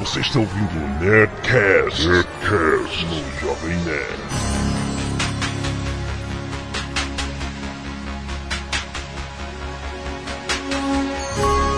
Você 0.00 0.20
está 0.20 0.38
ouvindo 0.38 0.82
o 0.82 1.04
Nerdcast, 1.04 2.08
Nerdcast 2.08 3.04
no 3.04 3.38
Jovem 3.38 3.76
Nerd. 3.84 4.20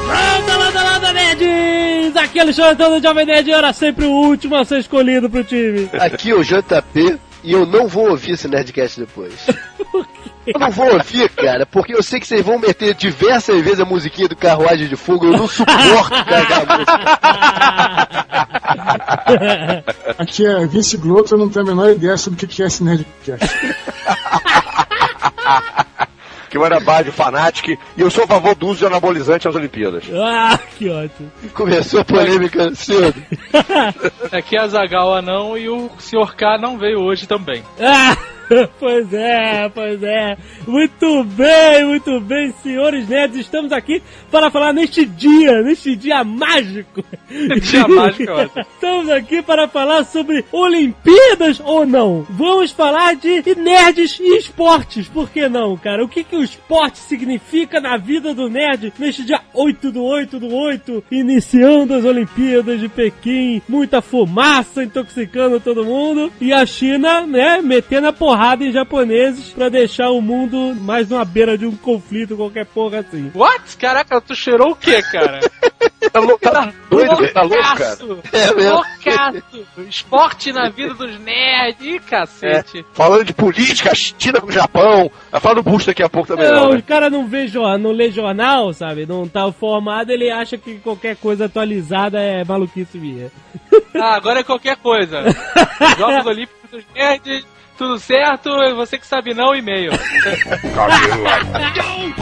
Landa, 0.06 0.56
landa, 0.56 0.82
landa, 0.85 1.12
nerds! 1.12 2.16
Aqui 2.16 2.38
é 2.38 2.43
Alexandre 2.43 2.77
do 2.77 3.03
Jovem 3.03 3.27
Nerd 3.27 3.50
e 3.50 3.52
era 3.52 3.72
sempre 3.72 4.04
o 4.04 4.12
último 4.12 4.54
a 4.54 4.64
ser 4.64 4.79
escolhido 4.79 5.29
pro 5.29 5.43
time. 5.43 5.91
Aqui 5.93 6.30
é 6.30 6.34
o 6.36 6.45
JP 6.45 7.18
e 7.43 7.52
eu 7.52 7.66
não 7.66 7.88
vou 7.88 8.11
ouvir 8.11 8.32
esse 8.32 8.46
Nerdcast 8.48 9.00
depois. 9.00 9.34
Eu 10.45 10.59
não 10.59 10.72
vou 10.72 10.92
ouvir, 10.92 11.29
cara, 11.29 11.64
porque 11.64 11.95
eu 11.95 12.02
sei 12.02 12.18
que 12.18 12.27
vocês 12.27 12.45
vão 12.45 12.59
meter 12.59 12.95
diversas 12.95 13.62
vezes 13.62 13.79
a 13.79 13.84
musiquinha 13.84 14.27
do 14.27 14.34
Carruagem 14.34 14.88
de 14.88 14.96
Fogo, 14.96 15.27
eu 15.27 15.30
não 15.30 15.46
suporto 15.46 16.24
carregar 16.24 16.64
a 16.66 16.78
música. 16.78 16.98
Aqui 20.18 20.45
é 20.45 20.66
Vince 20.66 20.96
Gloto, 20.96 21.34
eu 21.34 21.38
não 21.38 21.48
tenho 21.48 21.65
a 21.65 21.68
menor 21.68 21.92
ideia 21.92 22.16
sobre 22.16 22.45
o 22.45 22.48
que 22.48 22.60
é 22.60 22.66
esse 22.66 22.82
Nerdcast. 22.82 23.46
que 26.52 26.59
eu 26.59 26.66
era 26.66 26.79
Bad 26.79 27.11
Fanatic 27.11 27.79
e 27.97 28.01
eu 28.02 28.11
sou 28.11 28.24
a 28.24 28.27
favor 28.27 28.55
do 28.55 28.66
uso 28.66 28.80
de 28.80 28.84
anabolizante 28.84 29.47
nas 29.47 29.56
Olimpíadas. 29.56 30.05
Ah, 30.12 30.59
que 30.77 30.87
ótimo. 30.91 31.33
Começou 31.55 32.01
a 32.01 32.05
polêmica 32.05 32.74
cedo. 32.74 33.15
Aqui 34.30 34.55
é 34.60 34.60
a 34.60 34.69
Zagal 34.69 35.15
Anão 35.15 35.57
e 35.57 35.70
o 35.70 35.91
Sr. 35.98 36.37
K 36.37 36.59
não 36.59 36.77
veio 36.77 37.01
hoje 37.01 37.27
também. 37.27 37.62
Ah! 37.80 38.15
Pois 38.78 39.12
é, 39.12 39.69
pois 39.69 40.02
é. 40.02 40.37
Muito 40.66 41.24
bem, 41.24 41.84
muito 41.84 42.20
bem, 42.20 42.52
senhores 42.62 43.09
nerds. 43.09 43.38
Estamos 43.38 43.73
aqui 43.73 44.02
para 44.30 44.51
falar 44.51 44.73
neste 44.73 45.05
dia, 45.05 45.62
neste 45.62 45.95
dia 45.96 46.24
mágico. 46.24 47.05
Dia 47.62 47.88
mágico, 47.88 48.32
é. 48.32 48.51
Estamos 48.74 49.09
aqui 49.09 49.41
para 49.42 49.66
falar 49.68 50.05
sobre 50.05 50.45
Olimpíadas 50.52 51.60
ou 51.60 51.87
não. 51.87 52.26
Vamos 52.29 52.70
falar 52.73 53.15
de 53.15 53.43
nerds 53.57 54.18
e 54.20 54.37
esportes. 54.37 55.09
Por 55.09 55.30
que 55.30 55.48
não, 55.48 55.76
cara? 55.76 56.04
O 56.04 56.09
que, 56.09 56.24
que 56.24 56.37
o 56.37 56.43
esporte 56.43 56.98
significa 56.98 57.80
na 57.80 57.96
vida 57.96 58.35
do 58.35 58.48
nerd 58.48 58.93
neste 58.98 59.24
dia 59.24 59.40
8 59.54 59.93
do 59.93 60.02
8 60.02 60.38
do 60.38 60.54
8, 60.54 61.04
iniciando 61.10 61.95
as 61.95 62.04
Olimpíadas 62.04 62.80
de 62.80 62.88
Pequim. 62.88 63.63
Muita 63.68 64.03
fumaça 64.03 64.84
intoxicando 64.84 65.60
todo 65.60 65.84
mundo. 65.84 66.31
E 66.41 66.53
a 66.53 66.66
China, 66.66 67.26
né, 67.26 67.60
metendo 67.62 68.09
a 68.09 68.12
porrada 68.12 68.31
em 68.61 68.72
japoneses 68.72 69.50
pra 69.50 69.69
deixar 69.69 70.11
o 70.11 70.21
mundo 70.21 70.75
mais 70.75 71.09
numa 71.09 71.25
beira 71.25 71.56
de 71.56 71.66
um 71.66 71.77
conflito, 71.77 72.37
qualquer 72.37 72.66
porra 72.66 73.00
assim. 73.00 73.31
What? 73.34 73.77
Caraca, 73.77 74.21
tu 74.21 74.34
cheirou 74.34 74.72
o 74.72 74.77
quê, 74.77 75.03
cara? 75.03 75.41
Tá 76.12 76.21
louco, 76.21 76.38
tá 76.41 76.72
doido, 76.91 77.33
tá 77.33 77.43
louco, 77.43 77.62
cara. 77.62 77.97
Loucaço! 78.03 78.19
É 78.33 78.55
mesmo. 78.55 78.72
Loucaço! 78.72 79.43
Esporte 79.88 80.53
na 80.53 80.69
vida 80.69 80.93
dos 80.94 81.19
nerds. 81.21 81.87
Ih, 81.87 82.00
cacete. 82.00 82.84
Falando 82.93 83.25
de 83.25 83.33
política, 83.33 83.94
China 83.94 84.41
com 84.41 84.49
o 84.49 84.53
Japão. 84.53 85.10
Vai 85.31 85.41
falar 85.41 85.55
do 85.55 85.62
Bush 85.62 85.87
daqui 85.87 86.03
a 86.03 86.09
pouco 86.09 86.28
também, 86.28 86.47
Não, 86.49 86.56
não, 86.65 86.71
o 86.71 86.75
né? 86.75 86.83
cara 86.87 87.09
não 87.09 87.27
vê 87.27 87.47
jornal, 87.47 87.78
não 87.78 87.93
lê 87.93 88.10
jornal, 88.10 88.72
sabe? 88.75 89.06
Não 89.06 89.28
tá 89.28 89.50
formado, 89.53 90.10
ele 90.10 90.31
acha 90.31 90.59
que 90.59 90.78
qualquer 90.81 91.16
coisa 91.16 91.47
atualizada 91.47 92.21
é 92.21 92.44
maluquice 92.44 92.99
minha. 92.99 93.31
Ah, 93.94 94.15
agora 94.16 94.41
é 94.41 94.44
qualquer 94.44 94.77
coisa. 94.77 95.22
Jogos 95.97 96.27
Olímpicos 96.27 96.71
dos 96.71 96.84
nerds. 96.94 97.47
Tudo 97.76 97.98
certo? 97.98 98.50
Você 98.76 98.98
que 98.98 99.06
sabe 99.06 99.34
não, 99.34 99.54
e-mail. 99.54 99.92
Canelada. 100.75 102.12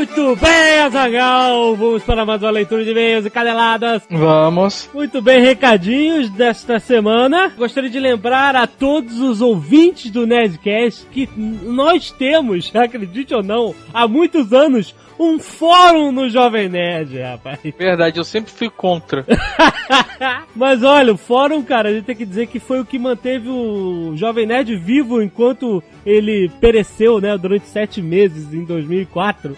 Muito 0.00 0.34
bem, 0.36 0.80
Azagal! 0.80 1.76
Vamos 1.76 2.02
para 2.02 2.24
mais 2.24 2.42
uma 2.42 2.50
leitura 2.50 2.82
de 2.84 2.90
e-mails 2.90 3.26
e 3.26 3.30
caneladas. 3.30 4.02
Vamos. 4.10 4.88
Muito 4.94 5.20
bem, 5.20 5.40
recadinhos 5.42 6.30
desta 6.30 6.78
semana. 6.78 7.52
Gostaria 7.56 7.90
de 7.90 8.00
lembrar 8.00 8.56
a 8.56 8.66
todos 8.66 9.20
os 9.20 9.40
ouvintes 9.40 10.10
do 10.10 10.26
Nerdcast 10.26 11.06
que 11.06 11.28
nós 11.36 12.10
temos, 12.10 12.70
acredite 12.76 13.34
ou 13.34 13.42
não, 13.42 13.74
há 13.92 14.08
muitos 14.08 14.52
anos, 14.52 14.94
um 15.20 15.38
fórum 15.38 16.10
no 16.10 16.30
Jovem 16.30 16.66
Nerd, 16.66 17.20
rapaz. 17.20 17.58
Verdade, 17.78 18.18
eu 18.18 18.24
sempre 18.24 18.50
fui 18.50 18.70
contra. 18.70 19.26
Mas 20.56 20.82
olha, 20.82 21.12
o 21.12 21.18
fórum, 21.18 21.62
cara, 21.62 21.90
a 21.90 21.92
gente 21.92 22.06
tem 22.06 22.16
que 22.16 22.24
dizer 22.24 22.46
que 22.46 22.58
foi 22.58 22.80
o 22.80 22.86
que 22.86 22.98
manteve 22.98 23.50
o 23.50 24.16
Jovem 24.16 24.46
Nerd 24.46 24.74
vivo 24.76 25.20
enquanto 25.20 25.82
ele 26.06 26.50
pereceu, 26.58 27.20
né, 27.20 27.36
durante 27.36 27.66
sete 27.66 28.00
meses 28.00 28.54
em 28.54 28.64
2004. 28.64 29.54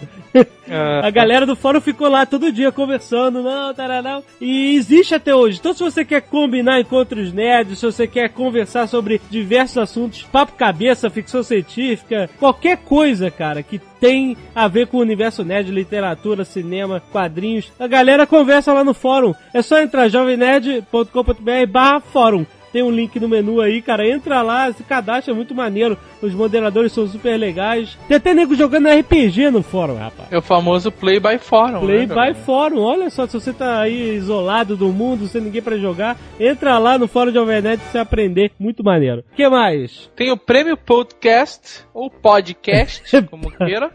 A 1.01 1.09
galera 1.09 1.45
do 1.45 1.55
fórum 1.55 1.79
ficou 1.79 2.09
lá 2.09 2.25
todo 2.25 2.51
dia 2.51 2.71
conversando, 2.71 3.41
não, 3.41 3.73
tarará. 3.73 4.21
E 4.41 4.75
existe 4.75 5.15
até 5.15 5.33
hoje. 5.33 5.59
Então, 5.59 5.73
se 5.73 5.83
você 5.83 6.03
quer 6.03 6.21
combinar 6.21 6.79
encontros 6.79 7.31
nerds, 7.31 7.79
se 7.79 7.85
você 7.85 8.07
quer 8.07 8.29
conversar 8.29 8.87
sobre 8.87 9.21
diversos 9.29 9.77
assuntos, 9.77 10.23
papo 10.23 10.53
cabeça, 10.53 11.09
ficção 11.09 11.43
científica, 11.43 12.29
qualquer 12.39 12.77
coisa, 12.77 13.29
cara, 13.29 13.63
que 13.63 13.79
tem 14.03 14.35
a 14.53 14.67
ver 14.67 14.87
com 14.87 14.97
o 14.97 14.99
universo 14.99 15.45
nerd, 15.45 15.71
literatura, 15.71 16.43
cinema, 16.43 17.01
quadrinhos, 17.09 17.71
a 17.79 17.87
galera 17.87 18.27
conversa 18.27 18.73
lá 18.73 18.83
no 18.83 18.93
fórum. 18.93 19.33
É 19.53 19.61
só 19.61 19.79
entrar 19.79 20.09
jovemnerd.com.br 20.09 21.71
barra 21.71 22.01
fórum. 22.01 22.45
Tem 22.73 22.81
um 22.81 22.89
link 22.89 23.19
no 23.19 23.29
menu 23.29 23.61
aí, 23.61 23.83
cara. 23.83 24.05
Entra 24.05 24.41
lá, 24.41 24.73
se 24.73 24.83
cadastra, 24.83 25.31
é 25.31 25.35
muito 25.35 25.53
maneiro. 25.53 25.95
Os 26.23 26.33
moderadores 26.33 26.91
são 26.91 27.07
super 27.07 27.37
legais. 27.37 27.95
Tem 28.07 28.17
até 28.17 28.33
nego 28.33 28.55
jogando 28.55 28.89
RPG 28.89 29.51
no 29.51 29.61
fórum, 29.61 29.95
rapaz. 29.95 30.31
É 30.31 30.37
o 30.39 30.41
famoso 30.41 30.91
Play 30.91 31.19
by 31.19 31.37
Forum. 31.37 31.81
Play 31.81 32.07
né, 32.07 32.15
by? 32.15 32.39
Fórum. 32.39 32.79
Olha 32.79 33.11
só, 33.11 33.27
se 33.27 33.39
você 33.39 33.53
tá 33.53 33.81
aí 33.81 34.15
isolado 34.15 34.75
do 34.75 34.87
mundo, 34.89 35.27
sem 35.27 35.39
ninguém 35.39 35.61
pra 35.61 35.77
jogar, 35.77 36.17
entra 36.39 36.79
lá 36.79 36.97
no 36.97 37.07
fórum 37.07 37.31
de 37.31 37.37
Overnet 37.37 37.79
pra 37.79 37.91
você 37.91 37.97
aprender. 37.99 38.51
Muito 38.57 38.83
maneiro. 38.83 39.23
O 39.31 39.35
que 39.35 39.47
mais? 39.47 40.09
Tem 40.15 40.31
o 40.31 40.37
prêmio 40.37 40.75
podcast, 40.75 41.85
ou 41.93 42.09
podcast, 42.09 43.03
como 43.29 43.51
queira. 43.51 43.91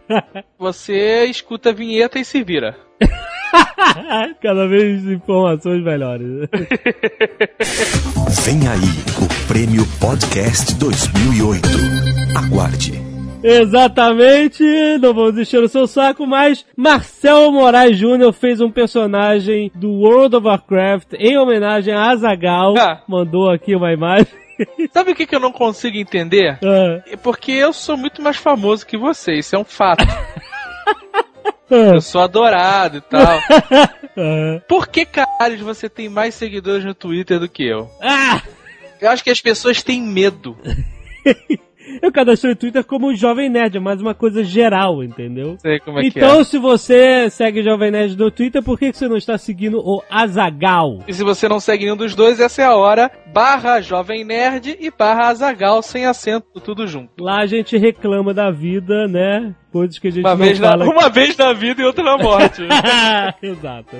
Você 0.57 1.25
escuta 1.25 1.71
a 1.71 1.73
vinheta 1.73 2.17
e 2.17 2.23
se 2.23 2.41
vira. 2.41 2.77
Cada 4.41 4.67
vez 4.67 5.05
informações 5.05 5.83
melhores. 5.83 6.47
Vem 8.43 8.67
aí 8.67 8.79
o 9.23 9.47
Prêmio 9.47 9.85
Podcast 9.99 10.75
2008. 10.75 11.67
Aguarde. 12.35 13.09
Exatamente, 13.41 14.63
não 15.01 15.13
vamos 15.13 15.37
encher 15.37 15.63
o 15.63 15.69
seu 15.69 15.87
saco, 15.87 16.27
mas 16.27 16.65
Marcel 16.75 17.49
Moraes 17.53 17.97
Jr. 17.97 18.33
fez 18.33 18.59
um 18.59 18.69
personagem 18.69 19.71
do 19.73 19.89
World 19.91 20.35
of 20.35 20.45
Warcraft 20.45 21.13
em 21.17 21.37
homenagem 21.37 21.93
a 21.93 22.09
Azagal. 22.11 22.75
Ah. 22.77 23.01
Mandou 23.07 23.49
aqui 23.49 23.73
uma 23.75 23.93
imagem. 23.93 24.27
Sabe 24.93 25.11
o 25.11 25.15
que, 25.15 25.25
que 25.25 25.33
eu 25.33 25.39
não 25.39 25.53
consigo 25.53 25.95
entender? 25.97 26.59
Ah, 26.61 27.01
É 27.09 27.15
porque 27.15 27.53
eu 27.53 27.71
sou 27.71 27.95
muito 27.95 28.21
mais 28.21 28.35
famoso 28.35 28.85
que 28.85 28.97
você, 28.97 29.35
isso 29.35 29.55
é 29.55 29.59
um 29.59 29.63
fato. 29.63 30.05
Ah, 31.71 31.95
Eu 31.95 32.01
sou 32.01 32.21
adorado 32.21 32.97
e 32.97 33.01
tal. 33.01 33.21
ah. 33.21 34.61
Por 34.67 34.87
que 34.87 35.05
caralho 35.05 35.63
você 35.63 35.87
tem 35.89 36.09
mais 36.09 36.35
seguidores 36.35 36.83
no 36.83 36.93
Twitter 36.93 37.39
do 37.39 37.47
que 37.49 37.63
eu? 37.63 37.89
Ah! 38.01 38.41
Eu 38.99 39.09
acho 39.09 39.23
que 39.23 39.29
as 39.29 39.39
pessoas 39.39 39.81
têm 39.81 40.01
medo. 40.01 40.57
Eu 42.01 42.11
cadastrei 42.11 42.53
o 42.53 42.55
Twitter 42.55 42.83
como 42.83 43.13
Jovem 43.15 43.49
Nerd, 43.49 43.77
é 43.77 43.79
mais 43.79 44.01
uma 44.01 44.13
coisa 44.13 44.43
geral, 44.43 45.03
entendeu? 45.03 45.57
Sei 45.59 45.79
como 45.79 45.99
é 45.99 46.05
então, 46.05 46.35
que 46.35 46.41
é. 46.41 46.43
se 46.43 46.57
você 46.57 47.29
segue 47.29 47.63
Jovem 47.63 47.91
Nerd 47.91 48.17
no 48.17 48.31
Twitter, 48.31 48.63
por 48.63 48.77
que 48.77 48.91
que 48.91 48.97
você 48.97 49.07
não 49.07 49.17
está 49.17 49.37
seguindo 49.37 49.79
o 49.79 50.01
Azagal? 50.09 50.99
E 51.07 51.13
se 51.13 51.23
você 51.23 51.47
não 51.47 51.59
segue 51.59 51.85
nenhum 51.85 51.97
dos 51.97 52.15
dois, 52.15 52.39
essa 52.39 52.61
é 52.61 52.65
a 52.65 52.75
hora. 52.75 53.11
Barra 53.33 53.81
Jovem 53.81 54.23
Nerd 54.23 54.77
e 54.79 54.91
barra 54.91 55.29
Azagal 55.29 55.81
sem 55.81 56.05
acento, 56.05 56.59
tudo 56.59 56.87
junto. 56.87 57.23
Lá 57.23 57.41
a 57.41 57.45
gente 57.45 57.77
reclama 57.77 58.33
da 58.33 58.51
vida, 58.51 59.07
né? 59.07 59.55
Coisas 59.71 59.99
que 59.99 60.07
a 60.07 60.11
gente 60.11 60.25
Uma 60.25 60.35
não 60.35 60.45
vez, 60.45 60.59
na, 60.59 60.69
fala 60.69 60.85
uma 60.89 61.09
vez 61.09 61.37
na 61.37 61.53
vida 61.53 61.81
e 61.81 61.85
outra 61.85 62.03
na 62.03 62.17
morte. 62.17 62.63
Exato. 63.41 63.95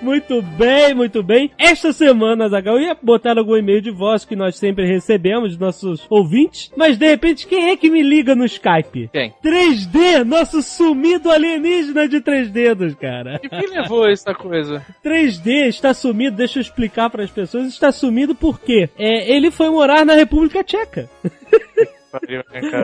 Muito 0.00 0.40
bem, 0.42 0.94
muito 0.94 1.22
bem. 1.22 1.50
Esta 1.58 1.92
semana, 1.92 2.48
Zagal, 2.48 2.76
eu 2.76 2.82
ia 2.82 2.96
botar 3.00 3.38
algum 3.38 3.56
e-mail 3.56 3.80
de 3.80 3.90
voz 3.90 4.24
que 4.24 4.36
nós 4.36 4.56
sempre 4.56 4.86
recebemos 4.86 5.50
dos 5.50 5.58
nossos 5.58 6.06
ouvintes, 6.08 6.70
mas 6.76 6.96
de 6.96 7.06
repente, 7.06 7.46
quem 7.46 7.70
é 7.70 7.76
que 7.76 7.90
me 7.90 8.02
liga 8.02 8.34
no 8.34 8.44
Skype? 8.44 9.08
Quem? 9.12 9.32
3D, 9.42 10.24
nosso 10.24 10.62
sumido 10.62 11.30
alienígena 11.30 12.08
de 12.08 12.20
três 12.20 12.50
dedos, 12.50 12.94
cara. 12.94 13.40
E 13.42 13.48
quem 13.48 13.68
levou 13.70 14.08
essa 14.08 14.34
coisa? 14.34 14.84
3D 15.04 15.68
está 15.68 15.92
sumido, 15.92 16.36
deixa 16.36 16.58
eu 16.58 16.62
explicar 16.62 17.10
para 17.10 17.24
as 17.24 17.30
pessoas, 17.30 17.66
está 17.66 17.90
sumido 17.92 18.34
por 18.34 18.60
quê? 18.60 18.88
É, 18.98 19.30
ele 19.34 19.50
foi 19.50 19.70
morar 19.70 20.04
na 20.04 20.14
República 20.14 20.62
Tcheca. 20.62 21.08
Né? 21.24 21.30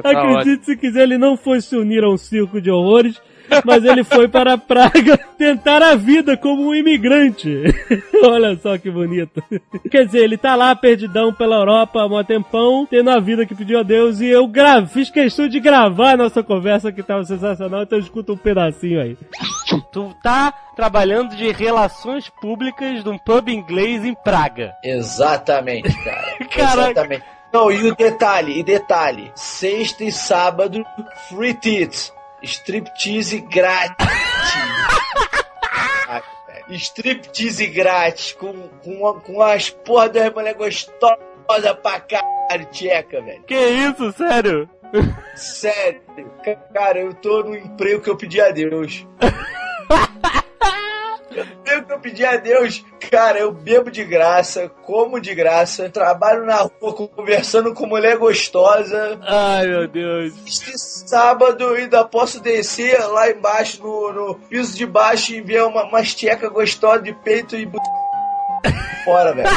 Tá. 0.03 0.11
Acredite 0.11 0.67
se 0.67 0.77
quiser, 0.77 1.05
ele 1.05 1.17
não 1.17 1.35
foi 1.35 1.61
se 1.61 1.75
unir 1.75 2.05
a 2.05 2.11
um 2.11 2.17
circo 2.17 2.61
de 2.61 2.71
horrores. 2.71 3.21
Mas 3.65 3.85
ele 3.85 4.05
foi 4.05 4.29
para 4.29 4.59
Praga 4.59 5.19
tentar 5.39 5.83
a 5.83 5.95
vida 5.95 6.37
como 6.37 6.69
um 6.69 6.75
imigrante. 6.75 7.63
Olha 8.23 8.57
só 8.57 8.79
que 8.79 8.91
bonito. 8.91 9.43
Quer 9.91 10.07
dizer, 10.07 10.25
ele 10.25 10.37
tá 10.37 10.55
lá 10.55 10.75
perdidão 10.75 11.33
pela 11.33 11.57
Europa 11.57 12.01
há 12.01 12.07
um 12.07 12.25
tempão, 12.25 12.87
tendo 12.87 13.11
a 13.11 13.21
vida 13.21 13.47
que 13.47 13.55
pediu 13.55 13.79
a 13.79 13.83
Deus, 13.83 14.21
e 14.21 14.27
eu 14.27 14.47
gra 14.47 14.87
fiz 14.87 15.11
questão 15.11 15.49
de 15.49 15.61
gravar 15.61 16.13
a 16.13 16.17
nossa 16.17 16.43
conversa 16.43 16.93
que 16.93 17.03
tava 17.03 17.25
sensacional, 17.25 17.83
então 17.83 17.99
escuta 17.99 18.33
um 18.33 18.37
pedacinho 18.37 19.01
aí. 19.01 19.17
Tu 19.93 20.15
tá 20.23 20.53
trabalhando 20.75 21.37
de 21.37 21.51
relações 21.53 22.29
públicas 22.29 23.03
de 23.03 23.09
um 23.09 23.19
pub 23.19 23.49
inglês 23.49 24.05
em 24.05 24.15
Praga. 24.15 24.75
Exatamente, 24.83 25.93
cara. 26.03 26.37
Caraca. 26.51 26.91
Exatamente. 26.91 27.25
Não, 27.53 27.71
e 27.71 27.89
o 27.89 27.95
detalhe, 27.95 28.59
e 28.59 28.65
detalhe, 28.65 29.31
sexta 29.37 30.03
e 30.03 30.11
sábado, 30.11 30.85
free 31.29 31.55
tits, 31.55 32.13
striptease 32.45 33.41
grátis. 33.41 34.07
striptease 36.71 37.67
grátis, 37.67 38.33
com, 38.33 38.53
com, 38.83 39.21
com 39.21 39.43
as 39.43 39.69
porra 39.71 40.09
das 40.09 40.33
mulheres 40.33 40.57
gostosas 40.57 41.19
pra 41.83 42.01
caralho, 42.01 42.67
tcheca, 42.71 43.21
velho. 43.21 43.43
Que 43.45 43.55
isso, 43.55 44.13
sério? 44.13 44.69
Sério, 45.35 46.01
ca- 46.45 46.55
cara, 46.73 47.01
eu 47.01 47.13
tô 47.15 47.43
no 47.43 47.57
emprego 47.57 48.01
que 48.01 48.09
eu 48.11 48.17
pedi 48.17 48.41
a 48.41 48.51
Deus. 48.51 49.07
emprego 51.43 51.87
que 51.87 51.93
eu 51.93 52.01
pedi 52.01 52.25
a 52.25 52.37
Deus, 52.37 52.85
cara, 53.11 53.39
eu 53.39 53.53
bebo 53.53 53.91
de 53.91 54.05
graça, 54.05 54.69
como 54.83 55.21
de 55.21 55.35
graça, 55.35 55.91
trabalho 55.91 56.45
na 56.45 56.57
rua 56.57 57.09
conversando 57.09 57.75
com 57.75 57.87
mulher 57.87 58.17
gostosa. 58.17 59.19
Ai, 59.23 59.67
meu 59.67 59.89
Deus. 59.89 60.33
Este 60.47 60.79
sábado 60.79 61.69
ainda 61.69 62.05
posso 62.05 62.41
descer 62.41 62.99
lá 63.09 63.31
embaixo, 63.31 63.83
no, 63.83 64.13
no 64.13 64.35
piso 64.35 64.77
de 64.77 64.87
baixo, 64.87 65.33
e 65.33 65.41
ver 65.41 65.65
uma, 65.65 66.03
tcheca 66.03 66.49
gostosa 66.49 67.03
de 67.03 67.13
peito 67.13 67.57
e 67.57 67.69
fora, 69.05 69.33
velho. 69.35 69.49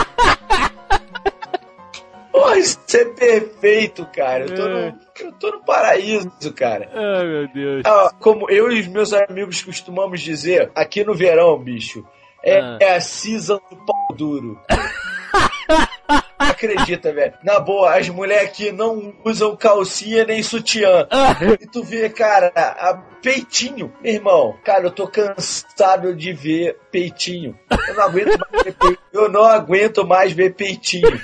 Porra, 2.37 2.57
isso 2.59 2.79
é 2.93 3.05
perfeito, 3.05 4.05
cara. 4.13 4.45
Eu 4.45 4.55
tô, 4.55 4.67
no, 4.67 4.99
eu 5.19 5.31
tô 5.39 5.51
no 5.51 5.63
paraíso, 5.65 6.53
cara. 6.53 6.89
Ai, 6.93 7.25
meu 7.25 7.47
Deus. 7.53 7.81
Ah, 7.85 8.11
como 8.19 8.49
eu 8.49 8.71
e 8.71 8.79
os 8.81 8.87
meus 8.87 9.11
amigos 9.13 9.63
costumamos 9.63 10.21
dizer, 10.21 10.71
aqui 10.75 11.03
no 11.03 11.15
verão, 11.15 11.57
bicho, 11.57 12.05
é, 12.43 12.59
Ah. 12.59 12.77
é 12.79 12.95
a 12.95 13.01
season 13.01 13.59
do 13.69 13.75
pau 13.77 14.15
duro. 14.15 14.59
Acredita, 16.37 17.11
velho. 17.11 17.33
Na 17.43 17.59
boa, 17.59 17.95
as 17.97 18.07
mulheres 18.09 18.47
aqui 18.49 18.71
não 18.71 19.13
usam 19.25 19.55
calcinha 19.55 20.23
nem 20.23 20.41
sutiã. 20.41 21.07
E 21.59 21.65
tu 21.67 21.83
vê, 21.83 22.09
cara, 22.09 22.51
a 22.55 22.93
peitinho. 23.21 23.91
Meu 24.01 24.13
irmão, 24.13 24.55
cara, 24.63 24.85
eu 24.85 24.91
tô 24.91 25.07
cansado 25.07 26.15
de 26.15 26.31
ver 26.33 26.77
peitinho. 26.91 27.57
Eu 27.87 27.95
não 27.95 28.03
aguento 28.03 28.39
mais 28.51 28.63
ver 28.63 28.73
peitinho. 28.73 28.97
Eu 29.11 29.29
não 29.29 29.43
aguento 29.43 30.07
mais 30.07 30.31
ver 30.31 30.53
peitinho. 30.55 31.21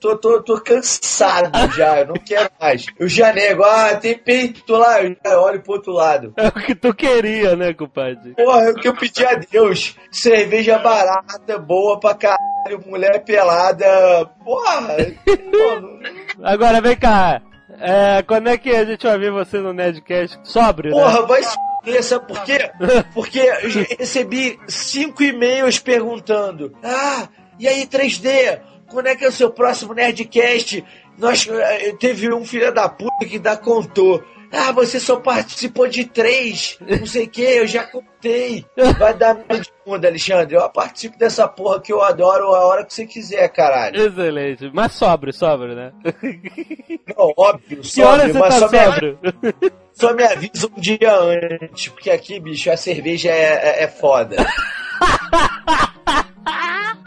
Tô, 0.00 0.16
tô, 0.16 0.42
tô 0.42 0.58
cansado 0.60 1.50
já, 1.76 2.00
eu 2.00 2.06
não 2.06 2.14
quero 2.14 2.50
mais. 2.58 2.86
Eu 2.98 3.06
já 3.06 3.32
nego, 3.32 3.62
ah, 3.62 3.94
tem 3.96 4.16
peito 4.16 4.74
lá, 4.74 5.02
eu 5.02 5.14
já 5.22 5.38
olho 5.38 5.60
pro 5.60 5.74
outro 5.74 5.92
lado. 5.92 6.32
É 6.36 6.48
o 6.48 6.52
que 6.52 6.74
tu 6.74 6.94
queria, 6.94 7.54
né, 7.54 7.74
compadre? 7.74 8.34
Porra, 8.34 8.62
é 8.62 8.70
o 8.70 8.74
que 8.74 8.88
eu 8.88 8.96
pedi 8.96 9.26
a 9.26 9.34
Deus. 9.34 9.94
Cerveja 10.10 10.78
barata, 10.78 11.58
boa 11.58 12.00
pra 12.00 12.14
caralho, 12.14 12.82
mulher 12.86 13.22
pelada. 13.24 14.26
Porra, 14.42 14.96
Agora 16.42 16.80
vem 16.80 16.96
cá. 16.96 17.42
É, 17.78 18.22
quando 18.22 18.48
é 18.48 18.56
que 18.56 18.70
a 18.70 18.84
gente 18.84 19.06
vai 19.06 19.18
ver 19.18 19.30
você 19.30 19.58
no 19.58 19.72
Nerdcast 19.72 20.38
sóbrio, 20.44 20.94
né? 20.94 21.02
porra, 21.02 21.26
vai 21.26 21.42
se 21.42 22.02
sabe 22.02 22.26
por 22.26 22.42
quê? 22.44 22.70
Porque 23.14 23.40
recebi 23.98 24.58
cinco 24.66 25.22
e-mails 25.22 25.78
perguntando: 25.78 26.72
Ah, 26.82 27.28
e 27.58 27.66
aí 27.68 27.86
3D? 27.86 28.60
Quando 28.90 29.06
é 29.06 29.16
que 29.16 29.24
é 29.24 29.28
o 29.28 29.32
seu 29.32 29.50
próximo 29.50 29.94
Nerdcast? 29.94 30.84
Nós, 31.16 31.48
eh, 31.48 31.94
teve 31.98 32.32
um 32.32 32.44
filho 32.44 32.72
da 32.72 32.88
puta 32.88 33.26
que 33.26 33.38
dá 33.38 33.56
contou. 33.56 34.22
Ah, 34.52 34.72
você 34.72 34.98
só 34.98 35.16
participou 35.16 35.86
de 35.86 36.04
três, 36.04 36.76
não 36.80 37.06
sei 37.06 37.26
o 37.26 37.30
que, 37.30 37.40
eu 37.40 37.68
já 37.68 37.84
contei. 37.84 38.66
Vai 38.98 39.14
dar 39.14 39.34
meio 39.34 39.62
de 39.62 39.70
mundo, 39.86 40.04
Alexandre. 40.04 40.56
Eu 40.56 40.68
participo 40.70 41.16
dessa 41.16 41.46
porra 41.46 41.80
que 41.80 41.92
eu 41.92 42.02
adoro 42.02 42.52
a 42.52 42.66
hora 42.66 42.84
que 42.84 42.92
você 42.92 43.06
quiser, 43.06 43.48
caralho. 43.50 44.08
Excelente. 44.08 44.68
Mas 44.74 44.90
sóbrio, 44.92 45.32
sóbrio, 45.32 45.76
né? 45.76 45.92
Não, 47.16 47.32
óbvio, 47.36 47.84
sóbrio, 47.84 48.34
mas 48.34 48.58
tá 48.58 48.68
só 48.68 48.70
me, 48.70 49.70
só 49.92 50.14
me 50.14 50.24
avisa 50.24 50.68
um 50.76 50.80
dia 50.80 51.14
antes, 51.14 51.88
porque 51.88 52.10
aqui, 52.10 52.40
bicho, 52.40 52.72
a 52.72 52.76
cerveja 52.76 53.30
é, 53.30 53.82
é, 53.82 53.84
é 53.84 53.88
foda. 53.88 54.34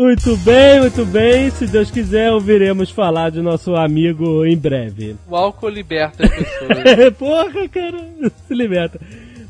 Muito 0.00 0.34
bem, 0.38 0.80
muito 0.80 1.04
bem. 1.04 1.50
Se 1.50 1.66
Deus 1.66 1.90
quiser, 1.90 2.32
ouviremos 2.32 2.90
falar 2.90 3.30
de 3.30 3.42
nosso 3.42 3.76
amigo 3.76 4.46
em 4.46 4.56
breve. 4.56 5.14
O 5.28 5.36
álcool 5.36 5.68
liberta 5.68 6.24
as 6.24 6.30
pessoas. 6.30 7.12
Porra, 7.18 7.68
cara, 7.68 8.08
se 8.48 8.54
liberta. 8.54 8.98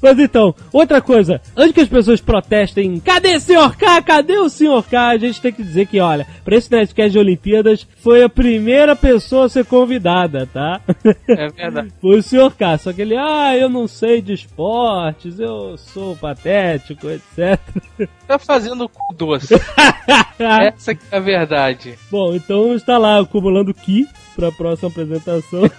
Mas 0.03 0.19
então, 0.19 0.55
outra 0.73 1.01
coisa, 1.01 1.41
antes 1.57 1.75
que 1.75 1.81
as 1.81 1.89
pessoas 1.89 2.21
protestem, 2.21 2.99
cadê 3.01 3.37
o 3.37 3.41
Sr. 3.41 3.77
K? 3.77 4.03
Cadê 4.03 4.39
o 4.39 4.49
Sr. 4.49 4.83
K? 4.89 5.09
A 5.09 5.19
gente 5.19 5.41
tem 5.41 5.53
que 5.53 5.63
dizer 5.63 5.87
que, 5.87 6.01
olha, 6.01 6.27
pra 6.45 6.57
esse 6.57 6.71
Nerdcast 6.71 7.13
de 7.13 7.19
Olimpíadas, 7.19 7.87
foi 7.99 8.23
a 8.23 8.29
primeira 8.29 8.97
pessoa 8.97 9.47
a 9.47 9.49
ser 9.49 9.65
convidada, 9.65 10.47
tá? 10.47 10.81
É 11.29 11.49
verdade. 11.49 11.93
Foi 12.01 12.19
o 12.19 12.23
Sr. 12.23 12.51
K, 12.57 12.79
só 12.79 12.93
que 12.93 13.03
ele, 13.03 13.17
ah, 13.17 13.57
eu 13.57 13.69
não 13.69 13.87
sei 13.87 14.23
de 14.23 14.33
esportes, 14.33 15.39
eu 15.39 15.77
sou 15.77 16.17
patético, 16.17 17.09
etc. 17.09 17.61
Tá 18.31 18.39
fazendo 18.39 18.89
cu 18.89 19.13
doce. 19.13 19.55
Essa 20.39 20.95
que 20.95 21.03
é 21.11 21.17
a 21.17 21.21
verdade. 21.21 21.99
Bom, 22.09 22.33
então 22.33 22.77
está 22.77 22.97
lá 22.97 23.19
acumulando 23.19 23.75
Ki 23.75 24.07
para 24.35 24.49
a 24.49 24.53
próxima 24.53 24.89
apresentação. 24.89 25.71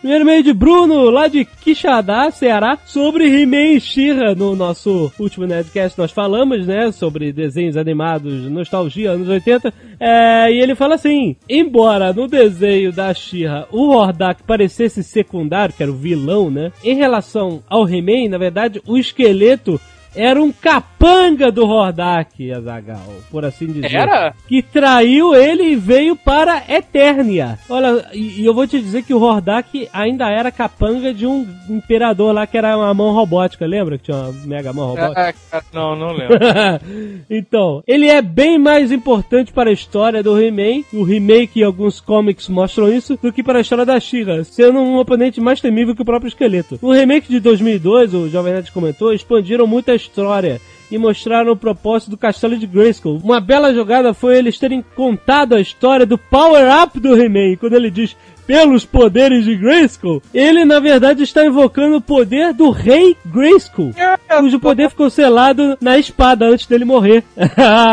Primeiro 0.00 0.24
meio 0.24 0.42
de 0.42 0.52
Bruno, 0.52 1.10
lá 1.10 1.28
de 1.28 1.44
Quixadá, 1.44 2.30
Ceará, 2.30 2.78
sobre 2.86 3.24
He-Man 3.24 3.74
e 3.74 3.80
She-Ra. 3.80 4.34
No 4.34 4.54
nosso 4.54 5.12
último 5.18 5.46
Nerdcast 5.46 5.98
nós 5.98 6.12
falamos, 6.12 6.66
né, 6.66 6.92
sobre 6.92 7.32
desenhos 7.32 7.76
animados, 7.76 8.44
nostalgia, 8.50 9.10
anos 9.10 9.28
80. 9.28 9.72
É, 10.00 10.52
e 10.52 10.60
ele 10.60 10.74
fala 10.74 10.94
assim, 10.94 11.36
embora 11.48 12.12
no 12.12 12.26
desenho 12.26 12.92
da 12.92 13.12
She-Ra 13.12 13.66
o 13.70 13.88
Hordak 13.88 14.42
parecesse 14.44 15.02
secundário, 15.02 15.74
que 15.74 15.82
era 15.82 15.92
o 15.92 15.96
vilão, 15.96 16.50
né, 16.50 16.72
em 16.84 16.94
relação 16.94 17.62
ao 17.68 17.88
He-Man, 17.88 18.28
na 18.30 18.38
verdade, 18.38 18.80
o 18.86 18.96
esqueleto 18.96 19.80
era 20.18 20.42
um 20.42 20.50
capanga 20.50 21.52
do 21.52 21.64
Hordak, 21.64 22.52
Azagal, 22.52 23.06
por 23.30 23.44
assim 23.44 23.66
dizer. 23.66 23.94
Era? 23.94 24.34
Que 24.48 24.60
traiu 24.60 25.32
ele 25.32 25.62
e 25.62 25.76
veio 25.76 26.16
para 26.16 26.64
Eternia. 26.68 27.56
Olha, 27.68 28.04
e, 28.12 28.40
e 28.40 28.44
eu 28.44 28.52
vou 28.52 28.66
te 28.66 28.80
dizer 28.80 29.04
que 29.04 29.14
o 29.14 29.22
Hordak 29.22 29.88
ainda 29.92 30.28
era 30.28 30.50
capanga 30.50 31.14
de 31.14 31.24
um 31.24 31.46
imperador 31.70 32.34
lá 32.34 32.48
que 32.48 32.58
era 32.58 32.76
uma 32.76 32.92
mão 32.92 33.12
robótica, 33.12 33.64
lembra 33.64 33.96
que 33.96 34.04
tinha 34.04 34.16
uma 34.16 34.32
mega 34.44 34.72
mão 34.72 34.88
robótica? 34.88 35.20
Ah, 35.20 35.32
cara, 35.50 35.64
não, 35.72 35.94
não 35.94 36.12
lembro. 36.12 36.36
então, 37.30 37.82
ele 37.86 38.08
é 38.08 38.20
bem 38.20 38.58
mais 38.58 38.90
importante 38.90 39.52
para 39.52 39.70
a 39.70 39.72
história 39.72 40.20
do 40.20 40.40
He-Man, 40.40 40.82
o 40.92 41.04
remake 41.04 41.60
e 41.60 41.64
alguns 41.64 42.00
comics 42.00 42.48
mostram 42.48 42.92
isso, 42.92 43.16
do 43.22 43.32
que 43.32 43.42
para 43.42 43.58
a 43.58 43.60
história 43.60 43.86
da 43.86 44.00
She-Ra, 44.00 44.42
sendo 44.42 44.80
um 44.80 44.98
oponente 44.98 45.40
mais 45.40 45.60
temível 45.60 45.94
que 45.94 46.02
o 46.02 46.04
próprio 46.04 46.28
esqueleto. 46.28 46.76
No 46.82 46.90
remake 46.90 47.28
de 47.28 47.38
2002, 47.38 48.14
o 48.14 48.28
Jovem 48.28 48.54
Nerd 48.54 48.72
comentou, 48.72 49.12
expandiram 49.12 49.66
muito 49.66 49.92
a 49.92 50.07
história 50.08 50.60
e 50.90 50.96
mostraram 50.96 51.52
o 51.52 51.56
propósito 51.56 52.10
do 52.10 52.16
castelo 52.16 52.56
de 52.56 52.66
Grayskull. 52.66 53.20
Uma 53.22 53.40
bela 53.40 53.74
jogada 53.74 54.14
foi 54.14 54.38
eles 54.38 54.58
terem 54.58 54.82
contado 54.96 55.54
a 55.54 55.60
história 55.60 56.06
do 56.06 56.16
power-up 56.16 56.98
do 56.98 57.14
He-Man, 57.14 57.56
quando 57.56 57.74
ele 57.74 57.90
diz 57.90 58.16
pelos 58.46 58.86
poderes 58.86 59.44
de 59.44 59.54
Grayskull, 59.54 60.22
ele 60.32 60.64
na 60.64 60.80
verdade 60.80 61.22
está 61.22 61.44
invocando 61.44 61.96
o 61.96 62.00
poder 62.00 62.54
do 62.54 62.70
rei 62.70 63.14
Grayskull, 63.26 63.92
cujo 64.40 64.58
poder 64.58 64.88
ficou 64.88 65.10
selado 65.10 65.76
na 65.82 65.98
espada 65.98 66.46
antes 66.46 66.66
dele 66.66 66.86
morrer. 66.86 67.22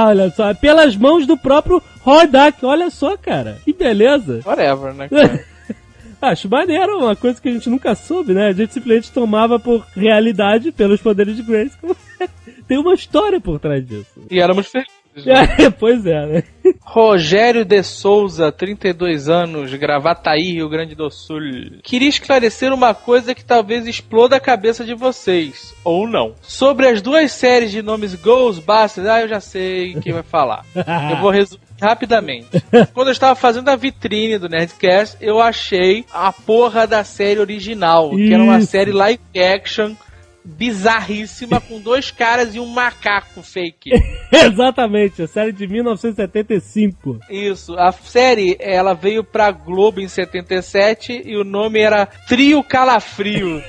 olha 0.07 0.31
só, 0.31 0.53
pelas 0.53 0.95
mãos 0.95 1.27
do 1.27 1.37
próprio 1.37 1.83
Hordak, 2.05 2.65
olha 2.65 2.89
só, 2.89 3.17
cara, 3.17 3.57
que 3.65 3.73
beleza. 3.73 4.39
Whatever, 4.45 4.93
né, 4.93 5.09
cara? 5.11 5.43
Acho 6.21 6.49
maneiro, 6.49 6.97
uma 6.99 7.15
coisa 7.15 7.41
que 7.41 7.49
a 7.49 7.51
gente 7.51 7.69
nunca 7.69 7.93
soube, 7.95 8.33
né? 8.33 8.47
A 8.47 8.51
gente 8.53 8.73
simplesmente 8.73 9.11
tomava 9.11 9.59
por 9.59 9.85
realidade 9.95 10.71
pelos 10.71 11.01
poderes 11.01 11.35
de 11.35 11.43
Grayskull. 11.43 11.95
Tem 12.67 12.77
uma 12.79 12.93
história 12.93 13.39
por 13.39 13.59
trás 13.59 13.85
disso. 13.85 14.21
E 14.29 14.39
éramos 14.39 14.67
felizes. 14.67 14.91
né? 14.91 14.95
É, 15.59 15.69
pois 15.69 16.05
é, 16.05 16.25
né? 16.25 16.43
Rogério 16.81 17.63
de 17.63 17.81
Souza, 17.83 18.51
32 18.51 19.29
anos, 19.29 19.73
Gravataí, 19.73 20.51
Rio 20.51 20.67
Grande 20.67 20.93
do 20.93 21.09
Sul. 21.09 21.39
Queria 21.83 22.09
esclarecer 22.09 22.73
uma 22.73 22.93
coisa 22.93 23.33
que 23.33 23.45
talvez 23.45 23.87
exploda 23.87 24.35
a 24.35 24.41
cabeça 24.41 24.83
de 24.83 24.93
vocês, 24.93 25.73
ou 25.85 26.05
não. 26.05 26.35
Sobre 26.41 26.89
as 26.89 27.01
duas 27.01 27.31
séries 27.31 27.71
de 27.71 27.81
nomes 27.81 28.13
Ghostbusters, 28.15 29.07
ah, 29.07 29.21
eu 29.21 29.29
já 29.29 29.39
sei 29.39 29.93
quem 30.01 30.11
vai 30.11 30.23
falar. 30.23 30.65
Eu 30.75 31.17
vou 31.21 31.29
resumir 31.31 31.64
rapidamente. 31.81 32.63
Quando 32.93 33.07
eu 33.07 33.13
estava 33.13 33.35
fazendo 33.35 33.69
a 33.69 33.75
vitrine 33.75 34.37
do 34.37 34.49
Nerdcast, 34.49 35.17
eu 35.21 35.39
achei 35.39 36.05
a 36.13 36.31
porra 36.31 36.87
da 36.87 37.03
série 37.03 37.39
original, 37.39 38.11
que 38.11 38.33
era 38.33 38.43
uma 38.43 38.59
Isso. 38.59 38.71
série 38.71 38.91
live 38.91 39.19
action 39.35 39.95
bizarríssima 40.45 41.59
com 41.59 41.79
dois 41.79 42.11
caras 42.11 42.53
e 42.53 42.59
um 42.59 42.67
macaco 42.67 43.41
fake. 43.41 43.89
Exatamente, 44.31 45.23
a 45.23 45.27
série 45.27 45.51
de 45.51 45.67
1975. 45.67 47.19
Isso, 47.29 47.75
a 47.77 47.91
série 47.91 48.55
ela 48.59 48.93
veio 48.93 49.23
pra 49.23 49.51
Globo 49.51 49.99
em 49.99 50.07
77 50.07 51.23
e 51.25 51.35
o 51.35 51.43
nome 51.43 51.79
era 51.79 52.05
Trio 52.05 52.63
Calafrio. 52.63 53.61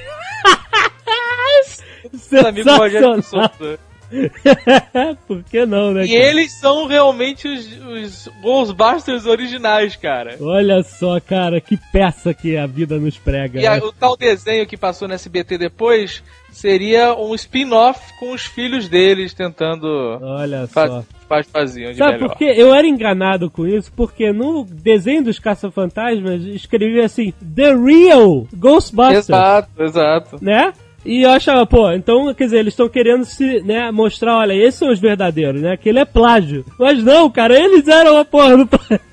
Meu 2.30 2.46
amigo 2.46 2.70
Rogério 2.70 3.14
Sensacional. 3.14 3.50
Souza. 3.56 3.78
Por 5.26 5.42
que 5.44 5.64
não, 5.66 5.92
né? 5.92 6.04
E 6.04 6.08
cara? 6.08 6.20
eles 6.30 6.52
são 6.52 6.86
realmente 6.86 7.46
os, 7.48 7.66
os 8.02 8.28
Ghostbusters 8.42 9.26
originais, 9.26 9.96
cara. 9.96 10.36
Olha 10.40 10.82
só, 10.82 11.18
cara, 11.20 11.60
que 11.60 11.76
peça 11.92 12.32
que 12.34 12.56
a 12.56 12.66
vida 12.66 12.98
nos 12.98 13.18
prega. 13.18 13.60
E 13.60 13.66
a- 13.66 13.76
né? 13.76 13.82
o 13.82 13.92
tal 13.92 14.16
desenho 14.16 14.66
que 14.66 14.76
passou 14.76 15.08
no 15.08 15.14
SBT 15.14 15.58
depois 15.58 16.22
seria 16.52 17.14
um 17.14 17.34
spin-off 17.34 18.00
com 18.18 18.32
os 18.32 18.42
filhos 18.46 18.88
deles 18.88 19.34
tentando 19.34 19.86
Olha 20.22 20.66
só. 20.66 21.04
faz 21.28 21.46
faziam 21.52 21.90
de 21.92 21.98
Sabe 21.98 22.12
melhor. 22.14 22.28
por 22.30 22.38
quê? 22.38 22.54
Eu 22.56 22.72
era 22.75 22.86
enganado 22.86 23.50
com 23.50 23.66
isso, 23.66 23.92
porque 23.94 24.32
no 24.32 24.64
desenho 24.64 25.25
dos 25.25 25.38
Caça-Fantasmas 25.38 26.42
escrevia 26.44 27.04
assim, 27.04 27.32
The 27.54 27.75
Real 27.75 28.46
Ghostbusters, 28.54 29.28
Exato, 29.28 29.68
exato. 29.82 30.38
né? 30.40 30.72
E 31.06 31.22
eu 31.22 31.30
achava, 31.30 31.64
pô, 31.64 31.90
então, 31.92 32.34
quer 32.34 32.44
dizer, 32.44 32.58
eles 32.58 32.72
estão 32.72 32.88
querendo 32.88 33.25
se, 33.25 33.60
né, 33.60 33.90
mostrar, 33.92 34.38
olha, 34.38 34.52
esses 34.52 34.78
são 34.78 34.90
os 34.90 34.98
verdadeiros, 34.98 35.62
né? 35.62 35.76
Que 35.76 35.88
ele 35.88 36.00
é 36.00 36.04
plágio. 36.04 36.64
Mas 36.78 37.02
não, 37.02 37.30
cara, 37.30 37.58
eles 37.58 37.86
eram 37.86 38.18
a 38.18 38.25
porra 38.25 38.56
do 38.56 38.66
plágio. 38.66 39.00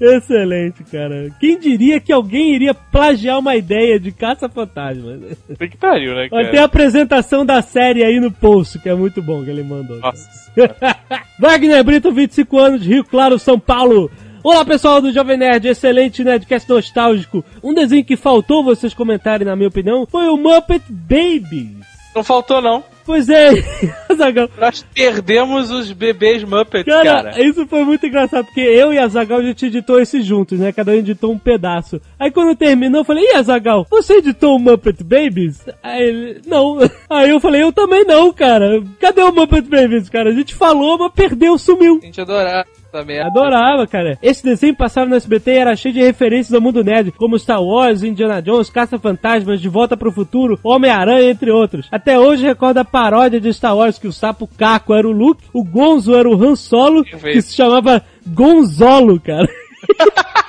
Excelente, 0.00 0.84
cara. 0.84 1.28
Quem 1.40 1.58
diria 1.58 1.98
que 1.98 2.12
alguém 2.12 2.54
iria 2.54 2.72
plagiar 2.72 3.40
uma 3.40 3.56
ideia 3.56 3.98
de 3.98 4.12
caça-fantasmas? 4.12 5.36
Tem 5.58 5.68
que 5.68 5.76
pariu, 5.76 6.14
né, 6.14 6.28
Olha, 6.30 6.50
Tem 6.50 6.60
a 6.60 6.64
apresentação 6.64 7.44
da 7.44 7.60
série 7.60 8.04
aí 8.04 8.20
no 8.20 8.30
post, 8.30 8.78
que 8.78 8.88
é 8.88 8.94
muito 8.94 9.20
bom 9.20 9.42
que 9.42 9.50
ele 9.50 9.64
mandou. 9.64 9.98
Nossa. 9.98 10.52
Wagner 11.40 11.82
Brito, 11.82 12.12
25 12.12 12.58
anos, 12.58 12.86
Rio 12.86 13.04
Claro, 13.04 13.38
São 13.40 13.58
Paulo. 13.58 14.08
Olá 14.48 14.64
pessoal 14.64 15.02
do 15.02 15.12
Jovem 15.12 15.36
Nerd, 15.36 15.68
excelente 15.68 16.24
Nerdcast 16.24 16.66
nostálgico. 16.70 17.44
Um 17.62 17.74
desenho 17.74 18.02
que 18.02 18.16
faltou 18.16 18.64
vocês 18.64 18.94
comentarem, 18.94 19.46
na 19.46 19.54
minha 19.54 19.68
opinião, 19.68 20.06
foi 20.06 20.26
o 20.28 20.38
Muppet 20.38 20.82
Babies. 20.88 21.86
Não 22.14 22.24
faltou, 22.24 22.62
não. 22.62 22.82
Pois 23.04 23.28
é, 23.28 23.50
Azaghal. 24.08 24.48
Nós 24.58 24.82
perdemos 24.94 25.70
os 25.70 25.92
bebês 25.92 26.44
Muppets, 26.44 26.90
Cara, 26.90 27.24
cara. 27.24 27.42
isso 27.44 27.66
foi 27.66 27.84
muito 27.84 28.06
engraçado, 28.06 28.46
porque 28.46 28.62
eu 28.62 28.90
e 28.90 28.98
a 28.98 29.06
Zagal 29.06 29.40
a 29.40 29.42
gente 29.42 29.66
editou 29.66 30.00
esse 30.00 30.22
juntos, 30.22 30.58
né? 30.58 30.72
Cada 30.72 30.92
um 30.92 30.94
editou 30.94 31.30
um 31.30 31.38
pedaço. 31.38 32.00
Aí 32.18 32.30
quando 32.30 32.56
terminou, 32.56 33.02
eu 33.02 33.04
falei, 33.04 33.24
e 33.24 33.34
Azagal, 33.34 33.86
você 33.90 34.14
editou 34.14 34.56
o 34.56 34.58
Muppet 34.58 35.04
Babies? 35.04 35.66
Aí 35.82 36.02
ele, 36.02 36.40
não. 36.46 36.78
Aí 37.10 37.28
eu 37.28 37.38
falei, 37.38 37.62
eu 37.62 37.72
também 37.72 38.02
não, 38.06 38.32
cara. 38.32 38.82
Cadê 38.98 39.22
o 39.22 39.30
Muppet 39.30 39.68
Babies, 39.68 40.08
cara? 40.08 40.30
A 40.30 40.34
gente 40.34 40.54
falou, 40.54 40.96
mas 40.96 41.12
perdeu, 41.12 41.58
sumiu. 41.58 41.98
A 42.02 42.06
gente 42.06 42.20
adorava 42.22 42.66
merda. 43.04 43.28
Adorava, 43.28 43.86
cara. 43.86 44.18
Esse 44.22 44.42
desenho 44.42 44.76
passava 44.76 45.08
no 45.08 45.16
SBT 45.16 45.50
e 45.52 45.58
era 45.58 45.76
cheio 45.76 45.94
de 45.94 46.00
referências 46.00 46.54
ao 46.54 46.60
mundo 46.60 46.82
nerd, 46.82 47.12
como 47.12 47.38
Star 47.38 47.62
Wars, 47.62 48.02
Indiana 48.02 48.40
Jones, 48.40 48.70
Caça-Fantasmas, 48.70 49.60
De 49.60 49.68
Volta 49.68 49.96
pro 49.96 50.12
Futuro, 50.12 50.58
Homem-Aranha, 50.62 51.30
entre 51.30 51.50
outros. 51.50 51.88
Até 51.90 52.18
hoje 52.18 52.46
recordo 52.46 52.78
a 52.78 52.84
paródia 52.84 53.40
de 53.40 53.52
Star 53.52 53.76
Wars 53.76 53.98
que 53.98 54.08
o 54.08 54.12
sapo 54.12 54.48
Caco 54.56 54.94
era 54.94 55.06
o 55.06 55.12
Luke, 55.12 55.44
o 55.52 55.62
Gonzo 55.62 56.14
era 56.14 56.28
o 56.28 56.42
Han 56.42 56.56
Solo, 56.56 57.04
que 57.04 57.42
se 57.42 57.54
chamava 57.54 58.02
Gonzolo, 58.26 59.20
cara. 59.20 59.48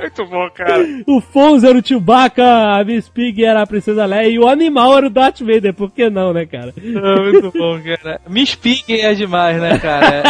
Muito 0.00 0.26
bom, 0.26 0.48
cara. 0.50 0.84
O 1.06 1.20
Fonz 1.20 1.64
era 1.64 1.78
o 1.78 1.86
Chewbacca, 1.86 2.44
a 2.78 2.84
Miss 2.84 3.08
Pig 3.08 3.44
era 3.44 3.62
a 3.62 3.66
Princesa 3.66 4.04
Leia 4.06 4.28
e 4.28 4.38
o 4.38 4.48
animal 4.48 4.96
era 4.96 5.06
o 5.06 5.10
Darth 5.10 5.40
Vader. 5.40 5.72
Por 5.74 5.90
que 5.92 6.08
não, 6.10 6.32
né, 6.32 6.46
cara? 6.46 6.72
É 6.76 7.20
muito 7.30 7.50
bom, 7.52 7.80
cara. 7.82 8.20
Miss 8.28 8.54
Pig 8.54 8.84
é 9.00 9.14
demais, 9.14 9.60
né, 9.60 9.78
cara? 9.78 10.22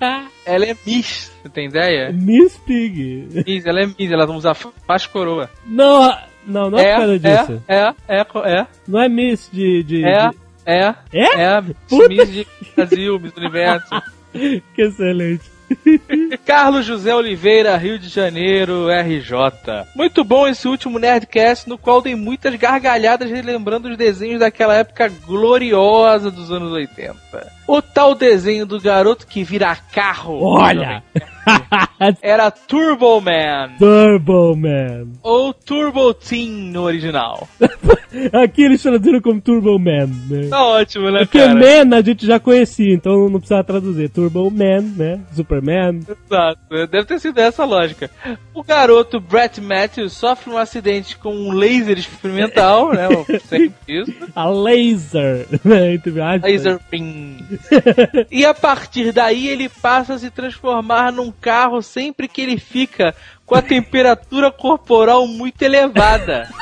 Ela 0.44 0.66
é 0.66 0.76
Miss, 0.84 1.32
você 1.42 1.48
tem 1.48 1.68
ideia? 1.68 2.10
Miss 2.12 2.56
Pig. 2.66 3.28
Miss, 3.46 3.64
ela 3.64 3.82
é 3.82 3.86
Miss, 3.86 4.10
ela 4.10 4.26
usa 4.32 4.52
faz 4.54 5.06
coroa. 5.06 5.48
Não, 5.64 6.12
não, 6.44 6.70
não 6.70 6.78
é, 6.78 6.92
por 6.94 6.98
causa 6.98 7.18
disso. 7.20 7.62
É, 7.68 7.94
é, 8.08 8.16
é, 8.18 8.26
é, 8.58 8.66
Não 8.88 9.00
é 9.00 9.08
Miss 9.08 9.48
de... 9.52 9.84
de, 9.84 10.04
é, 10.04 10.28
de- 10.30 10.36
é, 10.66 10.94
É? 11.12 11.42
é, 11.42 11.62
Puta 11.88 12.08
Miss 12.08 12.32
de 12.32 12.46
Brasil, 12.74 13.20
Miss 13.20 13.32
Universo. 13.36 13.88
Que 14.74 14.82
excelente. 14.82 15.42
Carlos 16.44 16.86
José 16.86 17.14
Oliveira, 17.14 17.76
Rio 17.76 17.98
de 17.98 18.08
Janeiro, 18.08 18.88
RJ. 18.88 19.86
Muito 19.94 20.24
bom 20.24 20.46
esse 20.46 20.66
último 20.68 20.98
Nerdcast, 20.98 21.68
no 21.68 21.78
qual 21.78 22.02
dei 22.02 22.14
muitas 22.14 22.54
gargalhadas 22.54 23.30
relembrando 23.30 23.88
os 23.88 23.96
desenhos 23.96 24.40
daquela 24.40 24.74
época 24.74 25.08
gloriosa 25.08 26.30
dos 26.30 26.50
anos 26.50 26.72
80. 26.72 27.52
O 27.72 27.80
tal 27.80 28.14
desenho 28.14 28.66
do 28.66 28.78
garoto 28.78 29.26
que 29.26 29.42
vira 29.42 29.74
carro. 29.74 30.42
Olha! 30.42 31.02
Era 32.20 32.50
Turbo 32.50 33.20
Man. 33.20 33.72
Turbo 33.78 34.54
Man. 34.54 35.08
Ou 35.22 35.54
Turbo 35.54 36.12
Teen 36.12 36.70
no 36.70 36.82
original. 36.82 37.48
Aqui 38.32 38.64
eles 38.64 38.82
traduziram 38.82 39.20
como 39.20 39.40
Turbo 39.40 39.78
Man, 39.78 40.06
né? 40.28 40.48
Tá 40.50 40.64
ótimo, 40.64 41.10
né, 41.10 41.20
Porque 41.20 41.38
cara? 41.38 41.54
Man 41.54 41.96
a 41.96 42.02
gente 42.02 42.26
já 42.26 42.38
conhecia, 42.38 42.92
então 42.92 43.28
não 43.28 43.38
precisava 43.38 43.64
traduzir. 43.64 44.10
Turbo 44.10 44.50
Man, 44.50 44.82
né? 44.96 45.20
Superman. 45.32 46.00
Exato, 46.00 46.60
deve 46.68 47.04
ter 47.04 47.18
sido 47.18 47.38
essa 47.38 47.62
a 47.62 47.66
lógica. 47.66 48.10
O 48.52 48.62
garoto 48.62 49.18
Brett 49.18 49.60
Matthews 49.60 50.12
sofre 50.12 50.50
um 50.52 50.58
acidente 50.58 51.16
com 51.16 51.34
um 51.34 51.52
laser 51.52 51.98
experimental, 51.98 52.92
né? 52.92 53.08
Sempre 53.48 53.74
isso. 53.88 54.12
A 54.34 54.48
Laser, 54.48 55.46
né? 55.64 55.98
Laser 56.42 56.78
beam. 56.90 57.38
e 58.30 58.44
a 58.44 58.52
partir 58.54 59.12
daí 59.12 59.48
ele 59.48 59.68
passa 59.68 60.14
a 60.14 60.18
se 60.18 60.30
transformar 60.30 61.12
num 61.12 61.30
carro 61.32 61.82
sempre 61.82 62.28
que 62.28 62.40
ele 62.40 62.58
fica 62.58 63.14
com 63.46 63.54
a 63.54 63.62
temperatura 63.62 64.50
corporal 64.50 65.26
muito 65.26 65.62
elevada. 65.62 66.48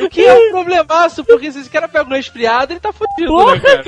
O 0.00 0.08
que 0.08 0.20
é 0.20 0.34
um 0.34 0.50
problemaço, 0.52 1.24
porque 1.24 1.50
se 1.50 1.60
esse 1.60 1.70
cara 1.70 1.88
pega 1.88 2.08
um 2.08 2.12
resfriado, 2.14 2.72
ele 2.72 2.78
tá 2.78 2.92
fudido, 2.92 3.34
né, 3.46 3.58
cara? 3.58 3.84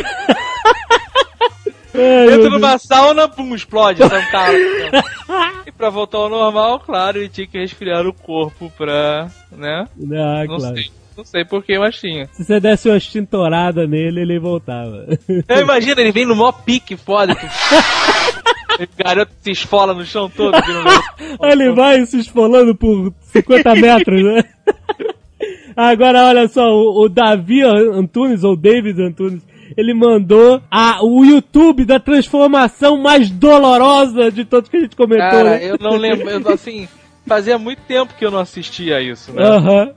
Ai, 1.94 2.34
Entra 2.34 2.50
numa 2.50 2.78
sauna, 2.78 3.28
pum, 3.28 3.54
explode, 3.54 3.98
sai 4.08 4.20
um 4.26 4.30
carro. 4.30 4.54
e 5.66 5.70
pra 5.70 5.90
voltar 5.90 6.18
ao 6.18 6.28
normal, 6.28 6.80
claro, 6.80 7.18
ele 7.18 7.28
tinha 7.28 7.46
que 7.46 7.58
resfriar 7.58 8.06
o 8.06 8.12
corpo 8.14 8.72
pra, 8.76 9.28
né? 9.52 9.86
Ah, 10.12 10.44
Não 10.46 10.56
claro. 10.58 10.74
sei. 10.76 10.90
Não 11.20 11.24
sei 11.26 11.44
por 11.44 11.62
que, 11.62 11.78
mas 11.78 12.00
tinha. 12.00 12.26
Se 12.32 12.42
você 12.42 12.58
desse 12.58 12.88
uma 12.88 12.96
extintorada 12.96 13.86
nele, 13.86 14.22
ele 14.22 14.38
voltava. 14.38 15.06
Eu 15.46 15.60
imagino, 15.60 16.00
ele 16.00 16.12
vem 16.12 16.24
no 16.24 16.34
maior 16.34 16.52
pique 16.52 16.96
foda. 16.96 17.36
O 18.80 19.04
garoto 19.04 19.30
se 19.42 19.50
esfola 19.50 19.92
no 19.92 20.06
chão 20.06 20.30
todo. 20.30 20.56
ele 21.44 21.70
vai 21.72 22.06
se 22.06 22.18
esfolando 22.18 22.74
por 22.74 23.12
50 23.24 23.74
metros, 23.74 24.22
né? 24.24 24.42
Agora, 25.76 26.28
olha 26.28 26.48
só, 26.48 26.62
o, 26.62 27.02
o 27.04 27.08
Davi 27.10 27.62
Antunes, 27.62 28.42
ou 28.42 28.56
David 28.56 29.02
Antunes, 29.02 29.42
ele 29.76 29.92
mandou 29.92 30.62
a, 30.70 31.04
o 31.04 31.22
YouTube 31.26 31.84
da 31.84 32.00
transformação 32.00 32.96
mais 32.96 33.28
dolorosa 33.28 34.30
de 34.30 34.46
todos 34.46 34.70
que 34.70 34.78
a 34.78 34.80
gente 34.80 34.96
comentou. 34.96 35.28
Cara, 35.28 35.58
né? 35.58 35.70
eu 35.72 35.76
não 35.78 35.98
lembro, 35.98 36.30
eu, 36.30 36.48
assim, 36.48 36.88
fazia 37.30 37.56
muito 37.56 37.80
tempo 37.82 38.12
que 38.14 38.26
eu 38.26 38.30
não 38.32 38.40
assistia 38.40 39.00
isso, 39.00 39.32
né? 39.32 39.40
Aham. 39.40 39.94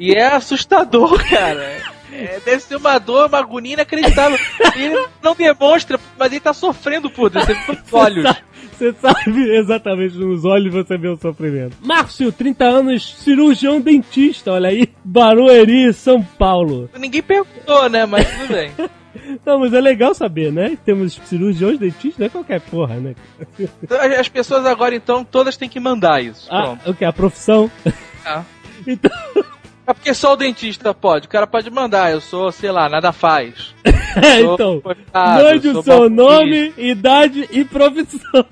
E 0.00 0.14
é 0.14 0.26
assustador, 0.26 1.16
cara. 1.30 1.80
É, 2.12 2.40
deve 2.44 2.60
ser 2.60 2.74
uma 2.74 2.98
dor, 2.98 3.28
uma 3.28 3.38
agonia 3.38 3.74
inacreditável. 3.74 4.36
Ele 4.74 5.06
não 5.22 5.32
demonstra, 5.36 5.98
mas 6.18 6.32
ele 6.32 6.40
tá 6.40 6.52
sofrendo 6.52 7.08
por 7.08 7.30
dentro, 7.30 7.46
você 7.46 7.54
vê 7.54 7.66
pelos 7.66 7.92
olhos. 7.92 8.36
Você 8.72 8.92
sabe 9.00 9.56
exatamente 9.56 10.16
nos 10.16 10.44
olhos 10.44 10.74
você 10.74 10.98
vê 10.98 11.06
o 11.06 11.16
sofrimento. 11.16 11.76
Márcio, 11.80 12.32
30 12.32 12.64
anos, 12.64 13.14
cirurgião 13.14 13.80
dentista, 13.80 14.50
olha 14.50 14.70
aí, 14.70 14.88
Barueri, 15.04 15.92
São 15.92 16.20
Paulo. 16.20 16.90
Ninguém 16.98 17.22
perguntou, 17.22 17.88
né? 17.88 18.06
Mas 18.06 18.28
tudo 18.28 18.52
bem. 18.52 18.72
Não, 19.44 19.58
mas 19.58 19.72
é 19.74 19.80
legal 19.80 20.14
saber, 20.14 20.52
né? 20.52 20.76
Temos 20.84 21.14
cirurgiões 21.26 21.78
dentistas, 21.78 22.18
não 22.18 22.26
é 22.26 22.28
qualquer 22.30 22.60
porra, 22.60 22.96
né? 22.96 23.14
Então, 23.82 24.00
as- 24.00 24.18
As 24.20 24.28
pessoas 24.28 24.64
agora, 24.66 24.94
então, 24.94 25.24
todas 25.24 25.56
têm 25.56 25.68
que 25.68 25.78
mandar 25.80 26.22
isso. 26.22 26.46
Ah, 26.50 26.62
Pronto. 26.62 26.90
o 26.90 26.94
que? 26.94 27.04
A 27.04 27.12
profissão? 27.12 27.70
Tá. 28.24 28.44
Então, 28.86 29.10
É 29.86 29.92
porque 29.92 30.14
só 30.14 30.32
o 30.34 30.36
dentista 30.36 30.94
pode. 30.94 31.26
O 31.26 31.28
cara 31.28 31.46
pode 31.46 31.70
mandar, 31.70 32.12
eu 32.12 32.20
sou, 32.20 32.52
sei 32.52 32.70
lá, 32.70 32.88
nada 32.88 33.12
faz. 33.12 33.74
é, 33.84 34.40
então, 34.40 34.80
coitado, 34.80 35.42
mande 35.44 35.68
o 35.68 35.82
seu 35.82 36.08
nome, 36.08 36.72
idade 36.76 37.48
e 37.50 37.64
profissão. 37.64 38.44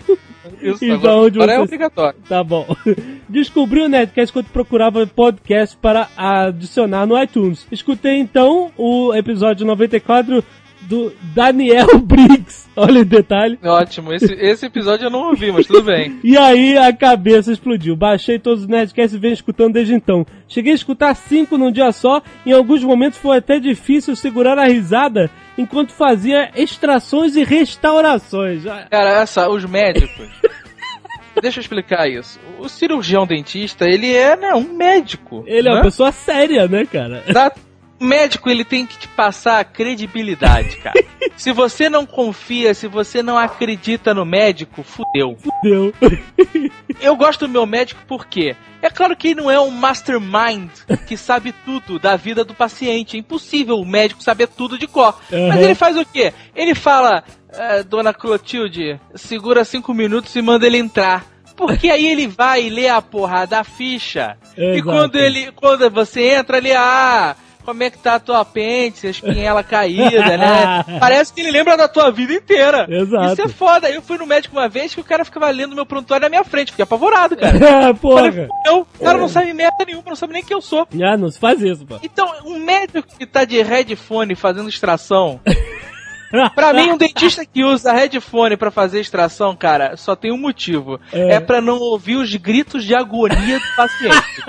Isso, 0.60 0.84
E 0.84 0.90
agora, 0.90 1.14
onde 1.16 1.38
agora 1.38 1.52
é 1.52 1.56
você- 1.56 1.62
obrigatório. 1.62 2.18
Tá 2.28 2.42
bom. 2.42 2.66
Descobri 3.28 3.80
o 3.80 3.88
Nerdcast 3.88 4.32
quando 4.32 4.46
procurava 4.46 5.06
podcast 5.06 5.76
para 5.76 6.08
adicionar 6.16 7.06
no 7.06 7.20
iTunes. 7.22 7.64
Escutei 7.70 8.18
então 8.18 8.72
o 8.76 9.14
episódio 9.14 9.64
94 9.64 10.42
do 10.90 11.12
Daniel 11.32 11.86
Briggs. 12.02 12.68
Olha 12.74 13.02
o 13.02 13.04
detalhe. 13.04 13.56
Ótimo, 13.62 14.12
esse, 14.12 14.32
esse 14.34 14.66
episódio 14.66 15.06
eu 15.06 15.10
não 15.10 15.28
ouvi, 15.28 15.52
mas 15.52 15.66
tudo 15.66 15.82
bem. 15.84 16.18
E 16.24 16.36
aí 16.36 16.76
a 16.76 16.92
cabeça 16.92 17.52
explodiu. 17.52 17.94
Baixei 17.94 18.38
todos 18.40 18.62
os 18.64 18.68
Nerdcasts 18.68 19.14
e 19.14 19.18
venho 19.18 19.32
escutando 19.34 19.74
desde 19.74 19.94
então. 19.94 20.26
Cheguei 20.48 20.72
a 20.72 20.74
escutar 20.74 21.14
cinco 21.14 21.56
num 21.56 21.70
dia 21.70 21.92
só. 21.92 22.20
Em 22.44 22.52
alguns 22.52 22.82
momentos 22.82 23.18
foi 23.20 23.36
até 23.38 23.60
difícil 23.60 24.16
segurar 24.16 24.58
a 24.58 24.66
risada 24.66 25.30
enquanto 25.56 25.92
fazia 25.92 26.50
extrações 26.56 27.36
e 27.36 27.44
restaurações. 27.44 28.66
Ah, 28.66 28.86
Cara, 28.90 29.10
essa, 29.22 29.48
os 29.48 29.64
médicos. 29.64 30.28
Deixa 31.40 31.58
eu 31.58 31.62
explicar 31.62 32.08
isso. 32.08 32.38
O 32.58 32.68
cirurgião 32.68 33.26
dentista, 33.26 33.86
ele 33.86 34.12
é, 34.12 34.36
né, 34.36 34.52
um 34.54 34.74
médico. 34.76 35.44
Ele 35.46 35.68
é 35.68 35.70
né? 35.70 35.76
uma 35.76 35.82
pessoa 35.82 36.10
séria, 36.12 36.66
né, 36.66 36.84
cara? 36.84 37.22
Da- 37.32 37.52
O 38.00 38.04
médico 38.04 38.48
ele 38.48 38.64
tem 38.64 38.86
que 38.86 38.96
te 38.98 39.08
passar 39.08 39.62
credibilidade, 39.64 40.76
cara. 40.78 40.98
se 41.36 41.52
você 41.52 41.88
não 41.90 42.06
confia, 42.06 42.72
se 42.72 42.86
você 42.86 43.22
não 43.22 43.36
acredita 43.36 44.14
no 44.14 44.24
médico, 44.24 44.82
fudeu. 44.82 45.36
Deu. 45.62 45.92
Eu 47.00 47.16
gosto 47.16 47.46
do 47.46 47.52
meu 47.52 47.66
médico 47.66 48.00
porque 48.06 48.54
é 48.82 48.90
claro 48.90 49.16
que 49.16 49.28
ele 49.28 49.40
não 49.42 49.50
é 49.50 49.58
um 49.60 49.70
mastermind 49.70 50.70
que 51.06 51.16
sabe 51.16 51.52
tudo 51.64 51.98
da 51.98 52.16
vida 52.16 52.44
do 52.44 52.54
paciente. 52.54 53.16
É 53.16 53.20
impossível 53.20 53.76
o 53.78 53.86
médico 53.86 54.22
saber 54.22 54.48
tudo 54.48 54.78
de 54.78 54.86
cor. 54.86 55.18
Mas 55.30 55.56
Uhum. 55.56 55.62
ele 55.62 55.74
faz 55.74 55.96
o 55.96 56.04
quê? 56.04 56.32
Ele 56.54 56.74
fala, 56.74 57.22
"Ah, 57.52 57.82
Dona 57.82 58.12
Clotilde, 58.12 59.00
segura 59.14 59.64
cinco 59.64 59.92
minutos 59.94 60.34
e 60.36 60.42
manda 60.42 60.66
ele 60.66 60.78
entrar. 60.78 61.24
Porque 61.56 61.90
aí 61.90 62.06
ele 62.06 62.26
vai 62.26 62.64
e 62.66 62.70
lê 62.70 62.88
a 62.88 63.02
porra 63.02 63.46
da 63.46 63.62
ficha. 63.62 64.36
E 64.56 64.62
Exato. 64.78 64.82
quando 64.84 65.16
ele. 65.16 65.52
Quando 65.52 65.90
você 65.90 66.30
entra 66.34 66.56
ali, 66.56 66.72
ah. 66.72 67.36
Como 67.70 67.84
é 67.84 67.88
que 67.90 67.98
tá 67.98 68.16
a 68.16 68.20
tua 68.20 68.40
apêndice, 68.40 69.06
a 69.06 69.10
espinhela 69.10 69.62
caída, 69.62 70.36
né? 70.36 70.84
Parece 70.98 71.32
que 71.32 71.40
ele 71.40 71.52
lembra 71.52 71.76
da 71.76 71.86
tua 71.86 72.10
vida 72.10 72.32
inteira. 72.32 72.84
Exato. 72.90 73.32
Isso 73.32 73.42
é 73.42 73.48
foda. 73.48 73.88
Eu 73.88 74.02
fui 74.02 74.18
no 74.18 74.26
médico 74.26 74.56
uma 74.56 74.68
vez 74.68 74.92
que 74.92 75.00
o 75.00 75.04
cara 75.04 75.24
ficava 75.24 75.48
lendo 75.50 75.72
meu 75.72 75.86
prontuário 75.86 76.24
na 76.24 76.28
minha 76.28 76.42
frente. 76.42 76.72
Fiquei 76.72 76.82
apavorado, 76.82 77.36
cara. 77.36 77.56
É, 77.90 77.92
porra. 77.92 78.48
Eu, 78.66 78.80
o 78.80 79.04
cara 79.04 79.18
não 79.18 79.28
sabe 79.28 79.52
merda 79.52 79.84
nenhuma, 79.86 80.02
não 80.08 80.16
sabe 80.16 80.32
nem 80.32 80.42
quem 80.42 80.56
eu 80.56 80.60
sou. 80.60 80.88
Ah, 81.00 81.16
não 81.16 81.30
se 81.30 81.38
faz 81.38 81.62
isso, 81.62 81.86
pô. 81.86 82.00
Então, 82.02 82.28
um 82.44 82.58
médico 82.58 83.08
que 83.16 83.24
tá 83.24 83.44
de 83.44 83.62
headphone 83.62 84.34
fazendo 84.34 84.68
extração. 84.68 85.40
Pra 86.54 86.72
mim, 86.72 86.90
um 86.90 86.96
dentista 86.96 87.44
que 87.44 87.64
usa 87.64 87.92
headphone 87.92 88.56
pra 88.56 88.70
fazer 88.70 89.00
extração, 89.00 89.54
cara, 89.56 89.96
só 89.96 90.14
tem 90.14 90.32
um 90.32 90.38
motivo. 90.38 91.00
É. 91.12 91.34
É, 91.34 91.40
pra 91.40 91.60
não 91.60 91.78
ouvir 91.78 92.16
os 92.16 92.34
gritos 92.36 92.84
de 92.84 92.94
agonia 92.94 93.58
do 93.58 93.76
paciente. 93.76 94.42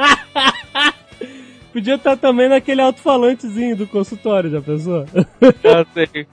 Podia 1.72 1.96
estar 1.96 2.18
também 2.18 2.50
naquele 2.50 2.82
alto-falantezinho 2.82 3.78
do 3.78 3.88
consultório, 3.88 4.50
já 4.50 4.62
pensou? 4.62 5.06
Eu 5.42 5.86
sei. 5.94 6.28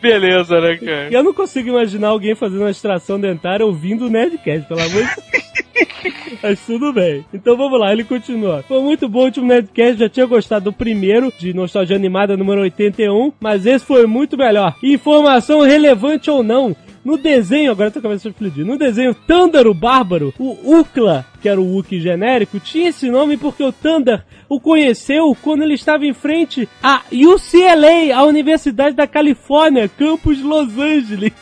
Beleza, 0.00 0.60
né, 0.60 0.76
cara? 0.76 1.08
Eu 1.10 1.22
não 1.22 1.34
consigo 1.34 1.68
imaginar 1.68 2.08
alguém 2.08 2.34
fazendo 2.34 2.60
uma 2.60 2.70
extração 2.70 3.18
dentária 3.18 3.66
ouvindo 3.66 4.06
o 4.06 4.08
Nerdcast, 4.08 4.68
pelo 4.68 4.80
amor 4.80 5.02
de 5.02 5.14
Deus. 5.30 5.52
Mas 6.42 6.60
tudo 6.60 6.92
bem. 6.92 7.24
Então 7.32 7.56
vamos 7.56 7.78
lá, 7.78 7.92
ele 7.92 8.04
continua. 8.04 8.64
Foi 8.66 8.80
muito 8.80 9.08
bom 9.08 9.20
o 9.20 9.24
último 9.24 9.46
Nerdcast, 9.46 9.98
já 9.98 10.08
tinha 10.08 10.26
gostado 10.26 10.66
do 10.66 10.72
primeiro, 10.72 11.32
de 11.38 11.52
Nostalgia 11.52 11.96
Animada 11.96 12.36
número 12.36 12.62
81, 12.62 13.32
mas 13.40 13.66
esse 13.66 13.84
foi 13.84 14.06
muito 14.06 14.36
melhor. 14.36 14.74
Informação 14.82 15.60
relevante 15.60 16.30
ou 16.30 16.42
não, 16.42 16.76
no 17.04 17.18
desenho, 17.18 17.72
agora 17.72 17.88
eu 17.88 17.92
tô 17.92 18.00
com 18.00 18.06
a 18.06 18.10
cabeça 18.10 18.28
explodindo, 18.28 18.66
no 18.66 18.78
desenho 18.78 19.12
Thunder 19.14 19.66
o 19.66 19.74
Bárbaro, 19.74 20.32
o 20.38 20.78
Ukla, 20.78 21.26
que 21.40 21.48
era 21.48 21.60
o 21.60 21.74
Wookiee 21.74 22.00
genérico, 22.00 22.60
tinha 22.60 22.90
esse 22.90 23.10
nome 23.10 23.36
porque 23.36 23.64
o 23.64 23.72
Thunder 23.72 24.22
o 24.48 24.60
conheceu 24.60 25.36
quando 25.42 25.62
ele 25.62 25.74
estava 25.74 26.06
em 26.06 26.12
frente 26.12 26.68
à 26.82 27.02
UCLA, 27.10 28.14
a 28.14 28.22
Universidade 28.24 28.94
da 28.94 29.06
Califórnia, 29.06 29.88
campus 29.88 30.40
Los 30.40 30.78
Angeles. 30.78 31.32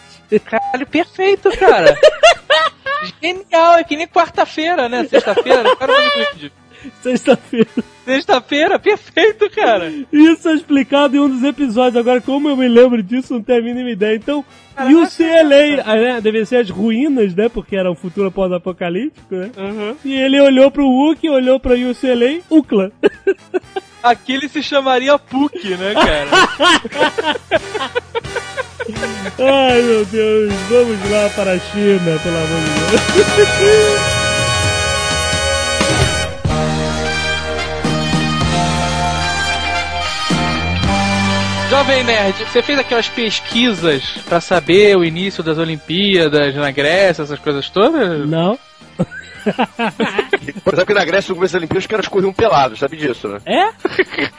Caralho, 0.45 0.87
perfeito, 0.87 1.51
cara. 1.59 1.95
Genial, 3.23 3.75
é 3.75 3.85
que 3.85 3.97
nem 3.97 4.07
quarta-feira, 4.07 4.89
né? 4.89 5.05
Sexta-feira, 5.05 5.77
cara 5.77 5.93
Sexta-feira. 7.03 7.69
Sexta-feira, 8.05 8.79
perfeito, 8.79 9.51
cara. 9.51 9.93
Isso 10.13 10.49
é 10.49 10.55
explicado 10.55 11.17
em 11.17 11.21
um 11.21 11.29
dos 11.29 11.43
episódios. 11.43 11.97
Agora, 11.97 12.21
como 12.21 12.49
eu 12.49 12.57
me 12.57 12.69
lembro 12.69 13.03
disso, 13.03 13.35
não 13.35 13.43
tenho 13.43 13.61
a 13.61 13.63
mínima 13.63 13.91
ideia. 13.91 14.17
Então, 14.17 14.45
UCLA, 14.79 15.83
ah, 15.85 15.97
né, 15.97 16.21
deve 16.21 16.45
ser 16.47 16.57
as 16.57 16.71
ruínas, 16.71 17.35
né? 17.35 17.49
Porque 17.49 17.77
era 17.77 17.91
um 17.91 17.95
futuro 17.95 18.31
pós-apocalíptico, 18.31 19.35
né? 19.35 19.51
Uhum. 19.57 19.97
E 20.05 20.15
ele 20.15 20.41
olhou 20.41 20.71
pro 20.71 20.89
Wookiee, 20.89 21.31
olhou 21.31 21.61
pra 21.61 21.75
UCLA, 21.75 22.41
UCLA. 22.49 22.91
Aqui 24.03 24.33
ele 24.33 24.49
se 24.49 24.63
chamaria 24.63 25.19
PUC, 25.19 25.77
né, 25.77 25.93
cara? 25.95 26.31
Ai, 29.39 29.83
meu 29.83 30.05
Deus. 30.05 30.53
Vamos 30.69 31.11
lá 31.11 31.29
para 31.31 31.53
a 31.53 31.59
China, 31.59 32.19
pelo 32.23 32.37
amor 32.37 32.61
de 33.13 33.45
Deus. 33.59 34.21
Jovem 41.71 42.03
Nerd, 42.03 42.37
você 42.45 42.63
fez 42.63 42.79
aquelas 42.81 43.09
pesquisas 43.09 44.03
pra 44.29 44.41
saber 44.41 44.97
o 44.97 45.05
início 45.05 45.43
das 45.43 45.57
Olimpíadas 45.57 46.55
na 46.57 46.71
Grécia, 46.73 47.23
essas 47.23 47.39
coisas 47.39 47.71
todas? 47.71 48.29
Não. 48.29 48.59
Por 50.65 50.75
exemplo, 50.75 50.87
que 50.87 50.95
na 51.01 51.05
Grécia, 51.05 51.31
no 51.31 51.37
começo 51.37 51.53
das 51.55 51.61
Olimpíadas, 51.61 51.85
os 51.85 51.89
caras 51.91 52.09
corriam 52.09 52.33
pelados, 52.33 52.79
sabe 52.79 52.97
disso, 52.97 53.29
né? 53.29 53.39
É? 53.47 53.71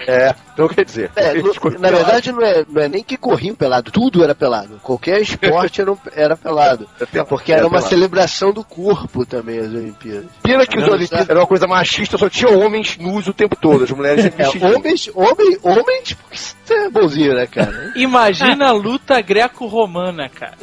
É, 0.08 0.36
então 0.54 0.68
quer 0.68 0.86
dizer. 0.86 1.12
É, 1.16 1.34
no- 1.36 1.48
na 1.54 1.54
pelados. 1.54 1.80
verdade 1.92 2.32
não 2.32 2.42
é, 2.42 2.66
não 2.68 2.82
é 2.82 2.88
nem 2.88 3.04
que 3.04 3.18
corriam 3.18 3.56
pelado, 3.56 3.92
tudo 3.92 4.24
era 4.24 4.34
pelado. 4.36 4.80
Qualquer 4.84 5.22
esporte 5.22 5.82
era, 5.82 5.94
era 6.16 6.38
pelado. 6.38 6.88
É 7.02 7.06
pelado. 7.06 7.30
Porque 7.30 7.52
era 7.52 7.62
É 7.62 7.64
uma 7.66 7.72
pelado. 7.72 7.90
celebração 7.90 8.52
do 8.54 8.64
corpo 8.64 9.26
também, 9.26 9.60
as 9.60 9.68
Olimpíadas. 9.68 10.26
Pena 10.44 10.66
que 10.66 10.78
os 10.78 10.88
Olimpíadas 10.88 11.30
era 11.30 11.40
uma 11.40 11.48
coisa 11.48 11.68
machista, 11.68 12.18
só 12.18 12.30
tinha 12.30 12.50
homens 12.52 12.98
nus 12.98 13.28
o 13.28 13.34
tempo 13.34 13.56
todo, 13.56 13.84
as 13.84 13.92
mulheres 13.92 14.24
sempre 14.26 14.44
É, 14.44 14.48
homens, 14.76 15.10
homem, 15.14 15.58
homens, 15.64 16.14
porque 16.14 16.36
isso 16.36 16.56
é 16.70 16.90
bonzinho, 16.90 17.34
né, 17.36 17.48
cara? 17.48 17.92
Imagina 17.96 18.68
a 18.70 18.72
luta 18.72 19.20
greco-romana, 19.22 20.30
cara. 20.30 20.54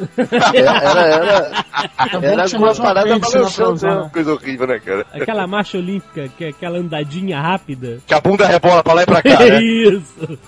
Era, 0.53 0.77
era, 0.77 1.01
era, 2.11 2.25
era 2.25 2.45
tinha 2.45 2.61
uma 2.61 2.75
parada 2.75 3.19
balançando. 3.19 3.85
né? 3.85 4.09
Coisa 4.11 4.33
horrível, 4.33 4.67
né, 4.67 4.79
cara? 4.79 5.05
Aquela 5.29 5.45
marcha 5.45 5.77
olímpica, 5.77 6.27
que 6.35 6.45
é 6.45 6.47
aquela 6.49 6.79
andadinha 6.79 7.39
rápida. 7.39 7.99
Que 8.07 8.13
a 8.15 8.19
bunda 8.19 8.47
rebola 8.47 8.83
pra 8.83 8.93
lá 8.93 9.03
e 9.03 9.05
pra 9.05 9.21
cá, 9.21 9.37
né? 9.45 9.61
Isso. 9.61 10.39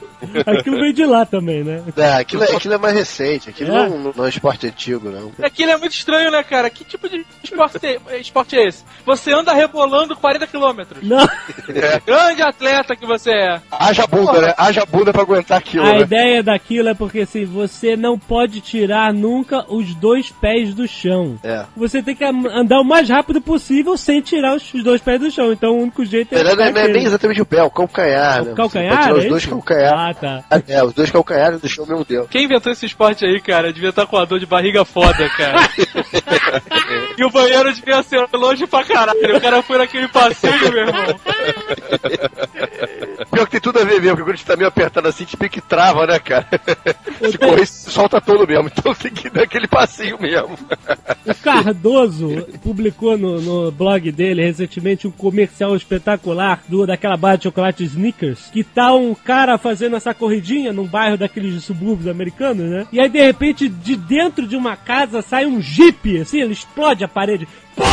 Aquilo 0.46 0.78
veio 0.80 0.94
de 0.94 1.06
lá 1.06 1.24
também, 1.26 1.64
né? 1.64 1.84
É, 1.96 2.14
aquilo, 2.14 2.44
é- 2.44 2.56
aquilo 2.56 2.74
é 2.74 2.78
mais 2.80 2.96
recente, 2.96 3.50
aquilo 3.50 3.72
É? 3.76 3.88
não, 3.90 4.12
não 4.16 4.26
é 4.26 4.30
esporte 4.30 4.66
antigo, 4.68 5.10
não. 5.10 5.32
Aquilo 5.46 5.72
é 5.72 5.78
muito 5.78 5.94
estranho, 5.94 6.32
né, 6.32 6.42
cara? 6.44 6.68
Que 6.70 6.84
tipo 6.84 7.08
de 7.08 7.24
esporte, 7.44 7.80
esporte 8.20 8.56
é 8.58 8.68
esse? 8.68 8.84
Você 9.06 9.32
anda 9.32 9.54
rebolando 9.54 10.16
40 10.16 10.48
quilômetros. 10.48 11.04
Não. 11.08 11.28
Grande 12.06 12.42
atleta 12.42 12.96
que 12.96 13.06
você 13.06 13.32
é. 13.32 13.62
Haja 13.72 14.08
bunda, 14.08 14.42
né? 14.42 14.54
Haja 14.58 14.86
bunda 14.86 15.12
pra 15.14 15.22
aguentar 15.22 15.58
aquilo, 15.60 15.86
A 15.86 15.94
né? 15.94 16.00
ideia 16.02 16.42
daquilo 16.44 16.90
é 16.90 16.94
porque 16.94 17.20
assim, 17.22 17.46
você 17.46 17.96
não 17.96 18.18
pode 18.18 18.62
tirar 18.62 19.14
nunca 19.14 19.66
os 19.72 19.94
dois 19.96 20.30
pés 20.32 20.74
do 20.74 20.88
chão. 20.88 21.40
É. 21.44 21.66
Você 21.78 22.02
tem 22.02 22.16
que 22.16 22.24
andar 22.26 22.80
o 22.80 22.84
mais 22.86 23.10
rápido 23.10 23.42
possível 23.42 23.96
sem 23.98 24.22
tirar 24.22 24.56
os 24.56 24.71
os 24.78 24.84
dois 24.84 25.02
pés 25.02 25.20
do 25.20 25.32
chão. 25.32 25.52
Então 25.52 25.72
o 25.72 25.82
único 25.82 26.04
jeito 26.06 26.34
é. 26.34 26.44
Não, 26.44 26.56
não, 26.56 26.64
é 26.64 26.88
nem 26.88 27.04
exatamente 27.04 27.42
o 27.42 27.46
pé, 27.46 27.58
é 27.58 27.64
o 27.64 27.70
calcanhar, 27.70 28.44
né? 28.44 28.52
O 28.52 28.56
calcanhar? 28.56 28.92
Você 28.92 28.96
pode 28.96 29.04
tirar 29.04 29.18
os 29.18 29.26
é 29.26 29.30
dois 29.30 29.44
isso? 29.44 29.52
calcanhares. 29.52 30.00
Ah, 30.00 30.14
tá. 30.14 30.64
É, 30.68 30.84
os 30.84 30.94
dois 30.94 31.12
calcanhares 31.12 31.62
do 31.62 31.70
chão 31.70 31.86
mesmo 31.86 32.06
tempo. 32.06 32.28
Quem 32.28 32.46
inventou 32.46 32.72
esse 32.72 32.86
esporte 32.86 33.26
aí, 33.26 33.40
cara, 33.42 33.74
devia 33.74 33.90
estar 33.90 34.06
com 34.06 34.18
a 34.18 34.26
dor 34.26 34.40
de 34.40 34.46
barriga 34.46 34.84
foda, 34.86 35.30
cara. 35.30 35.70
e 37.18 37.24
o 37.24 37.30
banheiro 37.30 37.74
devia 37.74 38.02
ser 38.04 38.26
longe 38.34 38.66
pra 38.66 38.84
caralho. 38.84 39.38
O 39.38 39.42
cara 39.42 39.62
foi 39.62 39.78
naquele 39.78 40.08
passeio, 40.08 40.72
meu 40.72 40.88
irmão. 40.88 41.20
Pior 43.32 43.46
que 43.46 43.52
tem 43.52 43.62
tudo 43.62 43.80
a 43.80 43.84
ver 43.84 44.02
mesmo, 44.02 44.18
porque 44.18 44.24
quando 44.24 44.34
a 44.34 44.38
gente 44.38 44.46
tá 44.46 44.56
meio 44.56 44.68
apertado 44.68 45.08
assim, 45.08 45.26
tipo 45.26 45.48
que 45.50 45.62
trava, 45.62 46.06
né, 46.06 46.20
cara? 46.20 46.48
Se 47.30 47.38
correr, 47.38 47.66
solta 47.66 48.22
todo 48.22 48.48
mesmo. 48.48 48.68
Então 48.68 48.94
tem 48.96 49.12
que 49.12 49.30
dar 49.30 49.44
aquele 49.44 49.68
passinho 49.68 50.18
mesmo. 50.20 50.58
O 51.26 51.36
Cardoso 51.36 52.48
publicou 52.64 53.18
no, 53.18 53.42
no 53.42 53.72
blog 53.72 54.12
dele 54.12 54.44
recentemente 54.44 54.61
um 55.08 55.12
comercial 55.12 55.76
espetacular 55.76 56.64
do, 56.68 56.86
daquela 56.86 57.18
barra 57.18 57.38
de 57.38 57.44
chocolate 57.44 57.84
Snickers, 57.84 58.50
que 58.52 58.64
tá 58.64 58.94
um 58.94 59.14
cara 59.14 59.58
fazendo 59.58 59.96
essa 59.96 60.14
corridinha 60.14 60.74
num 60.74 60.86
bairro 60.86 61.18
daqueles 61.18 61.64
subúrbios 61.64 62.08
americanos, 62.08 62.70
né? 62.70 62.88
E 62.92 63.00
aí, 63.00 63.10
de 63.10 63.22
repente, 63.22 63.70
de 63.70 63.96
dentro 63.96 64.48
de 64.48 64.56
uma 64.56 64.76
casa 64.76 65.22
sai 65.22 65.46
um 65.46 65.62
jeep, 65.62 66.20
assim, 66.20 66.42
ele 66.42 66.54
explode 66.54 67.04
a 67.04 67.08
parede. 67.08 67.48
Pá! 67.76 67.86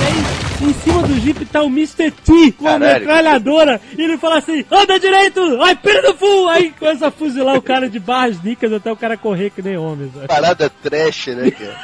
E 0.00 0.06
aí, 0.06 0.68
em 0.68 0.72
cima 0.72 1.02
do 1.02 1.14
jeep 1.20 1.44
tá 1.46 1.62
o 1.62 1.66
Mr. 1.66 2.10
T 2.10 2.52
com 2.52 2.66
a 2.66 2.78
metralhadora 2.78 3.80
e 3.96 4.02
ele 4.02 4.16
fala 4.16 4.38
assim: 4.38 4.64
anda 4.70 4.98
direito, 4.98 5.40
ai, 5.62 5.76
pera 5.76 6.02
do 6.02 6.14
full! 6.14 6.48
Aí 6.48 6.72
começa 6.78 7.08
a 7.08 7.10
fuzilar 7.10 7.56
o 7.56 7.62
cara 7.62 7.88
de 7.88 7.98
barras 7.98 8.36
Snickers 8.36 8.72
até 8.72 8.90
o 8.90 8.96
cara 8.96 9.16
correr 9.16 9.50
que 9.50 9.62
nem 9.62 9.76
homem. 9.76 10.10
sabe? 10.14 10.28
Parada 10.28 10.70
trash, 10.82 11.28
né, 11.28 11.50
cara? 11.50 11.76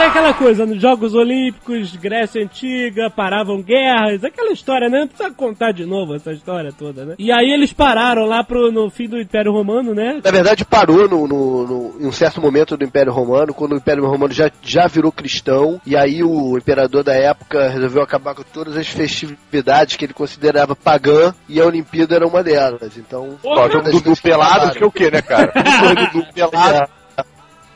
é 0.00 0.06
aquela 0.06 0.32
coisa, 0.34 0.64
nos 0.66 0.80
Jogos 0.80 1.14
Olímpicos, 1.14 1.94
Grécia 1.96 2.42
Antiga, 2.42 3.10
paravam 3.10 3.60
guerras, 3.62 4.24
aquela 4.24 4.52
história, 4.52 4.88
né? 4.88 5.00
Não 5.00 5.08
precisa 5.08 5.30
contar 5.30 5.72
de 5.72 5.84
novo 5.84 6.14
essa 6.14 6.32
história 6.32 6.72
toda, 6.76 7.04
né? 7.04 7.14
E 7.18 7.30
aí 7.30 7.50
eles 7.52 7.72
pararam 7.72 8.24
lá 8.24 8.42
pro, 8.42 8.70
no 8.72 8.88
fim 8.90 9.08
do 9.08 9.20
Império 9.20 9.52
Romano, 9.52 9.94
né? 9.94 10.20
Na 10.24 10.30
verdade, 10.30 10.64
parou 10.64 11.08
no, 11.08 11.26
no, 11.26 11.66
no- 11.66 11.94
em 12.00 12.06
um 12.06 12.12
certo 12.12 12.40
momento 12.40 12.76
do 12.76 12.84
Império 12.84 13.12
Romano, 13.12 13.52
quando 13.54 13.72
o 13.72 13.76
Império 13.76 14.04
Romano 14.06 14.32
já, 14.32 14.50
já 14.62 14.86
virou 14.86 15.12
cristão, 15.12 15.80
e 15.86 15.96
aí 15.96 16.22
o 16.22 16.56
imperador 16.56 17.02
da 17.04 17.14
época 17.14 17.68
resolveu 17.68 18.02
acabar 18.02 18.34
com 18.34 18.42
todas 18.42 18.76
as 18.76 18.86
festividades 18.88 19.96
que 19.96 20.04
ele 20.04 20.14
considerava 20.14 20.74
pagã, 20.74 21.34
e 21.48 21.60
a 21.60 21.66
Olimpíada 21.66 22.14
era 22.16 22.26
uma 22.26 22.42
delas. 22.42 22.96
Então, 22.96 23.36
Ó, 23.44 23.66
o 23.66 23.70
jogo 23.70 23.84
do 23.84 24.00
Dudu 24.00 24.16
pelado, 24.22 24.72
que 24.72 24.82
é 24.82 24.86
o 24.86 24.90
quê, 24.90 25.10
né, 25.10 25.20
cara? 25.22 25.52
O 25.56 25.70
jogo 25.88 25.94
do 25.94 26.06
Dudu 26.12 26.32
pelado. 26.34 26.90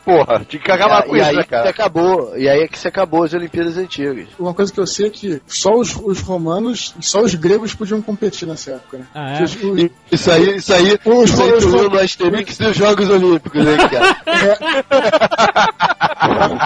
Porra, 0.05 0.45
tinha 0.47 0.61
que 0.62 0.71
acabar 0.71 1.03
com 1.05 1.17
e 1.17 1.21
isso, 1.21 1.29
aí 1.31 1.37
né, 1.37 1.43
que 1.45 1.49
cara? 1.49 1.62
se 1.64 1.69
acabou, 1.71 2.37
e 2.37 2.49
aí 2.49 2.61
é 2.61 2.69
que 2.69 2.79
se 2.79 2.87
acabou 2.88 3.23
as 3.25 3.33
Olimpíadas 3.33 3.77
antigas. 3.79 4.27
Uma 4.38 4.53
coisa 4.53 4.73
que 4.73 4.79
eu 4.79 4.87
sei 4.87 5.07
é 5.07 5.11
que 5.11 5.40
só 5.47 5.75
os, 5.75 5.95
os 5.97 6.21
romanos 6.21 6.95
só 7.01 7.21
os 7.23 7.35
gregos 7.35 7.75
podiam 7.75 8.03
competir 8.03 8.47
nessa 8.47 8.73
época, 8.73 8.99
né? 8.99 9.07
Ah, 9.14 9.38
é? 9.38 9.43
Os- 9.43 9.55
os- 9.62 9.79
E 9.81 9.90
Isso 10.12 10.31
aí, 10.31 10.57
isso 10.57 10.73
aí, 10.75 10.99
Os- 11.05 11.31
isso 11.31 11.43
aí 11.43 11.53
os- 11.55 11.64
tu 11.64 11.71
leu 11.77 11.90
no 11.90 11.99
Asterix 11.99 12.59
dos 12.59 12.77
Jogos 12.77 13.09
Olímpicos, 13.09 13.61
hein, 13.67 13.77
cara? 13.90 14.17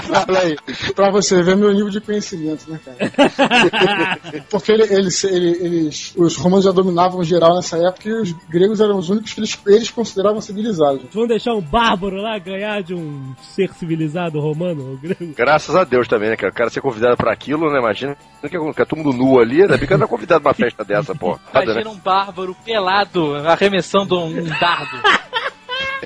Fala 0.02 0.38
aí. 0.40 0.56
pra 0.94 1.10
você 1.10 1.42
ver 1.42 1.56
meu 1.56 1.72
nível 1.72 1.90
de 1.90 2.00
conhecimento, 2.00 2.70
né, 2.70 2.78
cara? 2.84 4.18
Porque 4.50 4.72
ele- 4.72 4.82
eles, 4.94 5.24
ele- 5.24 5.58
eles, 5.60 6.12
os 6.16 6.36
romanos 6.36 6.64
já 6.64 6.72
dominavam 6.72 7.22
geral 7.22 7.54
nessa 7.56 7.76
época 7.78 8.08
e 8.08 8.12
os 8.12 8.32
gregos 8.48 8.80
eram 8.80 8.98
os 8.98 9.10
únicos 9.10 9.32
que 9.32 9.40
eles, 9.40 9.58
eles 9.66 9.90
consideravam 9.90 10.40
civilizados. 10.40 11.02
Vão 11.12 11.26
deixar 11.26 11.54
um 11.54 11.60
bárbaro 11.60 12.16
lá 12.16 12.38
ganhar 12.38 12.82
de 12.82 12.94
um 12.94 13.27
ser 13.40 13.72
civilizado 13.74 14.40
romano 14.40 14.90
ou 14.90 14.96
grego? 14.96 15.34
Graças 15.36 15.74
a 15.74 15.84
Deus 15.84 16.06
também, 16.08 16.30
né, 16.30 16.36
cara? 16.36 16.52
O 16.52 16.54
cara 16.54 16.70
ser 16.70 16.80
convidado 16.80 17.16
pra 17.16 17.32
aquilo, 17.32 17.70
né? 17.70 17.78
Imagina 17.78 18.16
que 18.48 18.82
é 18.82 18.84
todo 18.84 18.98
mundo 18.98 19.12
nu 19.12 19.38
ali, 19.38 19.62
ainda 19.62 19.76
bem 19.76 19.86
que 19.86 19.96
não 19.96 20.04
é 20.04 20.08
convidado 20.08 20.40
pra 20.40 20.50
uma 20.50 20.54
festa 20.54 20.84
dessa, 20.84 21.14
porra. 21.14 21.40
Nada, 21.52 21.66
né? 21.66 21.72
Imagina 21.72 21.90
um 21.90 21.98
bárbaro 21.98 22.56
pelado 22.64 23.34
arremessando 23.36 24.18
um 24.18 24.44
dardo. 24.44 24.98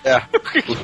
É, 0.05 0.21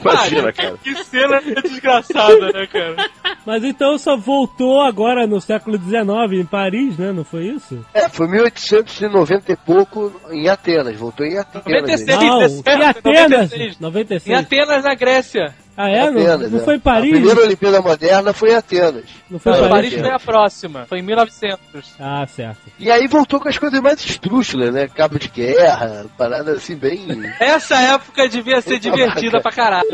imagina, 0.00 0.52
cara. 0.52 0.76
Que 0.82 0.94
cena 1.04 1.40
desgraçada, 1.40 2.52
né, 2.52 2.66
cara? 2.66 3.10
Mas 3.44 3.64
então 3.64 3.98
só 3.98 4.16
voltou 4.16 4.80
agora 4.82 5.26
no 5.26 5.40
século 5.40 5.76
XIX 5.76 6.40
em 6.40 6.44
Paris, 6.44 6.96
né? 6.96 7.12
Não 7.12 7.24
foi 7.24 7.46
isso? 7.48 7.84
É, 7.92 8.08
foi 8.08 8.28
1890 8.28 9.52
e 9.52 9.56
pouco 9.56 10.12
em 10.30 10.48
Atenas, 10.48 10.94
voltou 10.96 11.26
em 11.26 11.36
Atenas. 11.36 11.64
96. 11.66 12.22
hein? 12.22 12.28
Não, 12.28 12.48
certo, 12.48 12.68
em 12.68 12.84
Atenas! 12.84 13.50
96. 13.50 13.80
96. 13.80 14.26
Em 14.26 14.34
Atenas, 14.40 14.84
na 14.84 14.94
Grécia. 14.94 15.54
Ah, 15.80 15.88
é? 15.88 16.10
Não, 16.10 16.20
Atenas, 16.20 16.50
não 16.50 16.58
é. 16.58 16.64
foi 16.64 16.74
em 16.74 16.78
A 16.78 16.80
Paris? 16.80 17.10
primeira 17.12 17.40
Olimpíada 17.40 17.80
moderna 17.80 18.32
foi 18.32 18.50
em 18.50 18.54
Atenas. 18.56 19.04
Não 19.30 19.38
foi 19.38 19.52
em 19.52 19.54
Paris, 19.68 19.70
Paris? 19.70 20.00
foi 20.00 20.10
a 20.10 20.18
próxima. 20.18 20.86
Foi 20.86 20.98
em 20.98 21.02
1900. 21.02 21.94
Ah, 22.00 22.26
certo. 22.26 22.58
E 22.80 22.90
aí 22.90 23.06
voltou 23.06 23.38
com 23.38 23.48
as 23.48 23.56
coisas 23.56 23.80
mais 23.80 24.04
estrúxulas, 24.04 24.74
né? 24.74 24.88
Cabo 24.88 25.20
de 25.20 25.28
guerra, 25.28 26.06
parada 26.18 26.50
assim 26.50 26.74
bem. 26.74 27.06
Essa 27.38 27.76
época 27.76 28.28
devia 28.28 28.60
ser 28.60 28.80
divertida 28.80 29.40
pra 29.40 29.52
caralho. 29.52 29.88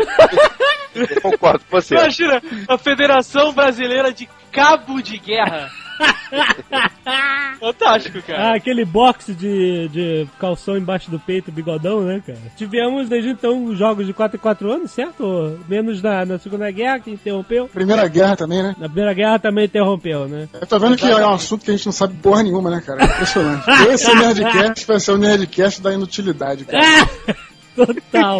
Eu 0.94 1.20
concordo 1.20 1.60
com 1.68 1.78
você. 1.80 1.94
Imagina 1.94 2.40
a 2.66 2.78
Federação 2.78 3.52
Brasileira 3.52 4.10
de 4.12 4.26
Cabo 4.50 5.02
de 5.02 5.18
Guerra. 5.18 5.68
Fantástico, 7.60 8.20
cara. 8.22 8.50
Ah, 8.50 8.54
aquele 8.56 8.84
boxe 8.84 9.32
de, 9.32 9.88
de 9.88 10.28
calção 10.38 10.76
embaixo 10.76 11.10
do 11.10 11.18
peito, 11.18 11.50
bigodão, 11.52 12.02
né, 12.02 12.22
cara? 12.26 12.38
Tivemos 12.56 13.08
desde 13.08 13.30
então 13.30 13.74
jogos 13.74 14.06
de 14.06 14.12
4 14.12 14.36
em 14.36 14.40
4 14.40 14.72
anos, 14.72 14.90
certo? 14.90 15.58
Menos 15.68 16.02
na, 16.02 16.24
na 16.26 16.38
Segunda 16.38 16.70
Guerra, 16.70 17.00
que 17.00 17.10
interrompeu. 17.10 17.66
Primeira 17.68 18.06
guerra 18.08 18.36
também, 18.36 18.62
né? 18.62 18.74
Na 18.78 18.86
Primeira 18.86 19.14
Guerra 19.14 19.38
também 19.38 19.64
interrompeu, 19.64 20.26
né? 20.28 20.48
Eu 20.52 20.66
tô 20.66 20.78
vendo 20.78 20.96
que 20.96 21.06
é 21.06 21.26
um 21.26 21.32
assunto 21.34 21.64
que 21.64 21.70
a 21.70 21.76
gente 21.76 21.86
não 21.86 21.92
sabe 21.92 22.14
porra 22.16 22.42
nenhuma, 22.42 22.70
né, 22.70 22.82
cara? 22.84 23.02
É 23.02 23.04
impressionante. 23.06 23.64
Esse 23.90 24.14
Nerdcast 24.14 24.86
vai 24.86 25.00
ser 25.00 25.12
o 25.12 25.18
Nerdcast 25.18 25.80
da 25.80 25.92
inutilidade, 25.92 26.64
cara. 26.64 27.08
Total. 27.74 28.38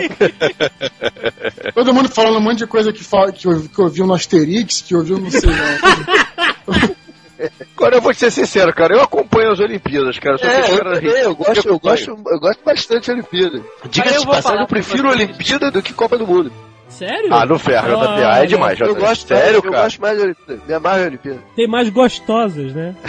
Todo 1.75 1.93
mundo 1.93 2.09
falando 2.09 2.37
um 2.38 2.40
monte 2.40 2.59
de 2.59 2.67
coisa 2.69 2.93
que, 2.93 3.03
fala, 3.03 3.33
que, 3.33 3.49
ouvi- 3.49 3.69
que 3.69 3.81
ouviu 3.81 4.07
no 4.07 4.14
Asterix, 4.14 4.81
que 4.81 4.95
ouviu 4.95 5.19
não 5.19 5.29
sei 5.31 5.51
não. 5.51 6.95
Agora 7.76 7.96
eu 7.96 8.00
vou 8.00 8.12
te 8.12 8.20
ser 8.20 8.30
sincero, 8.30 8.72
cara. 8.74 8.94
Eu 8.94 9.02
acompanho 9.02 9.52
as 9.52 9.61
Olimpíadas, 9.61 10.18
cara. 10.18 10.37
Eu 10.37 10.38
sou 10.38 10.48
É, 10.48 11.22
eu, 11.22 11.30
eu 11.30 11.37
gosto, 11.37 11.68
eu 11.68 11.78
gosto, 11.78 12.11
eu 12.26 12.40
gosto 12.40 12.64
bastante 12.64 13.04
de 13.07 13.11
Olimpíada. 13.12 13.61
Diga-se 13.90 14.16
eu 14.16 14.20
de 14.20 14.26
passagem, 14.26 14.61
eu 14.61 14.66
prefiro. 14.66 15.09
Olimpíada 15.11 15.70
do 15.70 15.83
que 15.83 15.92
Copa 15.92 16.16
do 16.18 16.26
Mundo. 16.26 16.52
Sério? 16.88 17.35
Ah, 17.35 17.44
no 17.44 17.59
ferro. 17.59 17.98
Ah, 18.00 18.20
é 18.20 18.38
Olha, 18.38 18.46
demais, 18.46 18.78
Eu 18.78 18.94
gosto, 18.94 19.26
Sério, 19.26 19.57
eu 19.57 19.62
cara? 19.62 19.83
gosto 19.85 20.00
mais 20.00 20.16
de 20.16 20.24
Olimpíada. 20.24 20.62
Me 20.66 20.74
amarro 20.74 20.98
em 21.00 21.07
Olimpíada. 21.07 21.38
Tem 21.57 21.66
mais 21.66 21.88
gostosas, 21.88 22.72
né? 22.72 22.94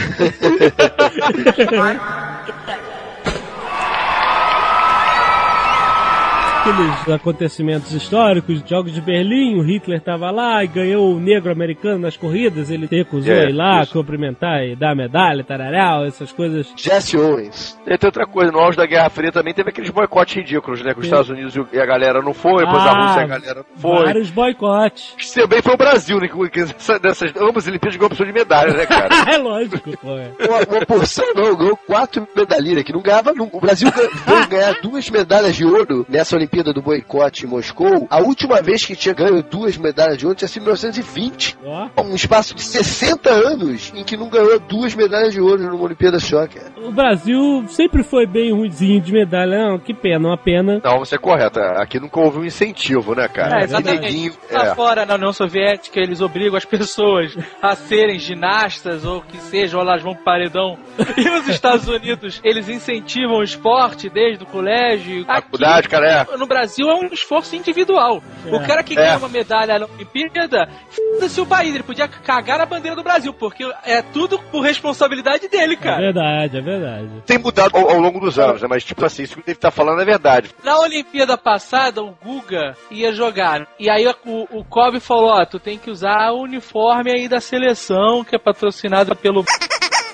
Aqueles 6.69 7.09
acontecimentos 7.13 7.91
históricos, 7.91 8.63
jogos 8.67 8.91
de 8.91 8.99
Berlim, 8.99 9.59
o 9.59 9.61
Hitler 9.61 10.01
tava 10.01 10.31
lá 10.31 10.63
e 10.63 10.67
ganhou 10.67 11.13
o 11.15 11.19
negro 11.19 11.51
americano 11.51 11.99
nas 11.99 12.17
corridas, 12.17 12.71
ele 12.71 12.87
recusou 12.89 13.31
É, 13.31 13.49
ir 13.49 13.53
lá 13.53 13.83
isso. 13.83 13.93
cumprimentar 13.93 14.63
e 14.65 14.75
dar 14.75 14.93
a 14.93 14.95
medalha, 14.95 15.43
tararau, 15.43 16.05
essas 16.05 16.31
coisas. 16.31 16.73
Jesse 16.75 17.15
Owens. 17.17 17.77
E 17.85 17.95
tem 17.97 18.07
outra 18.07 18.25
coisa, 18.25 18.51
no 18.51 18.57
auge 18.59 18.77
da 18.77 18.85
Guerra 18.87 19.09
Fria 19.11 19.31
também 19.31 19.53
teve 19.53 19.69
aqueles 19.69 19.91
boicotes 19.91 20.35
ridículos, 20.35 20.81
né? 20.81 20.93
Que 20.93 21.01
os 21.01 21.05
Sim. 21.05 21.11
Estados 21.11 21.29
Unidos 21.29 21.55
e 21.71 21.79
a 21.79 21.85
galera 21.85 22.19
não 22.21 22.33
foi, 22.33 22.65
depois 22.65 22.83
a 22.83 22.89
Ah, 22.91 23.05
Rússia 23.05 23.19
e 23.19 23.23
a 23.23 23.27
galera 23.27 23.55
não 23.75 23.81
foi. 23.81 24.05
Vários 24.05 24.29
boicotes. 24.31 25.13
Que 25.17 25.41
também 25.41 25.61
foi 25.61 25.73
o 25.75 25.77
Brasil, 25.77 26.19
né? 26.19 26.27
Que, 26.27 26.49
que 26.49 26.59
essa- 26.61 26.97
dessas, 26.99 27.31
ambas 27.39 27.63
as 27.65 27.67
Olimpíadas 27.67 27.95
ganhou 27.95 28.07
opção 28.07 28.25
de 28.25 28.33
medalha, 28.33 28.73
né, 28.73 28.85
cara? 28.87 29.09
é 29.31 29.37
lógico, 29.37 29.95
pô. 29.97 30.17
é. 30.17 30.31
Uma, 30.39 30.77
uma 30.77 30.85
porção 30.87 31.25
não, 31.35 31.55
ganhou 31.55 31.77
quatro 31.77 32.27
medalhinhas, 32.35 32.83
que 32.83 32.91
não 32.93 33.01
ganhava 33.03 33.33
nunca. 33.33 33.55
O 33.55 33.61
Brasil 33.61 33.91
ga- 33.91 34.09
veio 34.25 34.47
ganhar 34.47 34.73
duas 34.81 35.07
medalhas 35.11 35.55
de 35.55 35.63
ouro 35.63 36.05
nessa 36.09 36.35
Olimpíada 36.35 36.54
do 36.63 36.81
boicote 36.81 37.45
em 37.45 37.49
Moscou. 37.49 38.07
A 38.09 38.19
última 38.19 38.61
vez 38.61 38.85
que 38.85 38.95
tinha 38.95 39.13
ganho 39.13 39.41
duas 39.43 39.77
medalhas 39.77 40.17
de 40.17 40.25
ouro 40.25 40.37
tinha 40.37 40.47
sido 40.47 40.61
em 40.61 40.65
1920. 40.65 41.57
Ó, 41.63 42.03
Um 42.03 42.15
espaço 42.15 42.53
de 42.55 42.61
60 42.61 43.29
anos 43.29 43.91
em 43.95 44.03
que 44.03 44.17
não 44.17 44.29
ganhou 44.29 44.59
duas 44.59 44.93
medalhas 44.95 45.33
de 45.33 45.41
ouro 45.41 45.63
numa 45.63 45.83
Olimpíada 45.83 46.19
só, 46.19 46.47
cara. 46.47 46.71
o 46.77 46.91
Brasil 46.91 47.65
sempre 47.67 48.03
foi 48.03 48.25
bem 48.25 48.51
ruimzinho 48.51 49.01
de 49.01 49.11
medalha. 49.11 49.57
Não, 49.69 49.79
que 49.79 49.93
pena, 49.93 50.27
uma 50.27 50.37
pena. 50.37 50.81
Não, 50.83 50.99
você 50.99 51.15
é 51.15 51.17
correto. 51.17 51.59
Aqui 51.59 51.99
nunca 51.99 52.19
houve 52.19 52.39
um 52.39 52.45
incentivo, 52.45 53.15
né, 53.15 53.27
cara? 53.27 53.61
É, 53.61 53.63
exatamente. 53.63 54.33
Lá 54.51 54.67
é. 54.67 54.75
fora, 54.75 55.05
na 55.05 55.15
União 55.15 55.33
Soviética, 55.33 55.99
eles 55.99 56.21
obrigam 56.21 56.55
as 56.57 56.65
pessoas 56.65 57.35
a 57.61 57.75
serem 57.75 58.19
ginastas 58.19 59.05
ou 59.05 59.21
que 59.21 59.37
seja, 59.37 59.77
ou 59.77 59.83
elas 59.83 60.01
vão 60.01 60.13
pro 60.13 60.23
paredão. 60.23 60.77
E 61.17 61.29
os 61.29 61.47
Estados 61.47 61.87
Unidos, 61.87 62.41
eles 62.43 62.67
incentivam 62.69 63.37
o 63.37 63.43
esporte 63.43 64.09
desde 64.09 64.43
o 64.43 64.47
colégio. 64.47 65.25
Faculdade, 65.25 65.87
cara, 65.87 66.21
Aqui, 66.21 66.44
no 66.45 66.47
Brasil 66.47 66.87
é 66.89 66.93
um 66.95 67.07
esforço 67.07 67.55
individual. 67.55 68.21
O 68.51 68.59
cara 68.65 68.83
que 68.83 68.93
É. 68.93 68.97
ganha 68.97 69.17
uma 69.17 69.27
medalha 69.27 69.79
na 69.79 69.87
Olimpíada, 69.87 70.69
foda-se 70.89 71.41
o 71.41 71.45
país, 71.45 71.73
ele 71.73 71.83
podia 71.83 72.07
cagar 72.07 72.59
na 72.59 72.65
bandeira 72.67 72.95
do 72.95 73.03
Brasil, 73.03 73.33
porque 73.33 73.63
é 73.83 74.01
tudo 74.03 74.37
por 74.51 74.61
responsabilidade 74.61 75.47
dele, 75.47 75.73
É 75.73 75.77
cara. 75.77 76.01
verdade, 76.01 76.57
é 76.57 76.61
verdade. 76.61 77.09
Tem 77.25 77.37
mudado 77.39 77.75
ao, 77.75 77.89
ao 77.89 77.99
longo 77.99 78.19
dos 78.19 78.37
anos, 78.37 78.61
né? 78.61 78.67
Mas, 78.69 78.83
tipo 78.83 79.03
assim, 79.03 79.23
isso 79.23 79.41
que 79.41 79.49
ele 79.49 79.57
tá 79.57 79.71
falando 79.71 80.01
é 80.01 80.05
verdade. 80.05 80.51
Na 80.63 80.79
Olimpíada 80.79 81.35
passada, 81.37 82.03
o 82.03 82.11
Guga 82.23 82.77
ia 82.91 83.11
jogar. 83.11 83.67
E 83.79 83.89
aí 83.89 84.05
o, 84.25 84.47
o 84.51 84.63
Kobe 84.63 84.99
falou: 84.99 85.31
Ó, 85.31 85.45
tu 85.45 85.59
tem 85.59 85.77
que 85.79 85.89
usar 85.89 86.31
o 86.31 86.43
uniforme 86.43 87.11
aí 87.11 87.27
da 87.27 87.39
seleção, 87.41 88.23
que 88.23 88.35
é 88.35 88.39
patrocinado 88.39 89.15
pelo. 89.15 89.43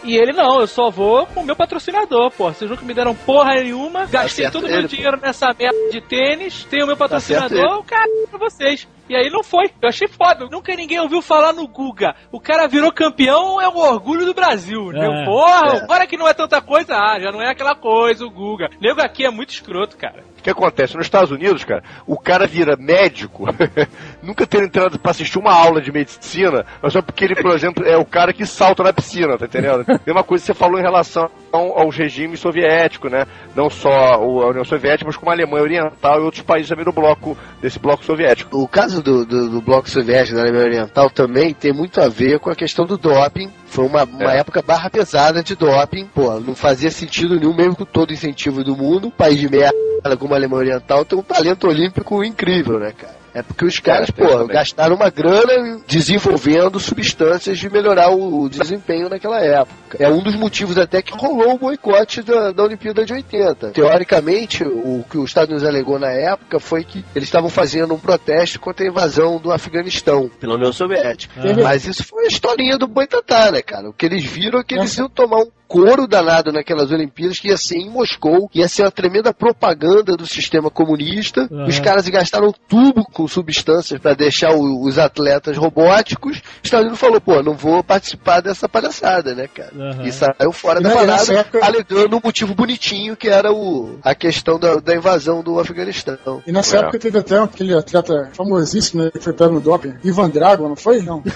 E 0.03 0.17
ele, 0.17 0.33
não, 0.33 0.59
eu 0.59 0.67
só 0.67 0.89
vou 0.89 1.25
com 1.27 1.41
o 1.41 1.45
meu 1.45 1.55
patrocinador, 1.55 2.31
pô. 2.31 2.51
Vocês 2.51 2.69
nunca 2.69 2.83
me 2.83 2.93
deram 2.93 3.13
porra 3.13 3.55
nenhuma, 3.55 4.05
gastei 4.05 4.45
certo 4.45 4.53
todo 4.53 4.65
o 4.65 4.69
meu 4.69 4.81
pô. 4.81 4.87
dinheiro 4.87 5.19
nessa 5.21 5.53
merda 5.57 5.89
de 5.91 6.01
tênis, 6.01 6.63
tenho 6.65 6.85
o 6.85 6.87
meu 6.87 6.97
certo 6.97 7.09
patrocinador, 7.09 7.79
o 7.79 7.83
cara 7.83 8.05
é 8.07 8.27
pra 8.27 8.39
vocês. 8.39 8.87
E 9.11 9.15
aí 9.15 9.29
não 9.29 9.43
foi. 9.43 9.65
Eu 9.81 9.89
achei 9.89 10.07
foda. 10.07 10.47
Nunca 10.49 10.73
ninguém 10.73 10.97
ouviu 10.99 11.21
falar 11.21 11.51
no 11.51 11.67
Guga. 11.67 12.15
O 12.31 12.39
cara 12.39 12.65
virou 12.65 12.93
campeão, 12.93 13.59
é 13.59 13.67
o 13.67 13.75
orgulho 13.75 14.25
do 14.25 14.33
Brasil. 14.33 14.89
É, 14.93 14.99
Meu, 14.99 15.25
porra, 15.25 15.75
é. 15.75 15.83
agora 15.83 16.07
que 16.07 16.15
não 16.15 16.27
é 16.27 16.33
tanta 16.33 16.61
coisa, 16.61 16.95
ah, 16.95 17.19
já 17.19 17.29
não 17.29 17.41
é 17.41 17.49
aquela 17.49 17.75
coisa, 17.75 18.25
o 18.25 18.31
Guga. 18.31 18.69
Nego 18.79 19.01
aqui 19.01 19.25
é 19.25 19.29
muito 19.29 19.49
escroto, 19.49 19.97
cara. 19.97 20.23
O 20.41 20.43
que 20.43 20.49
acontece? 20.49 20.97
Nos 20.97 21.05
Estados 21.05 21.29
Unidos, 21.29 21.63
cara, 21.63 21.83
o 22.07 22.17
cara 22.17 22.47
vira 22.47 22.75
médico, 22.75 23.45
nunca 24.23 24.47
ter 24.47 24.63
entrado 24.63 24.97
pra 24.97 25.11
assistir 25.11 25.37
uma 25.37 25.53
aula 25.53 25.79
de 25.79 25.91
medicina, 25.91 26.65
mas 26.81 26.93
só 26.93 27.01
porque 27.01 27.23
ele, 27.25 27.35
por 27.35 27.53
exemplo, 27.53 27.85
é 27.85 27.95
o 27.95 28.03
cara 28.03 28.33
que 28.33 28.43
salta 28.45 28.81
na 28.81 28.91
piscina, 28.91 29.37
tá 29.37 29.45
entendendo? 29.45 29.85
Mesma 30.05 30.23
coisa 30.23 30.41
que 30.41 30.47
você 30.47 30.53
falou 30.55 30.79
em 30.79 30.81
relação 30.81 31.29
ao- 31.51 31.77
aos 31.79 31.95
regimes 31.95 32.39
soviéticos, 32.39 33.11
né? 33.11 33.25
Não 33.55 33.69
só 33.69 33.89
a 33.91 34.17
União 34.49 34.65
Soviética, 34.65 35.05
mas 35.05 35.15
como 35.15 35.29
a 35.29 35.33
Alemanha 35.35 35.61
Oriental 35.63 36.19
e 36.19 36.23
outros 36.23 36.41
países 36.41 36.69
também 36.69 36.85
do 36.85 36.91
bloco, 36.91 37.37
desse 37.61 37.77
bloco 37.77 38.03
soviético. 38.03 38.57
O 38.57 38.67
caso 38.67 39.03
do, 39.03 39.23
do, 39.25 39.47
do 39.49 39.61
Bloco 39.61 39.87
Soviético 39.87 40.35
da 40.37 40.41
Alemanha 40.41 40.65
Oriental 40.65 41.09
também 41.11 41.53
tem 41.53 41.71
muito 41.71 42.01
a 42.01 42.09
ver 42.09 42.39
com 42.39 42.49
a 42.49 42.55
questão 42.55 42.85
do 42.85 42.97
doping. 42.97 43.51
Foi 43.71 43.85
uma, 43.85 44.03
uma 44.03 44.33
É. 44.33 44.39
época 44.39 44.61
barra 44.61 44.89
pesada 44.89 45.41
de 45.41 45.55
doping. 45.55 46.05
Pô, 46.13 46.37
não 46.41 46.53
fazia 46.53 46.91
sentido 46.91 47.39
nenhum, 47.39 47.55
mesmo 47.55 47.73
com 47.73 47.85
todo 47.85 48.09
o 48.09 48.13
incentivo 48.13 48.65
do 48.65 48.75
mundo. 48.75 49.07
Um 49.07 49.11
país 49.11 49.39
de 49.39 49.49
merda 49.49 49.71
como 50.19 50.33
a 50.33 50.37
Alemanha 50.37 50.59
Oriental 50.59 51.05
tem 51.05 51.17
um 51.17 51.21
talento 51.23 51.67
olímpico 51.69 52.21
incrível, 52.21 52.77
né, 52.79 52.91
cara? 52.91 53.20
É 53.33 53.41
porque 53.41 53.63
os 53.65 53.79
caras, 53.79 54.09
É, 54.09 54.11
pô, 54.11 54.45
gastaram 54.45 54.95
uma 54.95 55.09
grana 55.09 55.79
desenvolvendo 55.87 56.79
substâncias 56.79 57.57
de 57.57 57.69
melhorar 57.69 58.09
o, 58.11 58.41
o 58.43 58.49
desempenho 58.49 59.07
naquela 59.09 59.39
época. 59.39 59.97
É 59.99 60.09
um 60.09 60.21
dos 60.21 60.35
motivos 60.35 60.77
até 60.77 61.01
que 61.01 61.13
rolou 61.13 61.53
o 61.55 61.57
boicote 61.57 62.21
da, 62.21 62.51
da 62.51 62.63
Olimpíada 62.63 63.05
de 63.05 63.13
80. 63.13 63.69
Teoricamente, 63.71 64.63
o 64.63 65.05
que 65.09 65.17
os 65.17 65.29
Estados 65.29 65.49
Unidos 65.49 65.67
alegou 65.67 65.97
na 65.99 66.09
época 66.11 66.59
foi 66.59 66.83
que 66.83 67.03
eles 67.15 67.27
estavam 67.27 67.49
fazendo 67.49 67.93
um 67.93 67.99
protesto 67.99 68.59
contra 68.59 68.85
a 68.85 68.89
invasão 68.89 69.37
do 69.37 69.51
Afeganistão 69.51 70.29
pela 70.39 70.55
União 70.55 70.73
Soviética. 70.73 71.41
Teve- 71.41 71.61
Mas 71.63 71.85
isso 71.85 72.03
foi 72.03 72.25
a 72.25 72.27
historinha 72.27 72.77
do 72.77 72.87
Boitatá, 72.87 73.51
né, 73.51 73.61
cara? 73.61 73.89
O 73.89 73.93
que 73.93 74.05
eles 74.05 74.23
viram 74.25 74.59
é 74.59 74.63
que 74.63 74.75
eles 74.75 74.97
iam 74.97 75.09
tomar 75.09 75.37
um 75.37 75.47
couro 75.71 76.05
danado 76.05 76.51
naquelas 76.51 76.91
Olimpíadas, 76.91 77.39
que 77.39 77.47
ia 77.47 77.55
ser 77.55 77.77
em 77.77 77.89
Moscou, 77.89 78.49
ia 78.53 78.67
ser 78.67 78.83
uma 78.83 78.91
tremenda 78.91 79.33
propaganda 79.33 80.17
do 80.17 80.27
sistema 80.27 80.69
comunista. 80.69 81.47
Aham. 81.49 81.65
Os 81.67 81.79
caras 81.79 82.07
gastaram 82.09 82.53
tubo 82.67 83.05
com 83.05 83.25
substâncias 83.27 83.97
para 83.99 84.13
deixar 84.13 84.51
o- 84.53 84.83
os 84.83 84.99
atletas 84.99 85.55
robóticos. 85.55 86.37
O 86.39 86.41
Estados 86.61 86.87
Unidos 86.87 86.99
falou, 86.99 87.21
pô, 87.21 87.41
não 87.41 87.53
vou 87.53 87.81
participar 87.83 88.41
dessa 88.41 88.67
palhaçada, 88.67 89.33
né, 89.33 89.47
cara? 89.47 89.71
Aham. 89.73 90.03
E 90.03 90.11
saiu 90.11 90.51
fora 90.51 90.79
E 90.81 90.83
da 90.83 90.89
parada, 90.91 91.33
época- 91.33 91.65
alegando 91.65 92.17
um 92.17 92.21
motivo 92.23 92.53
bonitinho, 92.53 93.15
que 93.15 93.29
era 93.29 93.51
o, 93.53 93.97
a 94.03 94.13
questão 94.13 94.59
da, 94.59 94.75
da 94.75 94.93
invasão 94.93 95.41
do 95.41 95.57
Afeganistão. 95.59 96.41
E 96.45 96.51
nessa 96.51 96.75
É. 96.75 96.79
época 96.81 96.99
teve 96.99 97.17
até 97.17 97.37
aquele 97.39 97.73
atleta 97.77 98.29
famosíssimo 98.33 99.03
né, 99.03 99.11
que 99.11 99.19
foi 99.19 99.31
pego 99.33 99.53
no 99.53 99.61
doping, 99.61 99.93
Ivan 100.03 100.29
Drago, 100.29 100.67
não 100.67 100.75
foi? 100.75 101.01
Não. 101.01 101.23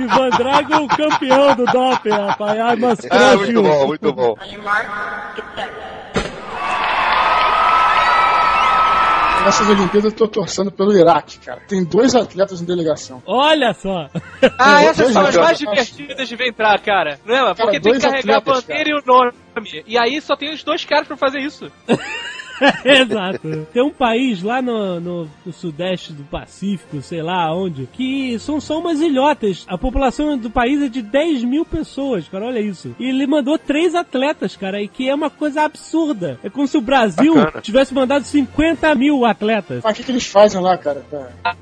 Ivan 0.00 0.30
Drago, 0.30 0.88
campeão 0.88 1.54
do 1.54 1.64
doping, 1.66 2.10
rapaz. 2.38 2.58
Ai, 2.60 2.76
mas 2.76 2.98
Ah, 3.10 3.36
muito 3.36 3.62
bom, 3.62 3.86
muito 3.86 4.12
bom. 4.12 4.34
Nessas 9.44 9.68
Olimpíadas 9.68 10.04
eu 10.12 10.12
tô 10.16 10.26
torcendo 10.26 10.72
pelo 10.72 10.96
Iraque, 10.96 11.38
cara. 11.38 11.60
Tem 11.68 11.84
dois 11.84 12.14
atletas 12.14 12.62
em 12.62 12.64
delegação. 12.64 13.22
Olha 13.26 13.74
só. 13.74 14.08
Ah, 14.58 14.82
essas 14.82 15.12
são 15.12 15.26
as 15.26 15.36
mais 15.36 15.58
divertidas 15.58 16.26
de 16.26 16.34
ver 16.34 16.48
entrar, 16.48 16.80
cara. 16.80 17.20
Não 17.26 17.34
é? 17.34 17.38
Cara, 17.40 17.54
Porque 17.54 17.80
tem 17.80 17.92
que 17.92 18.00
carregar 18.00 18.38
atletas, 18.38 18.64
a 18.64 18.66
bandeira 18.66 18.88
e 18.88 18.94
o 18.94 19.02
nome. 19.04 19.32
E 19.86 19.98
aí 19.98 20.18
só 20.22 20.34
tem 20.34 20.50
os 20.54 20.62
dois 20.64 20.84
caras 20.86 21.06
pra 21.06 21.16
fazer 21.18 21.40
isso. 21.40 21.70
Exato. 22.84 23.66
Tem 23.72 23.82
um 23.82 23.90
país 23.90 24.42
lá 24.42 24.60
no, 24.62 25.00
no, 25.00 25.30
no 25.44 25.52
sudeste 25.52 26.12
do 26.12 26.24
Pacífico, 26.24 27.00
sei 27.02 27.22
lá 27.22 27.54
onde, 27.54 27.88
que 27.92 28.38
são 28.38 28.60
só 28.60 28.78
umas 28.78 29.00
ilhotas. 29.00 29.64
A 29.68 29.76
população 29.76 30.36
do 30.36 30.50
país 30.50 30.82
é 30.82 30.88
de 30.88 31.02
10 31.02 31.44
mil 31.44 31.64
pessoas, 31.64 32.28
cara, 32.28 32.46
olha 32.46 32.60
isso. 32.60 32.94
E 32.98 33.08
ele 33.08 33.26
mandou 33.26 33.58
três 33.58 33.94
atletas, 33.94 34.56
cara, 34.56 34.80
e 34.80 34.88
que 34.88 35.08
é 35.08 35.14
uma 35.14 35.30
coisa 35.30 35.62
absurda. 35.62 36.38
É 36.42 36.50
como 36.50 36.66
se 36.66 36.76
o 36.76 36.80
Brasil 36.80 37.34
Bacana. 37.34 37.62
tivesse 37.62 37.94
mandado 37.94 38.24
50 38.24 38.94
mil 38.94 39.24
atletas. 39.24 39.82
Mas 39.82 39.92
o 39.92 39.96
que, 39.96 40.04
que 40.04 40.12
eles 40.12 40.26
fazem 40.26 40.60
lá, 40.60 40.76
cara? 40.76 41.04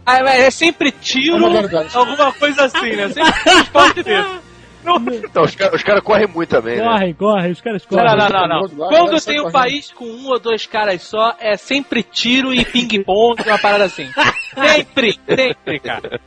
Ah, 0.04 0.18
é 0.28 0.50
sempre 0.50 0.90
tiro, 0.92 1.46
É 1.46 1.96
alguma 1.96 2.32
coisa 2.32 2.64
assim, 2.64 2.96
né? 2.96 3.08
Sempre 3.08 3.60
esporte 3.60 4.02
desse. 4.02 4.42
Então, 5.24 5.44
os 5.44 5.54
caras 5.54 5.74
os 5.74 5.82
caras 5.82 6.02
correm 6.02 6.26
muito 6.26 6.48
também, 6.48 6.76
né? 6.78 6.84
Correm, 6.84 7.14
correm, 7.14 7.52
os 7.52 7.60
caras 7.60 7.84
correm. 7.84 8.04
não, 8.04 8.16
não, 8.16 8.48
não, 8.48 8.60
não. 8.68 8.88
Quando 8.88 9.24
tem 9.24 9.38
um 9.40 9.44
correndo. 9.44 9.52
país 9.52 9.90
com 9.92 10.04
um 10.04 10.28
ou 10.28 10.38
dois 10.38 10.66
caras 10.66 11.02
só, 11.02 11.34
é 11.38 11.56
sempre 11.56 12.02
tiro 12.02 12.52
e 12.52 12.64
ping-pong, 12.64 13.42
uma 13.46 13.58
parada 13.58 13.84
assim. 13.84 14.08
Sempre, 14.52 15.18
sempre, 15.26 15.80
cara. 15.80 16.20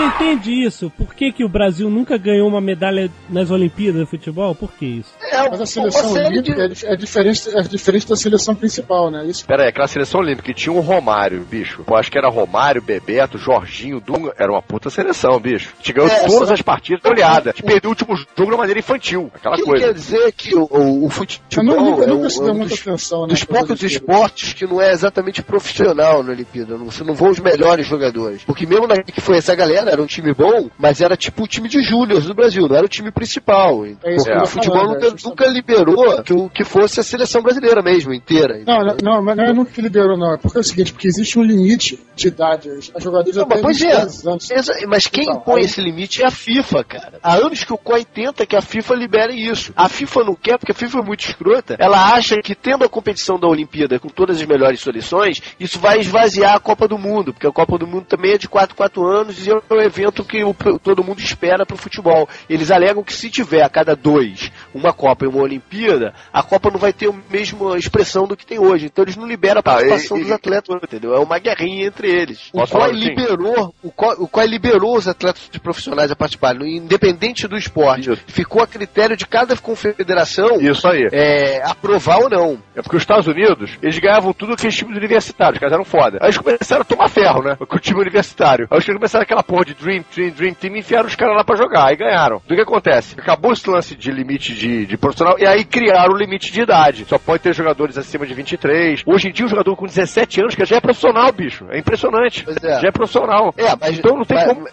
Você 0.00 0.24
entende 0.24 0.64
isso? 0.64 0.90
Por 0.96 1.14
que, 1.14 1.30
que 1.32 1.44
o 1.44 1.48
Brasil 1.48 1.90
nunca 1.90 2.16
ganhou 2.16 2.48
uma 2.48 2.60
medalha 2.60 3.10
nas 3.28 3.50
Olimpíadas 3.50 4.00
de 4.02 4.06
futebol? 4.06 4.54
Por 4.54 4.72
que 4.72 4.86
isso? 4.86 5.10
É 5.30 5.48
Mas 5.48 5.60
a 5.60 5.66
seleção 5.66 6.12
olímpica 6.12 6.64
é 6.64 6.68
dif- 6.68 6.86
é 6.86 6.96
diferente, 6.96 7.48
é 7.50 7.62
diferente 7.62 8.08
da 8.08 8.16
seleção 8.16 8.54
principal, 8.54 9.10
né? 9.10 9.26
Isso 9.26 9.44
Pera 9.46 9.64
aí, 9.64 9.68
aquela 9.68 9.86
seleção 9.86 10.20
olímpica 10.20 10.44
que 10.46 10.54
tinha 10.54 10.72
um 10.72 10.80
Romário, 10.80 11.40
bicho. 11.48 11.82
Pô, 11.84 11.96
acho 11.96 12.10
que 12.10 12.16
era 12.18 12.28
Romário, 12.30 12.80
Bebeto, 12.80 13.36
Jorginho, 13.38 14.00
Dunga. 14.00 14.32
Era 14.38 14.50
uma 14.50 14.62
puta 14.62 14.88
seleção, 14.90 15.38
bicho. 15.38 15.72
A 15.74 15.76
gente 15.78 15.92
ganhou 15.92 16.10
É, 16.10 16.20
todas 16.26 16.48
só- 16.48 16.54
as 16.54 16.62
partidas 16.62 17.04
olhada. 17.10 17.50
A 17.50 17.52
gente 17.52 17.62
perdeu 17.64 17.90
o 17.90 17.92
último 17.92 18.16
jogo 18.16 18.30
de 18.34 18.42
uma 18.42 18.56
maneira 18.56 18.80
infantil. 18.80 19.30
Aquela 19.34 19.54
O 19.54 19.58
que 19.58 19.64
coisa. 19.64 19.84
quer 19.86 19.92
dizer 19.94 20.32
que 20.32 20.54
o, 20.54 20.62
o, 20.70 21.02
o 21.02 21.04
eu 21.04 21.10
futebol 21.10 21.64
não, 21.64 21.84
nunca, 21.90 22.04
é, 22.04 22.06
nunca 22.06 22.30
se 22.30 22.40
é 22.40 22.44
deu 22.44 22.52
um 22.54 22.56
muita 22.56 22.70
dos, 22.74 22.80
atenção, 22.80 23.22
né? 23.22 23.28
dos 23.28 23.44
poucos 23.44 23.82
esportes 23.82 24.52
que 24.54 24.66
não 24.66 24.80
é 24.80 24.92
exatamente 24.92 25.42
profissional 25.42 26.22
na 26.22 26.30
Olimpíada. 26.32 26.76
Você 26.78 27.04
não 27.04 27.14
vão 27.14 27.30
os 27.30 27.38
melhores 27.38 27.86
jogadores. 27.86 28.42
Porque 28.44 28.66
mesmo 28.66 28.86
na 28.86 29.00
que 29.02 29.20
foi 29.20 29.36
essa 29.38 29.54
galera, 29.54 29.89
era 29.90 30.02
um 30.02 30.06
time 30.06 30.32
bom, 30.32 30.70
mas 30.78 31.00
era 31.00 31.16
tipo 31.16 31.44
o 31.44 31.46
time 31.46 31.68
de 31.68 31.82
júniors 31.82 32.24
do 32.24 32.34
Brasil, 32.34 32.68
não 32.68 32.76
era 32.76 32.86
o 32.86 32.88
time 32.88 33.10
principal. 33.10 33.84
É 33.84 34.14
isso 34.14 34.28
eu 34.30 34.42
o 34.42 34.46
futebol 34.46 34.78
falando, 34.78 34.94
nunca, 34.94 35.06
é 35.06 35.28
nunca 35.28 35.46
liberou 35.46 36.22
que, 36.22 36.48
que 36.50 36.64
fosse 36.64 37.00
a 37.00 37.02
seleção 37.02 37.42
brasileira 37.42 37.82
mesmo, 37.82 38.12
inteira. 38.12 38.62
Não, 38.66 38.78
não, 38.84 38.96
não, 39.02 39.22
mas 39.22 39.36
não 39.36 39.64
que 39.64 39.80
liberou, 39.80 40.16
não. 40.16 40.34
É 40.34 40.36
porque 40.36 40.58
é 40.58 40.60
o 40.60 40.64
seguinte, 40.64 40.92
porque 40.92 41.08
existe 41.08 41.38
um 41.38 41.42
limite 41.42 41.98
de 42.14 42.28
idade. 42.28 42.68
Os 42.70 42.92
jogadores 43.02 43.36
Não, 43.36 43.46
pois 43.46 43.78
22 43.78 43.82
é. 43.82 44.28
anos. 44.30 44.48
Mas 44.88 45.06
quem 45.06 45.24
Então, 45.24 45.36
impõe 45.36 45.60
aí- 45.60 45.64
esse 45.66 45.80
limite 45.80 46.22
é 46.22 46.26
a 46.26 46.30
FIFA, 46.30 46.84
cara. 46.84 47.12
Há 47.22 47.34
anos 47.36 47.64
que 47.64 47.72
o 47.72 47.78
COI 47.78 48.04
tenta 48.04 48.46
que 48.46 48.56
a 48.56 48.62
FIFA 48.62 48.94
libere 48.94 49.34
isso. 49.34 49.72
A 49.76 49.88
FIFA 49.88 50.24
não 50.24 50.34
quer, 50.34 50.58
porque 50.58 50.72
a 50.72 50.74
FIFA 50.74 50.98
é 50.98 51.02
muito 51.02 51.20
escrota. 51.26 51.76
Ela 51.78 52.12
acha 52.14 52.36
que 52.42 52.54
tendo 52.54 52.84
a 52.84 52.88
competição 52.88 53.38
da 53.38 53.48
Olimpíada 53.48 53.98
com 53.98 54.08
todas 54.08 54.36
as 54.40 54.46
melhores 54.46 54.80
seleções, 54.80 55.40
isso 55.58 55.78
vai 55.78 56.00
esvaziar 56.00 56.54
a 56.54 56.60
Copa 56.60 56.86
do 56.86 56.98
Mundo, 56.98 57.32
porque 57.32 57.46
a 57.46 57.52
Copa 57.52 57.78
do 57.78 57.86
Mundo 57.86 58.04
também 58.06 58.32
é 58.32 58.38
de 58.38 58.48
4 58.48 58.74
4 58.76 59.06
anos 59.06 59.46
e 59.46 59.50
é 59.50 59.79
evento 59.80 60.24
que 60.24 60.42
o- 60.44 60.54
todo 60.82 61.02
mundo 61.04 61.20
espera 61.20 61.64
pro 61.66 61.76
futebol. 61.76 62.28
Eles 62.48 62.70
alegam 62.70 63.02
que 63.02 63.12
se 63.12 63.30
tiver 63.30 63.62
a 63.62 63.68
cada 63.68 63.94
dois 63.96 64.50
uma 64.74 64.92
Copa 64.92 65.24
e 65.24 65.28
uma 65.28 65.42
Olimpíada, 65.42 66.12
a 66.32 66.42
Copa 66.42 66.70
não 66.70 66.78
vai 66.78 66.92
ter 66.92 67.08
a 67.08 67.14
mesma 67.30 67.76
expressão 67.78 68.26
do 68.26 68.36
que 68.36 68.46
tem 68.46 68.58
hoje. 68.58 68.86
Então 68.86 69.04
eles 69.04 69.16
não 69.16 69.26
liberam 69.26 69.58
a 69.58 69.60
Ah, 69.60 69.62
participação 69.62 70.16
e- 70.18 70.22
dos 70.22 70.32
atletas, 70.32 70.76
entendeu? 70.82 71.14
É 71.14 71.18
uma 71.18 71.38
guerrinha 71.38 71.86
entre 71.86 72.08
eles. 72.08 72.48
O 72.52 72.58
COI 72.58 72.66
falar 72.66 72.86
assim? 72.86 72.94
liberou, 72.98 73.74
o 73.82 73.90
COI, 73.90 74.16
o 74.18 74.28
COI 74.28 74.46
liberou 74.46 74.96
os 74.96 75.08
atletas 75.08 75.48
de 75.50 75.60
profissionais 75.60 76.10
a 76.10 76.16
participarem, 76.16 76.76
independente 76.76 77.46
do 77.48 77.56
esporte. 77.56 78.10
Isso. 78.12 78.22
Ficou 78.26 78.62
a 78.62 78.66
critério 78.66 79.16
de 79.16 79.26
cada 79.26 79.54
confederação 79.94 80.60
Isso 80.60 80.86
aí. 80.86 81.08
é, 81.12 81.62
aprovar 81.64 82.18
ou 82.18 82.28
não. 82.30 82.58
É 82.74 82.82
porque 82.82 82.96
os 82.96 83.02
Estados 83.02 83.26
Unidos, 83.26 83.72
eles 83.82 83.98
ganhavam 83.98 84.32
tudo 84.32 84.52
aqueles 84.54 84.74
times 84.76 84.96
universitários, 84.96 85.54
os 85.56 85.60
caras 85.60 85.72
eram 85.74 85.84
foda. 85.84 86.18
Aí 86.20 86.26
eles 86.28 86.38
começaram 86.38 86.82
a 86.82 86.84
tomar 86.84 87.08
ferro, 87.08 87.42
né? 87.42 87.56
Com 87.56 87.76
o 87.76 87.80
time 87.80 88.00
universitário. 88.00 88.66
Aí 88.70 88.78
os 88.78 88.84
caras 88.84 88.98
começaram 88.98 89.22
aquela 89.22 89.42
porra 89.42 89.59
de 89.64 89.74
Dream 89.74 90.02
Team, 90.02 90.30
Dream 90.30 90.54
Team, 90.54 90.76
e 90.76 90.78
enfiaram 90.80 91.08
os 91.08 91.14
caras 91.14 91.36
lá 91.36 91.44
pra 91.44 91.56
jogar. 91.56 91.86
Aí 91.86 91.96
ganharam. 91.96 92.36
O 92.38 92.40
que 92.40 92.60
acontece? 92.60 93.14
Acabou 93.18 93.52
esse 93.52 93.68
lance 93.68 93.94
de 93.94 94.10
limite 94.10 94.54
de, 94.54 94.86
de 94.86 94.96
profissional, 94.96 95.36
e 95.38 95.46
aí 95.46 95.64
criaram 95.64 96.14
o 96.14 96.16
limite 96.16 96.52
de 96.52 96.60
idade. 96.62 97.04
Só 97.08 97.18
pode 97.18 97.42
ter 97.42 97.54
jogadores 97.54 97.96
acima 97.98 98.26
de 98.26 98.34
23. 98.34 99.02
Hoje 99.06 99.28
em 99.28 99.32
dia, 99.32 99.46
um 99.46 99.48
jogador 99.48 99.76
com 99.76 99.86
17 99.86 100.40
anos, 100.40 100.54
que 100.54 100.64
já 100.64 100.76
é 100.76 100.80
profissional, 100.80 101.30
bicho. 101.32 101.66
É 101.70 101.78
impressionante. 101.78 102.44
É. 102.62 102.80
Já 102.80 102.88
é 102.88 102.90
profissional. 102.90 103.54
É, 103.56 103.74
mas 103.80 103.98
Então 103.98 104.16
não 104.16 104.24
tem 104.24 104.36
mas- 104.36 104.46
como. 104.46 104.66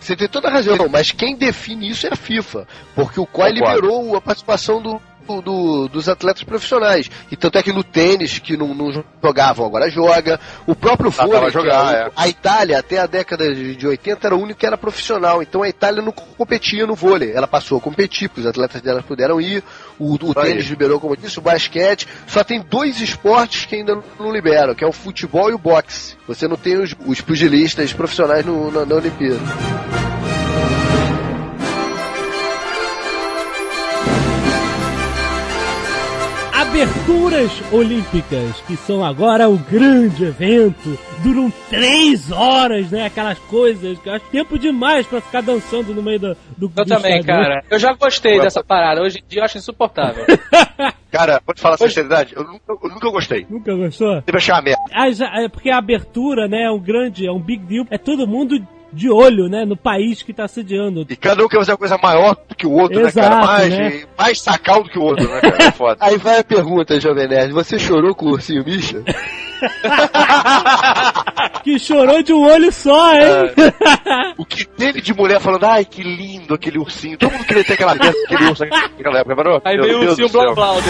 Você 0.00 0.16
tem 0.16 0.28
toda 0.28 0.48
a 0.48 0.50
razão, 0.50 0.76
mas 0.90 1.10
quem 1.12 1.36
define 1.36 1.90
isso 1.90 2.06
é 2.06 2.10
a 2.12 2.16
FIFA, 2.16 2.66
porque 2.94 3.20
o 3.20 3.26
COI 3.26 3.52
liberou 3.52 4.16
a 4.16 4.20
participação 4.20 4.80
do 4.80 5.00
do- 5.36 5.42
do- 5.42 5.88
dos 5.88 6.08
atletas 6.08 6.42
profissionais. 6.42 7.10
E 7.30 7.36
tanto 7.36 7.58
é 7.58 7.62
que 7.62 7.72
no 7.72 7.84
tênis, 7.84 8.38
que 8.38 8.56
não, 8.56 8.74
não 8.74 9.04
jogavam, 9.22 9.66
agora 9.66 9.88
joga. 9.90 10.40
O 10.66 10.74
próprio 10.74 11.12
Tá, 11.12 11.26
vôlei, 11.26 11.50
jogar, 11.50 11.94
é 11.94 11.98
é. 12.08 12.10
a 12.16 12.28
Itália, 12.28 12.78
até 12.78 12.98
a 12.98 13.06
década 13.06 13.54
de, 13.54 13.76
de 13.76 13.86
80, 13.86 14.26
era 14.26 14.34
o 14.36 14.40
único 14.40 14.58
que 14.60 14.66
era 14.66 14.76
profissional. 14.78 15.42
Então 15.42 15.62
a 15.62 15.68
Itália 15.68 16.02
não 16.02 16.12
competia 16.12 16.86
no 16.86 16.94
vôlei. 16.94 17.32
Ela 17.32 17.46
passou 17.46 17.78
a 17.78 17.80
competir, 17.80 18.28
porque 18.28 18.40
os 18.40 18.46
atletas 18.46 18.80
dela 18.80 19.02
puderam 19.02 19.40
ir. 19.40 19.62
O, 19.98 20.14
o 20.14 20.34
tênis 20.34 20.66
liberou, 20.66 20.98
como 20.98 21.12
eu 21.14 21.16
disse, 21.16 21.38
o 21.38 21.42
basquete. 21.42 22.08
Só 22.26 22.42
tem 22.42 22.60
dois 22.60 23.00
esportes 23.00 23.64
que 23.66 23.76
ainda 23.76 23.98
não 24.18 24.32
liberam, 24.32 24.74
que 24.74 24.82
é 24.82 24.86
o 24.86 24.92
futebol 24.92 25.50
e 25.50 25.54
o 25.54 25.58
boxe. 25.58 26.16
Você 26.26 26.48
não 26.48 26.56
tem 26.56 26.76
os, 26.78 26.94
os 27.06 27.20
pugilistas 27.20 27.92
profissionais 27.92 28.44
no- 28.44 28.70
na, 28.70 28.84
na 28.86 28.94
Olimpíada. 28.94 29.40
Aberturas 36.84 37.50
Olímpicas, 37.72 38.58
que 38.66 38.74
são 38.74 39.04
agora 39.04 39.46
o 39.50 39.58
grande 39.58 40.24
evento, 40.24 40.98
duram 41.22 41.52
três 41.68 42.32
horas, 42.32 42.90
né? 42.90 43.04
Aquelas 43.04 43.38
coisas 43.38 43.98
que 43.98 44.08
eu 44.08 44.14
acho 44.14 44.24
tempo 44.30 44.58
demais 44.58 45.06
pra 45.06 45.20
ficar 45.20 45.42
dançando 45.42 45.92
no 45.94 46.02
meio 46.02 46.18
do. 46.18 46.34
do 46.56 46.72
Eu 46.74 46.84
do 46.84 46.84
também, 46.86 47.18
estádio, 47.20 47.26
né? 47.42 47.48
cara. 47.48 47.64
Eu 47.70 47.78
já 47.78 47.92
gostei 47.92 48.40
dessa 48.40 48.64
parada. 48.64 49.02
Hoje 49.02 49.18
em 49.18 49.28
dia 49.28 49.40
eu 49.40 49.44
acho 49.44 49.58
insuportável. 49.58 50.24
Cara, 51.12 51.42
vou 51.44 51.54
te 51.54 51.60
falar 51.60 51.74
a 51.74 51.78
sinceridade, 51.78 52.32
eu 52.36 52.44
nunca, 52.44 52.62
eu 52.68 52.88
nunca 52.88 53.10
gostei. 53.10 53.44
Nunca 53.50 53.74
gostou? 53.74 54.22
Deve 54.22 54.38
achar 54.38 54.54
uma 54.54 54.62
merda. 54.62 54.80
Ah, 54.92 55.10
já- 55.10 55.42
é 55.42 55.48
porque 55.48 55.68
a 55.68 55.76
abertura, 55.76 56.46
né, 56.48 56.62
é 56.62 56.70
um 56.70 56.78
grande, 56.78 57.26
é 57.26 57.32
um 57.32 57.40
big 57.40 57.64
deal. 57.66 57.84
É 57.90 57.98
todo 57.98 58.26
mundo 58.28 58.64
de 58.92 59.10
olho, 59.10 59.48
né, 59.48 59.64
no 59.64 59.76
país 59.76 60.22
que 60.22 60.32
tá 60.32 60.46
sediando. 60.48 61.06
E 61.08 61.16
cada 61.16 61.44
um 61.44 61.48
quer 61.48 61.58
fazer 61.58 61.72
uma 61.72 61.78
coisa 61.78 61.98
maior 61.98 62.36
do 62.48 62.54
que 62.54 62.66
o 62.66 62.72
outro, 62.72 63.02
né, 63.02 63.12
cara? 63.12 63.26
Exato, 63.26 63.46
Mais, 63.46 63.78
né? 63.78 64.02
mais 64.18 64.40
sacal 64.40 64.82
do 64.82 64.90
que 64.90 64.98
o 64.98 65.02
outro, 65.02 65.28
né, 65.28 65.40
cara? 65.40 65.62
É 65.64 65.70
foda. 65.70 65.96
Aí 66.00 66.16
vai 66.18 66.38
a 66.40 66.44
pergunta, 66.44 67.00
Jovem 67.00 67.28
Nerd. 67.28 67.52
Você 67.52 67.78
chorou 67.78 68.14
com 68.14 68.26
o 68.26 68.30
ursinho 68.32 68.64
Misha? 68.64 69.02
que 71.62 71.78
chorou 71.78 72.22
de 72.22 72.32
um 72.32 72.42
olho 72.44 72.72
só, 72.72 73.14
hein? 73.14 73.22
O 74.38 74.44
que 74.44 74.66
teve 74.66 75.00
de 75.00 75.14
mulher 75.14 75.40
falando, 75.40 75.64
ai, 75.64 75.84
que 75.84 76.02
lindo 76.02 76.54
aquele 76.54 76.78
ursinho. 76.78 77.18
Todo 77.18 77.32
mundo 77.32 77.44
queria 77.44 77.64
ter 77.64 77.74
aquela 77.74 77.94
merda, 77.94 78.16
aquele 78.24 78.44
urso 78.50 78.64
naquela 78.64 79.18
época, 79.18 79.34
reparou? 79.34 79.60
Aí 79.64 79.76
Meu 79.76 79.84
veio 79.84 79.98
o 79.98 80.08
ursinho 80.08 80.28
céu. 80.28 80.54
blá 80.54 80.72
blá. 80.72 80.80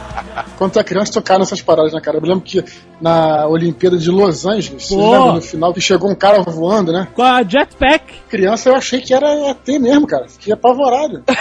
Quando 0.56 0.72
tu 0.72 0.78
é 0.80 0.84
criança, 0.84 1.12
tocar 1.12 1.38
nessas 1.38 1.60
paradas, 1.60 1.92
né, 1.92 2.00
cara? 2.00 2.16
Eu 2.16 2.22
me 2.22 2.28
lembro 2.28 2.44
que 2.44 2.64
na 3.00 3.46
Olimpíada 3.46 3.98
de 3.98 4.10
Los 4.10 4.46
Angeles, 4.46 4.82
vocês 4.84 5.00
Pô. 5.00 5.10
lembram 5.12 5.34
no 5.34 5.42
final 5.42 5.74
que 5.74 5.80
chegou 5.80 6.10
um 6.10 6.14
cara 6.14 6.40
voando, 6.42 6.92
né? 6.92 7.08
Com 7.14 7.22
a 7.22 7.42
jetpack. 7.42 8.20
Criança, 8.28 8.70
eu 8.70 8.74
achei 8.74 9.00
que 9.00 9.12
era 9.12 9.50
ET 9.50 9.68
mesmo, 9.78 10.06
cara. 10.06 10.28
Fiquei 10.28 10.52
apavorado. 10.52 11.22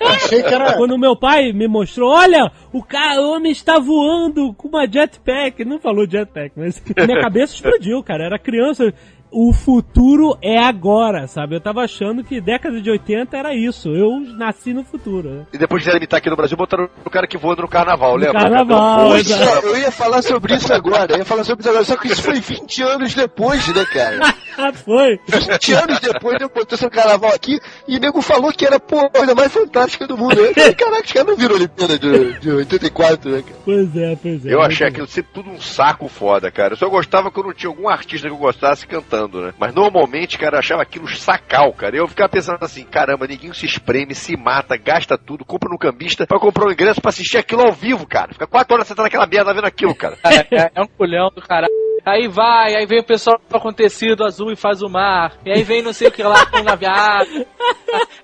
Achei 0.00 0.42
que 0.42 0.54
era. 0.54 0.74
Quando 0.74 0.98
meu 0.98 1.14
pai 1.14 1.52
me 1.52 1.68
mostrou, 1.68 2.10
olha, 2.10 2.50
o, 2.72 2.82
cara, 2.82 3.20
o 3.20 3.32
homem 3.32 3.52
está 3.52 3.78
voando 3.78 4.54
com 4.54 4.68
uma 4.68 4.86
jetpack. 4.86 5.60
Ele 5.60 5.70
não 5.70 5.78
falou 5.78 6.08
jetpack, 6.08 6.52
mas 6.56 6.82
minha 6.96 7.20
cabeça 7.20 7.54
explodiu, 7.54 8.02
cara. 8.02 8.24
Era 8.24 8.38
criança. 8.38 8.92
O 9.30 9.52
futuro 9.52 10.36
é 10.42 10.58
agora, 10.58 11.26
sabe? 11.26 11.54
Eu 11.56 11.60
tava 11.60 11.82
achando 11.82 12.24
que 12.24 12.40
década 12.40 12.80
de 12.80 12.90
80 12.90 13.36
era 13.36 13.54
isso. 13.54 13.88
Eu 13.90 14.20
nasci 14.36 14.72
no 14.72 14.84
futuro. 14.84 15.28
né? 15.28 15.46
E 15.52 15.58
depois 15.58 15.82
de 15.82 15.90
imitar 15.90 16.18
aqui 16.18 16.30
no 16.30 16.36
Brasil, 16.36 16.56
botaram 16.56 16.88
o 17.04 17.10
cara 17.10 17.26
que 17.26 17.36
voa 17.36 17.54
no 17.56 17.68
carnaval, 17.68 18.12
No 18.12 18.16
lembra? 18.18 18.40
carnaval, 18.40 19.10
Poxa. 19.10 19.34
Eu 19.62 19.76
ia 19.76 19.90
falar 19.90 20.22
sobre 20.22 20.54
isso 20.54 20.72
agora, 20.72 21.12
eu 21.12 21.18
ia 21.18 21.24
falar 21.24 21.44
sobre 21.44 21.60
isso 21.60 21.68
agora, 21.70 21.84
só 21.84 21.96
que 21.96 22.08
isso 22.08 22.22
foi 22.22 22.40
20 22.40 22.82
anos 22.82 23.14
depois, 23.14 23.66
né, 23.74 23.84
cara? 23.92 24.34
Foi. 24.84 25.20
20 25.28 25.72
anos 25.74 26.00
depois 26.00 26.36
eu 26.40 26.48
botei 26.48 26.74
esse 26.76 26.90
carnaval 26.90 27.32
aqui 27.32 27.60
e 27.86 27.96
o 27.96 28.00
nego 28.00 28.20
falou 28.20 28.52
que 28.52 28.66
era 28.66 28.80
pô, 28.80 28.98
a 28.98 29.08
coisa 29.08 29.34
mais 29.34 29.52
fantástica 29.52 30.06
do 30.06 30.16
mundo. 30.16 30.32
Eu 30.38 30.52
falei, 30.52 30.74
caraca, 30.74 31.04
os 31.04 31.12
caras 31.12 31.28
não 31.28 31.36
viram 31.36 31.54
a 31.54 31.58
Olimpíada 31.58 31.98
de, 31.98 32.40
de 32.40 32.50
84, 32.50 33.30
né, 33.30 33.42
cara? 33.42 33.56
Pois 33.64 33.96
é, 33.96 34.16
pois 34.20 34.44
é. 34.46 34.52
Eu 34.52 34.60
achei 34.60 34.86
Muito 34.86 34.94
aquilo 34.94 35.06
sempre 35.06 35.30
tudo 35.32 35.50
um 35.50 35.60
saco 35.60 36.08
foda, 36.08 36.50
cara. 36.50 36.72
Eu 36.72 36.76
só 36.76 36.88
gostava 36.88 37.30
quando 37.30 37.52
tinha 37.54 37.70
algum 37.70 37.88
artista 37.88 38.26
que 38.28 38.34
eu 38.34 38.38
gostasse 38.38 38.86
cantando, 38.86 39.17
né? 39.26 39.54
Mas 39.58 39.74
normalmente, 39.74 40.38
cara, 40.38 40.56
eu 40.56 40.58
achava 40.60 40.82
aquilo 40.82 41.08
sacal, 41.08 41.72
cara. 41.72 41.96
Eu 41.96 42.06
ficava 42.06 42.28
pensando 42.28 42.62
assim, 42.62 42.84
caramba, 42.84 43.26
ninguém 43.26 43.52
se 43.52 43.66
espreme, 43.66 44.14
se 44.14 44.36
mata, 44.36 44.76
gasta 44.76 45.18
tudo, 45.18 45.44
compra 45.44 45.70
no 45.70 45.78
cambista 45.78 46.26
pra 46.26 46.38
comprar 46.38 46.66
um 46.68 46.72
ingresso 46.72 47.00
pra 47.00 47.08
assistir 47.08 47.38
aquilo 47.38 47.62
ao 47.62 47.72
vivo, 47.72 48.06
cara. 48.06 48.32
Fica 48.32 48.46
quatro 48.46 48.74
horas 48.74 48.86
sentado 48.86 49.04
naquela 49.04 49.26
merda 49.26 49.54
vendo 49.54 49.66
aquilo, 49.66 49.94
cara. 49.94 50.16
Cara, 50.16 50.46
é, 50.52 50.70
é 50.74 50.82
um 50.82 50.86
culhão 50.86 51.30
do 51.34 51.40
caralho. 51.40 51.72
Aí 52.04 52.28
vai, 52.28 52.74
aí 52.74 52.86
vem 52.86 53.00
o 53.00 53.04
pessoal 53.04 53.38
com 53.60 53.72
tecido 53.72 54.24
azul 54.24 54.50
e 54.50 54.56
faz 54.56 54.82
o 54.82 54.88
mar. 54.88 55.36
E 55.44 55.52
aí 55.52 55.62
vem 55.62 55.82
não 55.82 55.92
sei 55.92 56.08
o 56.08 56.12
que 56.12 56.22
lá 56.22 56.46
com 56.46 56.62
naviado. 56.62 57.46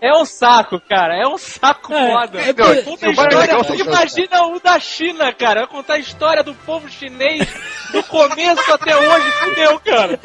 É 0.00 0.12
um 0.12 0.24
saco, 0.24 0.80
cara. 0.80 1.16
É 1.16 1.26
um 1.26 1.36
saco 1.36 1.92
É, 1.92 2.10
foda. 2.10 2.40
é 2.40 2.52
Não, 2.52 2.82
Conta 2.82 3.06
a 3.06 3.10
o 3.10 3.16
mais 3.16 3.34
legal 3.34 3.60
história, 3.60 3.82
imagina 3.82 4.46
o 4.46 4.60
da 4.60 4.78
China, 4.78 5.32
cara. 5.32 5.60
Vai 5.60 5.68
contar 5.68 5.94
a 5.94 5.98
história 5.98 6.42
do 6.42 6.54
povo 6.54 6.88
chinês 6.88 7.46
do 7.92 8.02
começo 8.04 8.72
até 8.72 8.96
hoje. 8.96 9.30
Fudeu, 9.32 9.80
cara. 9.80 10.20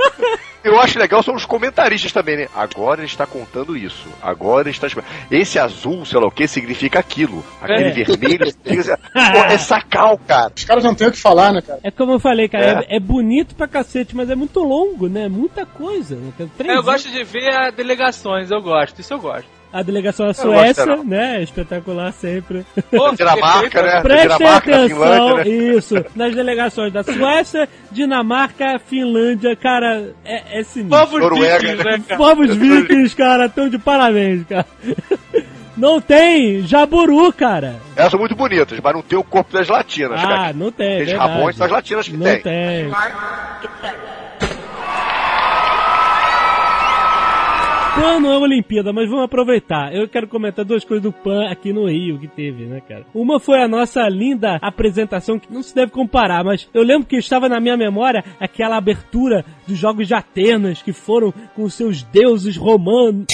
Eu 0.63 0.79
acho 0.79 0.99
legal 0.99 1.23
são 1.23 1.35
os 1.35 1.45
comentaristas 1.45 2.11
também, 2.11 2.37
né? 2.37 2.47
Agora 2.55 3.01
ele 3.01 3.07
está 3.07 3.25
contando 3.25 3.77
isso. 3.77 4.07
Agora 4.21 4.67
ele 4.67 4.71
está. 4.71 4.87
Esse 5.31 5.57
azul, 5.57 6.05
sei 6.05 6.19
lá 6.19 6.27
o 6.27 6.31
que, 6.31 6.47
significa 6.47 6.99
aquilo. 6.99 7.43
Aquele 7.61 7.89
É. 7.89 7.91
vermelho 8.03 8.45
significa. 8.51 8.97
Pô, 9.13 9.43
é 9.45 9.57
sacal, 9.57 10.17
cara. 10.27 10.51
Os 10.55 10.63
caras 10.65 10.83
não 10.83 10.93
têm 10.95 11.07
o 11.07 11.11
que 11.11 11.17
falar, 11.17 11.53
né, 11.53 11.61
cara? 11.61 11.79
É 11.83 11.91
como 11.91 12.13
eu 12.13 12.19
falei, 12.19 12.49
cara, 12.49 12.85
é. 12.89 12.97
é 12.97 12.99
bonito 12.99 13.55
pra 13.55 13.67
cacete, 13.67 14.15
mas 14.15 14.29
é 14.29 14.35
muito 14.35 14.59
longo, 14.59 15.07
né? 15.07 15.27
Muita 15.29 15.65
coisa. 15.65 16.15
Né? 16.15 16.31
Eu 16.59 16.83
gosto 16.83 17.09
de 17.09 17.23
ver 17.23 17.71
delegações, 17.71 18.51
eu 18.51 18.61
gosto. 18.61 18.99
Isso 18.99 19.13
eu 19.13 19.19
gosto. 19.19 19.58
A 19.71 19.83
delegação 19.83 20.25
da 20.25 20.33
gosto 20.33 20.41
Suécia, 20.47 20.95
né? 21.03 21.43
Espetacular 21.43 22.11
sempre. 22.11 22.65
Pô, 22.89 23.11
Dinamarca, 23.15 23.81
né? 23.83 24.01
Prestem 24.01 24.37
Dinamarca, 24.37 24.75
atenção, 24.75 24.97
Finlândia, 24.97 25.35
né? 25.35 25.49
isso, 25.49 26.05
nas 26.15 26.35
delegações 26.35 26.91
da 26.93 27.03
Suécia, 27.03 27.69
Dinamarca, 27.91 28.79
Finlândia, 28.87 29.55
cara, 29.55 30.11
é, 30.25 30.59
é 30.59 30.63
sinistro. 30.63 30.97
Povos 30.99 31.21
Noruega, 31.21 31.59
vikings, 31.59 31.83
né, 31.83 32.01
cara? 32.07 32.17
Povos 32.17 32.49
vikings, 32.57 33.15
cara, 33.15 33.45
estão 33.45 33.69
de 33.69 33.77
parabéns, 33.77 34.43
cara. 34.47 34.65
Não 35.77 36.01
tem 36.01 36.61
jaburu, 36.65 37.31
cara. 37.31 37.75
Elas 37.95 38.09
são 38.11 38.19
muito 38.19 38.35
bonitas, 38.35 38.77
mas 38.83 38.93
não 38.93 39.01
tem 39.03 39.17
o 39.19 39.23
corpo 39.23 39.53
das 39.53 39.67
latinas, 39.69 40.19
Ah, 40.19 40.27
cara. 40.27 40.53
não 40.53 40.71
tem, 40.71 40.93
Aqueles 40.95 41.09
verdade. 41.11 41.31
rabões 41.31 41.55
são 41.55 41.65
as 41.67 41.71
latinas 41.71 42.07
que 42.07 42.17
Não 42.17 42.25
tem. 42.25 42.41
tem. 42.41 42.91
Pan 47.99 48.21
não 48.21 48.31
é 48.31 48.37
uma 48.37 48.45
Olimpíada, 48.45 48.93
mas 48.93 49.09
vamos 49.09 49.25
aproveitar. 49.25 49.93
Eu 49.93 50.07
quero 50.07 50.25
comentar 50.25 50.63
duas 50.63 50.85
coisas 50.85 51.03
do 51.03 51.11
Pan 51.11 51.49
aqui 51.49 51.73
no 51.73 51.85
Rio 51.85 52.17
que 52.17 52.29
teve, 52.29 52.65
né, 52.65 52.79
cara? 52.79 53.05
Uma 53.13 53.41
foi 53.41 53.61
a 53.61 53.67
nossa 53.67 54.07
linda 54.07 54.57
apresentação, 54.61 55.37
que 55.37 55.51
não 55.51 55.61
se 55.61 55.75
deve 55.75 55.91
comparar, 55.91 56.41
mas 56.45 56.69
eu 56.73 56.81
lembro 56.81 57.05
que 57.05 57.17
estava 57.17 57.49
na 57.49 57.59
minha 57.59 57.75
memória 57.75 58.23
aquela 58.39 58.77
abertura 58.77 59.43
dos 59.67 59.77
Jogos 59.77 60.07
de 60.07 60.13
Atenas, 60.13 60.81
que 60.81 60.93
foram 60.93 61.33
com 61.53 61.69
seus 61.69 62.01
deuses 62.01 62.55
romanos. 62.55 63.25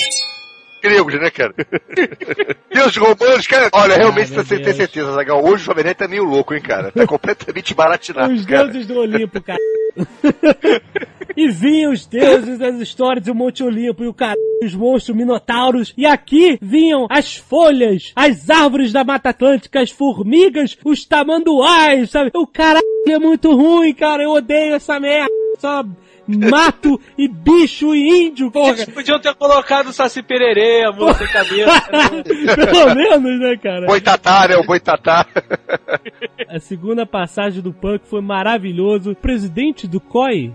Gregos, 0.86 1.14
né, 1.20 1.30
cara? 1.32 1.54
Deus 2.74 2.96
romanos, 2.98 3.48
cara. 3.48 3.70
Olha, 3.74 3.96
realmente 3.96 4.32
Ah, 4.34 4.44
você 4.44 4.60
tem 4.60 4.74
certeza, 4.74 5.12
Zagal. 5.14 5.44
Hoje 5.44 5.64
o 5.64 5.66
Jovem 5.66 5.84
Nerd 5.84 5.98
tá 5.98 6.08
meio 6.08 6.24
louco, 6.24 6.54
hein, 6.54 6.62
cara? 6.62 6.92
Tá 6.92 7.06
completamente 7.08 7.74
baratinado, 7.74 8.34
Os 8.34 8.46
cara. 8.46 8.66
deuses 8.68 8.88
do 8.88 9.00
Olimpo, 9.00 9.42
cara. 9.42 9.60
e 11.36 11.50
vinham 11.50 11.92
os 11.92 12.06
deuses 12.06 12.60
das 12.60 12.76
histórias 12.80 13.26
do 13.26 13.34
Monte 13.34 13.64
Olimpo 13.64 14.04
e 14.04 14.08
o 14.08 14.14
cara, 14.14 14.36
os 14.64 14.74
monstros 14.76 15.16
minotauros. 15.18 15.94
E 15.98 16.06
aqui 16.06 16.58
vinham 16.62 17.08
as 17.10 17.36
folhas, 17.36 18.12
as 18.16 18.50
árvores 18.50 18.92
da 18.92 19.04
Mata 19.04 19.30
Atlântica, 19.30 19.82
as 19.82 19.90
formigas, 19.92 20.78
os 20.86 21.06
tamanduás, 21.06 22.12
sabe? 22.12 22.30
O 22.36 22.46
caralho 22.46 22.84
é 23.08 23.18
muito 23.20 23.56
ruim, 23.56 23.94
cara. 23.94 24.24
Eu 24.24 24.32
odeio 24.32 24.76
essa 24.76 25.00
merda. 25.00 25.30
Só 25.60 25.84
mato 26.28 27.00
e 27.18 27.28
bicho 27.28 27.94
e 27.94 28.28
índio, 28.28 28.52
porra. 28.52 28.72
Eles 28.72 28.86
podiam 28.86 29.20
ter 29.20 29.34
colocado 29.36 29.88
o 29.88 29.94
Saci 29.94 30.22
Pererê, 30.22 30.86
a 30.86 30.92
moça 30.92 31.20
sem 31.20 31.28
cabeça. 31.28 31.82
Pelo 32.72 32.96
menos, 32.96 33.40
né, 33.40 33.58
cara? 33.58 33.86
Boitatá, 33.86 34.48
né? 34.48 34.58
O 34.58 34.64
boitatá. 34.64 35.26
A 36.48 36.60
segunda 36.60 37.06
passagem 37.06 37.62
do 37.62 37.74
punk 37.74 38.06
foi 38.08 38.22
maravilhoso. 38.22 39.12
O 39.12 39.16
presidente 39.16 39.88
do 39.88 40.00
COI, 40.00 40.54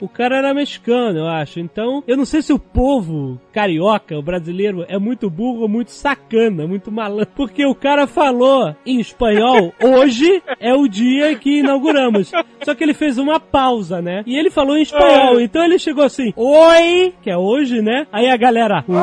o 0.00 0.08
cara 0.08 0.36
era 0.38 0.54
mexicano, 0.54 1.18
eu 1.18 1.26
acho. 1.26 1.60
Então, 1.60 2.02
eu 2.06 2.16
não 2.16 2.24
sei 2.24 2.42
se 2.42 2.52
o 2.52 2.58
povo 2.58 3.40
carioca, 3.52 4.18
o 4.18 4.22
brasileiro, 4.22 4.84
é 4.88 4.98
muito 4.98 5.30
burro 5.30 5.62
ou 5.62 5.68
muito 5.68 5.90
sacana, 5.90 6.66
muito 6.66 6.90
malandro. 6.92 7.28
Porque 7.34 7.64
o 7.64 7.74
cara 7.74 8.06
falou 8.06 8.74
em 8.84 9.00
espanhol, 9.00 9.72
hoje 9.82 10.42
é 10.60 10.74
o 10.74 10.86
dia 10.86 11.34
que 11.36 11.60
inauguramos. 11.60 12.30
Só 12.62 12.74
que 12.74 12.84
ele 12.84 12.94
fez 12.94 13.18
uma 13.18 13.40
pausa, 13.40 14.02
né? 14.02 14.22
E 14.26 14.36
ele 14.36 14.50
falou 14.50 14.76
em 14.76 14.82
espanhol. 14.82 15.40
Então 15.40 15.64
ele 15.64 15.78
chegou 15.78 16.04
assim, 16.04 16.32
oi, 16.36 17.14
que 17.22 17.30
é 17.30 17.36
hoje, 17.36 17.80
né? 17.80 18.06
Aí 18.12 18.28
a 18.28 18.36
galera, 18.36 18.84
oi. 18.88 18.96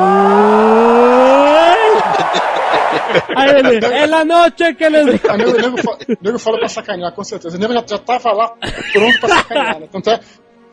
Aí 3.35 3.49
ele, 3.49 3.85
é 3.85 4.05
la 4.07 4.25
noche 4.25 4.73
que 4.73 4.89
nego, 4.89 5.09
o 5.09 5.37
nego, 5.37 6.17
nego 6.21 6.39
fala 6.39 6.57
pra 6.59 6.67
sacanear, 6.67 7.11
com 7.11 7.23
certeza. 7.23 7.57
O 7.57 7.59
nego 7.59 7.73
já, 7.73 7.83
já 7.85 7.97
tava 7.97 8.31
lá 8.31 8.55
pronto 8.91 9.19
pra 9.19 9.29
sacanear, 9.29 9.79
né? 9.79 9.87
Tanto 9.91 10.09
é, 10.09 10.19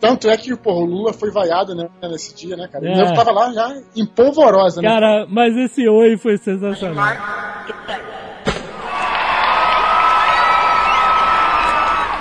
tanto 0.00 0.30
é 0.30 0.36
que 0.36 0.56
porra, 0.56 0.80
o 0.80 0.84
Lula 0.84 1.12
foi 1.12 1.30
vaiado 1.30 1.74
né, 1.74 1.88
nesse 2.02 2.34
dia, 2.34 2.56
né, 2.56 2.66
cara? 2.66 2.88
É. 2.88 2.96
Nego 2.96 3.14
tava 3.14 3.30
lá 3.30 3.52
já 3.52 3.80
em 3.94 4.06
polvorosa, 4.06 4.80
né? 4.80 4.88
Cara, 4.88 5.26
mas 5.28 5.54
esse 5.56 5.86
oi 5.86 6.16
foi 6.16 6.38
sensacional. 6.38 7.04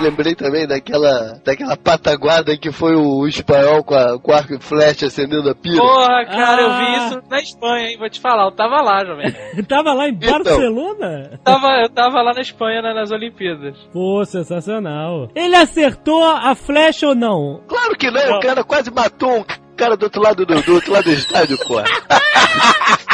Lembrei 0.00 0.34
também 0.34 0.66
daquela, 0.66 1.40
daquela 1.44 1.76
pataguada 1.76 2.56
que 2.56 2.72
foi 2.72 2.94
o 2.96 3.26
espanhol 3.26 3.84
com, 3.84 3.94
a, 3.94 4.18
com 4.18 4.32
arco 4.32 4.54
e 4.54 4.60
flecha 4.60 5.06
acendendo 5.06 5.48
a 5.50 5.54
pira. 5.54 5.76
Porra, 5.80 6.24
cara, 6.26 6.62
eu 6.62 6.70
Ah. 6.70 6.78
vi 6.78 6.96
isso 7.06 7.22
na 7.28 7.40
Espanha, 7.40 7.86
hein? 7.90 7.96
Vou 7.98 8.08
te 8.08 8.20
falar, 8.20 8.44
eu 8.44 8.52
tava 8.52 8.80
lá, 8.80 9.04
jovem. 9.04 9.30
Tava 9.68 9.92
lá 9.92 10.08
em 10.08 10.12
Então. 10.14 10.32
Barcelona? 10.32 11.28
Eu 11.32 11.38
tava, 11.38 11.68
eu 11.82 11.88
tava 11.90 12.22
lá 12.22 12.32
na 12.34 12.40
Espanha 12.40 12.82
né, 12.82 12.94
nas 12.94 13.10
Olimpíadas. 13.10 13.76
Pô, 13.92 14.24
sensacional. 14.24 15.28
Ele 15.34 15.54
acertou 15.56 16.24
a 16.24 16.54
flecha 16.54 17.06
ou 17.08 17.14
não? 17.14 17.60
Claro 17.68 17.96
que 17.96 18.10
não, 18.10 18.38
o 18.38 18.40
cara 18.40 18.64
quase 18.64 18.90
matou 18.90 19.38
um 19.40 19.44
cara 19.76 19.96
do 19.96 20.04
outro 20.04 20.22
lado 20.22 20.44
do, 20.46 20.62
do 20.62 20.74
outro 20.74 20.92
lado 20.92 21.04
do 21.04 21.12
estádio, 21.12 21.56
pô. 21.66 21.74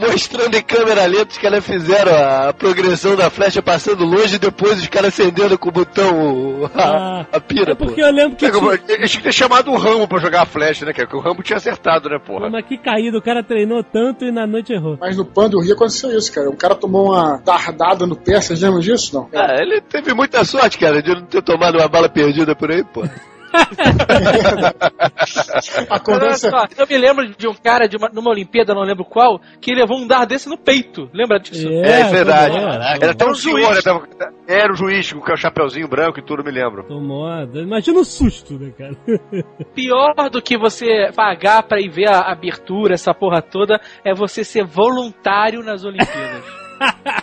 Mostrando 0.00 0.54
em 0.56 0.62
câmera 0.62 1.04
lenta, 1.04 1.32
os 1.32 1.38
caras 1.38 1.64
fizeram 1.64 2.12
a 2.48 2.52
progressão 2.54 3.14
da 3.14 3.28
flecha 3.28 3.60
passando 3.62 4.04
longe 4.04 4.36
e 4.36 4.38
depois 4.38 4.80
os 4.80 4.88
caras 4.88 5.08
acendendo 5.08 5.58
com 5.58 5.68
o 5.68 5.72
botão 5.72 6.62
o- 6.62 6.70
Ah, 6.74 7.26
a, 7.30 7.36
a 7.36 7.40
pira, 7.40 7.72
É 7.72 7.74
pô. 7.74 7.84
porque 7.86 8.00
eu 8.00 8.10
lembro 8.10 8.36
que. 8.36 8.46
É 8.46 8.50
Tinha... 8.50 8.80
Eles 8.88 9.10
tinham 9.10 9.22
que 9.22 9.28
ter 9.28 9.32
chamado 9.32 9.70
o 9.70 9.76
Rambo 9.76 10.08
pra 10.08 10.18
jogar 10.18 10.42
a 10.42 10.46
flecha, 10.46 10.86
né, 10.86 10.92
cara? 10.92 11.06
Porque 11.06 11.18
o 11.22 11.28
Rambo 11.28 11.42
tinha 11.42 11.58
acertado, 11.58 12.08
né, 12.08 12.18
porra? 12.18 12.48
Mas 12.48 12.64
que 12.66 12.78
caído, 12.78 13.18
o 13.18 13.22
cara 13.22 13.42
treinou 13.44 13.84
tanto 13.84 14.24
e 14.24 14.30
na 14.32 14.46
noite 14.46 14.72
errou. 14.72 14.96
Mas 15.00 15.16
no 15.18 15.24
Pan 15.24 15.50
do 15.50 15.60
Rio 15.60 15.74
aconteceu 15.74 16.16
isso, 16.16 16.32
cara. 16.32 16.48
Um 16.48 16.56
cara 16.56 16.74
tomou 16.74 17.12
uma 17.12 17.38
tardada 17.38 18.06
no 18.06 18.16
pé, 18.16 18.40
vocês 18.40 18.62
lembram 18.62 18.80
disso? 18.80 19.14
Não. 19.14 19.28
Ah, 19.38 19.54
ele 19.60 19.80
teve 19.82 20.14
muita 20.14 20.42
sorte, 20.44 20.78
cara, 20.78 21.02
de 21.02 21.10
não 21.14 21.26
ter 21.26 21.42
tomado 21.42 21.76
uma 21.78 21.88
bala 21.88 22.08
perdida 22.08 22.56
por 22.56 22.70
aí, 22.70 22.82
pô. 22.84 23.02
Olha 26.08 26.34
só, 26.34 26.66
eu 26.76 26.86
me 26.86 26.98
lembro 26.98 27.28
de 27.28 27.48
um 27.48 27.54
cara 27.54 27.88
de 27.88 27.96
uma, 27.96 28.08
numa 28.08 28.30
Olimpíada, 28.30 28.74
não 28.74 28.82
lembro 28.82 29.04
qual, 29.04 29.40
que 29.60 29.74
levou 29.74 29.98
um 29.98 30.06
dar 30.06 30.24
desse 30.24 30.48
no 30.48 30.56
peito. 30.56 31.08
Lembra 31.12 31.38
disso? 31.38 31.68
É, 31.68 32.10
verdade. 32.10 32.56
tomou, 32.56 32.72
Era 32.72 33.12
até 33.12 33.26
um 33.26 33.34
senhor, 33.34 33.74
juiz. 33.74 33.84
né, 33.84 34.30
era 34.46 34.72
o 34.72 34.76
juiz 34.76 35.12
com 35.12 35.32
o 35.32 35.36
chapeuzinho 35.36 35.88
branco 35.88 36.18
e 36.18 36.22
tudo, 36.22 36.44
me 36.44 36.50
lembro. 36.50 36.84
Tomou. 36.84 37.28
Imagina 37.54 38.00
o 38.00 38.04
susto, 38.04 38.58
né, 38.58 38.72
cara? 38.76 38.96
Pior 39.74 40.14
do 40.30 40.42
que 40.42 40.58
você 40.58 41.10
pagar 41.14 41.62
pra 41.62 41.80
ir 41.80 41.90
ver 41.90 42.08
a 42.08 42.30
abertura, 42.30 42.94
essa 42.94 43.14
porra 43.14 43.42
toda, 43.42 43.80
é 44.04 44.14
você 44.14 44.44
ser 44.44 44.64
voluntário 44.64 45.62
nas 45.62 45.84
Olimpíadas. 45.84 46.59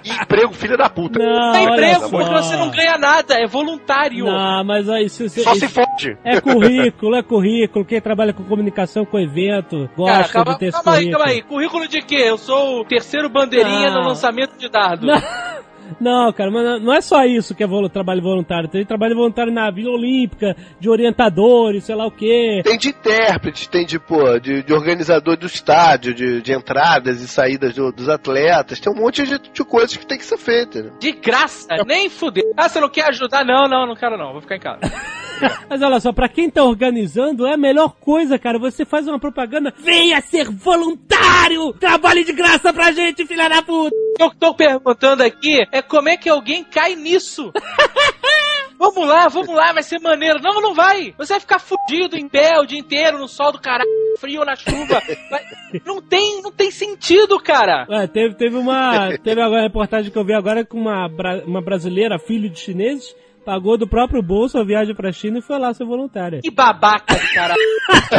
E 0.03 0.11
emprego, 0.11 0.53
filha 0.53 0.77
da 0.77 0.89
puta. 0.89 1.19
Não, 1.19 1.51
Tem 1.51 1.63
emprego, 1.65 2.01
só. 2.01 2.09
porque 2.09 2.29
você 2.29 2.55
não 2.55 2.69
ganha 2.69 2.97
nada, 2.97 3.33
é 3.35 3.47
voluntário. 3.47 4.25
Não, 4.25 4.63
mas 4.63 4.87
aí 4.89 5.05
isso, 5.05 5.23
isso, 5.25 5.41
Só 5.43 5.55
se 5.55 5.67
fode. 5.67 6.17
é 6.23 6.39
currículo, 6.39 7.15
é 7.15 7.23
currículo. 7.23 7.83
Quem 7.85 7.99
trabalha 7.99 8.33
com 8.33 8.43
comunicação, 8.43 9.05
com 9.05 9.19
evento, 9.19 9.89
gosta 9.97 10.13
Cara, 10.19 10.27
calma, 10.29 10.53
de 10.53 10.59
ter 10.59 10.71
calma 10.71 10.91
aí, 10.93 10.97
currículo. 10.97 11.17
calma 11.17 11.31
aí. 11.31 11.41
Currículo 11.41 11.87
de 11.87 12.01
quê? 12.01 12.23
Eu 12.27 12.37
sou 12.37 12.81
o 12.81 12.85
terceiro 12.85 13.29
bandeirinha 13.29 13.89
Não. 13.89 14.01
no 14.01 14.07
lançamento 14.09 14.57
de 14.57 14.69
dardo. 14.69 15.07
Não. 15.07 15.15
Não, 15.99 16.31
cara, 16.33 16.51
mas 16.51 16.81
não 16.81 16.93
é 16.93 17.01
só 17.01 17.23
isso 17.25 17.55
que 17.55 17.63
é 17.63 17.67
trabalho 17.89 18.21
voluntário. 18.21 18.69
Tem 18.69 18.85
trabalho 18.85 19.15
voluntário 19.15 19.51
na 19.51 19.69
Vila 19.71 19.91
Olímpica, 19.91 20.55
de 20.79 20.89
orientadores, 20.89 21.83
sei 21.83 21.95
lá 21.95 22.05
o 22.05 22.11
quê. 22.11 22.61
Tem 22.63 22.77
de 22.77 22.89
intérprete, 22.89 23.69
tem 23.69 23.85
de, 23.85 23.99
pô, 23.99 24.39
de, 24.39 24.63
de 24.63 24.73
organizador 24.73 25.37
do 25.37 25.45
estádio, 25.45 26.13
de, 26.13 26.41
de 26.41 26.53
entradas 26.53 27.21
e 27.21 27.27
saídas 27.27 27.73
do- 27.75 27.91
dos 27.91 28.09
atletas. 28.09 28.79
Tem 28.79 28.91
um 28.91 28.95
monte 28.95 29.23
de, 29.23 29.39
de 29.39 29.63
coisas 29.63 29.95
que 29.97 30.05
tem 30.05 30.17
que 30.17 30.25
ser 30.25 30.37
feitas. 30.37 30.85
Né? 30.85 30.91
De 30.99 31.11
graça, 31.11 31.67
nem 31.85 32.09
fuder. 32.09 32.43
Ah, 32.55 32.69
você 32.69 32.79
não 32.79 32.89
quer 32.89 33.09
ajudar? 33.09 33.43
Não, 33.45 33.67
não, 33.67 33.85
não 33.87 33.95
quero 33.95 34.17
não, 34.17 34.31
vou 34.33 34.41
ficar 34.41 34.55
em 34.55 34.59
casa. 34.59 34.79
Mas 35.69 35.81
olha 35.81 35.99
só, 35.99 36.11
pra 36.11 36.27
quem 36.29 36.49
tá 36.49 36.63
organizando, 36.63 37.45
é 37.45 37.53
a 37.53 37.57
melhor 37.57 37.93
coisa, 37.99 38.37
cara. 38.39 38.57
Você 38.59 38.85
faz 38.85 39.07
uma 39.07 39.19
propaganda, 39.19 39.73
venha 39.79 40.19
ser 40.21 40.49
voluntário! 40.49 41.73
Trabalhe 41.73 42.23
de 42.23 42.33
graça 42.33 42.73
pra 42.73 42.91
gente, 42.91 43.25
filha 43.25 43.47
da 43.49 43.61
puta! 43.61 43.95
Eu 44.19 44.31
tô 44.31 44.53
perguntando 44.53 45.21
aqui 45.23 45.63
é 45.71 45.81
como 45.81 46.09
é 46.09 46.17
que 46.17 46.29
alguém 46.29 46.63
cai 46.63 46.95
nisso. 46.95 47.51
Vamos 48.79 49.07
lá, 49.07 49.27
vamos 49.27 49.55
lá, 49.55 49.73
vai 49.73 49.81
ser 49.81 49.99
maneiro. 49.99 50.39
Não, 50.39 50.61
não 50.61 50.75
vai. 50.75 51.11
Você 51.17 51.33
vai 51.33 51.39
ficar 51.39 51.57
fudido 51.57 52.15
em 52.15 52.29
pé 52.29 52.59
o 52.59 52.65
dia 52.65 52.77
inteiro, 52.77 53.17
no 53.17 53.27
sol 53.27 53.51
do 53.51 53.59
caralho, 53.59 53.89
frio 54.19 54.45
na 54.45 54.55
chuva. 54.55 55.01
Vai- 55.31 55.43
Não 55.83 55.99
tem, 55.99 56.43
não 56.43 56.51
tem 56.51 56.69
sentido, 56.69 57.39
cara. 57.39 57.87
Ué, 57.89 58.05
teve, 58.05 58.35
teve 58.35 58.55
uma. 58.55 59.17
Teve 59.17 59.41
agora 59.41 59.61
uma 59.61 59.67
reportagem 59.67 60.11
que 60.11 60.17
eu 60.17 60.23
vi 60.23 60.33
agora 60.33 60.63
com 60.63 60.77
uma, 60.77 61.07
uma 61.43 61.59
brasileira, 61.59 62.19
filho 62.19 62.51
de 62.51 62.59
chineses, 62.59 63.15
pagou 63.47 63.77
do 63.77 63.87
próprio 63.87 64.21
bolso 64.21 64.57
a 64.57 64.63
viagem 64.65 64.93
pra 64.93 65.13
China 65.13 65.39
e 65.39 65.41
foi 65.41 65.57
lá 65.57 65.73
ser 65.73 65.85
voluntária. 65.85 66.41
Que 66.41 66.51
babaca 66.51 67.15
do 67.15 67.33
caralho. 67.33 67.61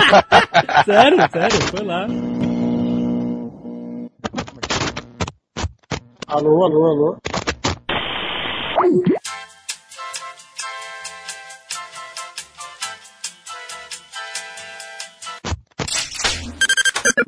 sério, 0.86 1.18
sério, 1.30 1.60
foi 1.68 1.84
lá. 1.84 2.06
Alô, 6.28 6.64
alô, 6.64 6.86
alô. 6.86 7.18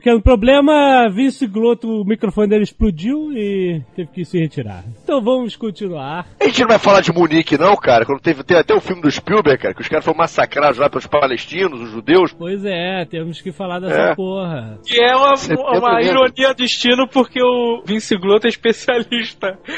Porque 0.01 0.11
o 0.11 0.23
problema, 0.23 1.11
Vince 1.11 1.47
Gloto, 1.47 1.87
o 2.01 2.05
microfone 2.07 2.49
dele 2.49 2.63
explodiu 2.63 3.31
e 3.35 3.83
teve 3.95 4.09
que 4.11 4.25
se 4.25 4.39
retirar. 4.39 4.83
Então 5.05 5.21
vamos 5.21 5.57
continuar. 5.57 6.27
A 6.41 6.45
gente 6.47 6.63
não 6.63 6.69
vai 6.69 6.79
falar 6.79 7.03
de 7.03 7.13
Munique, 7.13 7.59
não, 7.59 7.77
cara. 7.77 8.07
Quando 8.07 8.19
teve, 8.19 8.43
tem 8.43 8.57
até 8.57 8.73
o 8.73 8.81
filme 8.81 9.03
do 9.03 9.11
Spielberg, 9.11 9.61
cara, 9.61 9.75
que 9.75 9.83
os 9.83 9.89
caras 9.89 10.03
foram 10.03 10.17
massacrados 10.17 10.79
lá 10.79 10.89
pelos 10.89 11.07
palestinos, 11.07 11.83
os 11.83 11.91
judeus. 11.91 12.33
Pois 12.33 12.65
é, 12.65 13.05
temos 13.05 13.43
que 13.43 13.53
falar 13.53 13.79
dessa 13.79 14.13
É. 14.13 14.15
porra. 14.15 14.79
Que 14.87 14.99
é 15.03 15.15
uma, 15.15 15.37
Você 15.37 15.53
uma 15.55 16.01
ironia 16.01 16.55
do 16.55 16.55
destino 16.55 17.07
porque 17.07 17.43
o 17.43 17.83
Vince 17.85 18.17
Gloto 18.17 18.47
é 18.47 18.49
especialista. 18.49 19.59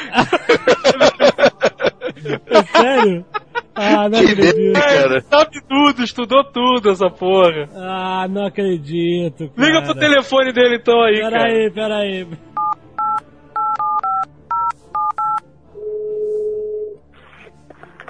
É 2.47 2.63
sério? 2.63 3.25
Ah, 3.75 4.07
não 4.07 4.19
Que 4.23 4.31
acredito. 4.31 4.73
Cara. 4.73 5.17
É, 5.17 5.21
sabe 5.21 5.61
tudo, 5.67 6.03
estudou 6.03 6.43
tudo 6.43 6.91
essa 6.91 7.09
porra. 7.09 7.67
Ah, 7.75 8.27
não 8.29 8.45
acredito. 8.45 9.49
Cara. 9.49 9.67
Liga 9.67 9.81
pro 9.81 9.95
telefone 9.95 10.53
dele 10.53 10.75
então 10.75 11.01
aí, 11.01 11.15
Pera 11.15 11.31
cara. 11.31 11.45
aí, 11.45 11.71
pera 11.71 11.97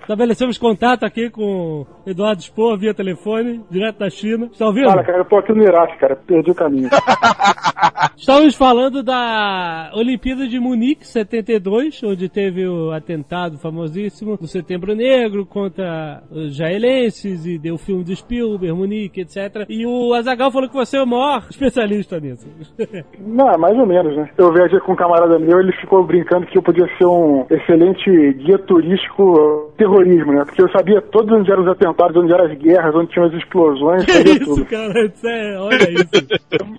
Estabelecemos 0.04 0.58
contato 0.58 1.06
aqui 1.06 1.30
com 1.30 1.86
Eduardo 2.06 2.42
Spor 2.42 2.78
via 2.78 2.94
telefone, 2.94 3.64
direto 3.72 4.00
da 4.00 4.10
China. 4.10 4.50
Está 4.52 4.66
ouvindo? 4.66 4.90
Fala, 4.90 5.04
cara, 5.04 5.20
eu 5.20 5.26
tô 5.26 5.38
aqui 5.38 5.54
no 5.54 5.64
Iraque, 5.64 5.98
cara. 5.98 6.16
Perdi 6.16 6.52
o 6.52 6.56
caminho. 6.56 6.90
Estamos 8.18 8.56
falando 8.56 9.02
da 9.02 9.92
Olimpíada 9.96 10.48
de 10.48 10.60
Munique 10.60 11.08
72, 11.08 12.04
onde 12.04 12.30
teve 12.30 12.68
o 12.68 12.92
atentado 12.92 13.58
famosíssimo 13.58 14.38
do 14.38 14.48
Setembro 14.48 14.94
Negro 14.94 15.46
contra 15.46 16.22
os 16.30 16.54
israelenses 16.54 17.46
e 17.46 17.58
deu 17.58 17.76
o 17.76 17.78
filme 17.78 18.04
do 18.04 18.16
Spielberg, 18.16 18.74
Munique, 18.74 19.22
etc. 19.22 19.66
E 19.70 19.86
o 19.86 20.14
Azagal 20.14 20.52
falou 20.52 20.70
que 20.70 20.76
você 20.76 20.98
é 20.98 21.04
o 21.04 21.08
maior 21.08 21.46
especialista 21.50 22.20
nisso. 22.20 22.48
Não, 23.20 23.50
é 23.50 23.58
mais 23.58 23.78
ou 23.78 23.86
menos, 23.86 24.16
né? 24.16 24.30
Eu 24.38 24.54
viajei 24.54 24.80
com 24.80 24.94
um 24.94 24.98
camarada 24.98 25.40
meu, 25.40 25.60
ele 25.60 25.72
ficou 25.74 26.04
brincando 26.04 26.46
que 26.48 26.58
eu 26.58 26.64
podia 26.64 26.88
ser 26.98 27.06
um 27.06 27.46
excelente 27.50 28.34
guia 28.34 28.58
turístico 28.60 29.40
ao 29.40 29.72
terrorismo, 29.94 30.34
né? 30.34 30.44
Porque 30.46 30.62
eu 30.62 30.70
sabia 30.72 31.02
todos 31.02 31.32
onde 31.38 31.52
eram 31.52 31.64
os 31.64 31.70
atentados, 31.70 32.16
onde 32.18 32.34
eram 32.34 32.46
as 32.46 32.58
guerras, 32.58 32.96
onde 32.96 33.12
tinham 33.12 33.28
as 33.28 33.34
explosões, 33.34 34.06
que 34.06 34.12
isso, 34.12 34.46
tudo. 34.46 34.66
cara? 34.66 35.06
Isso 35.06 35.28
é- 35.28 35.58
olha 35.60 35.92
isso. 35.92 36.28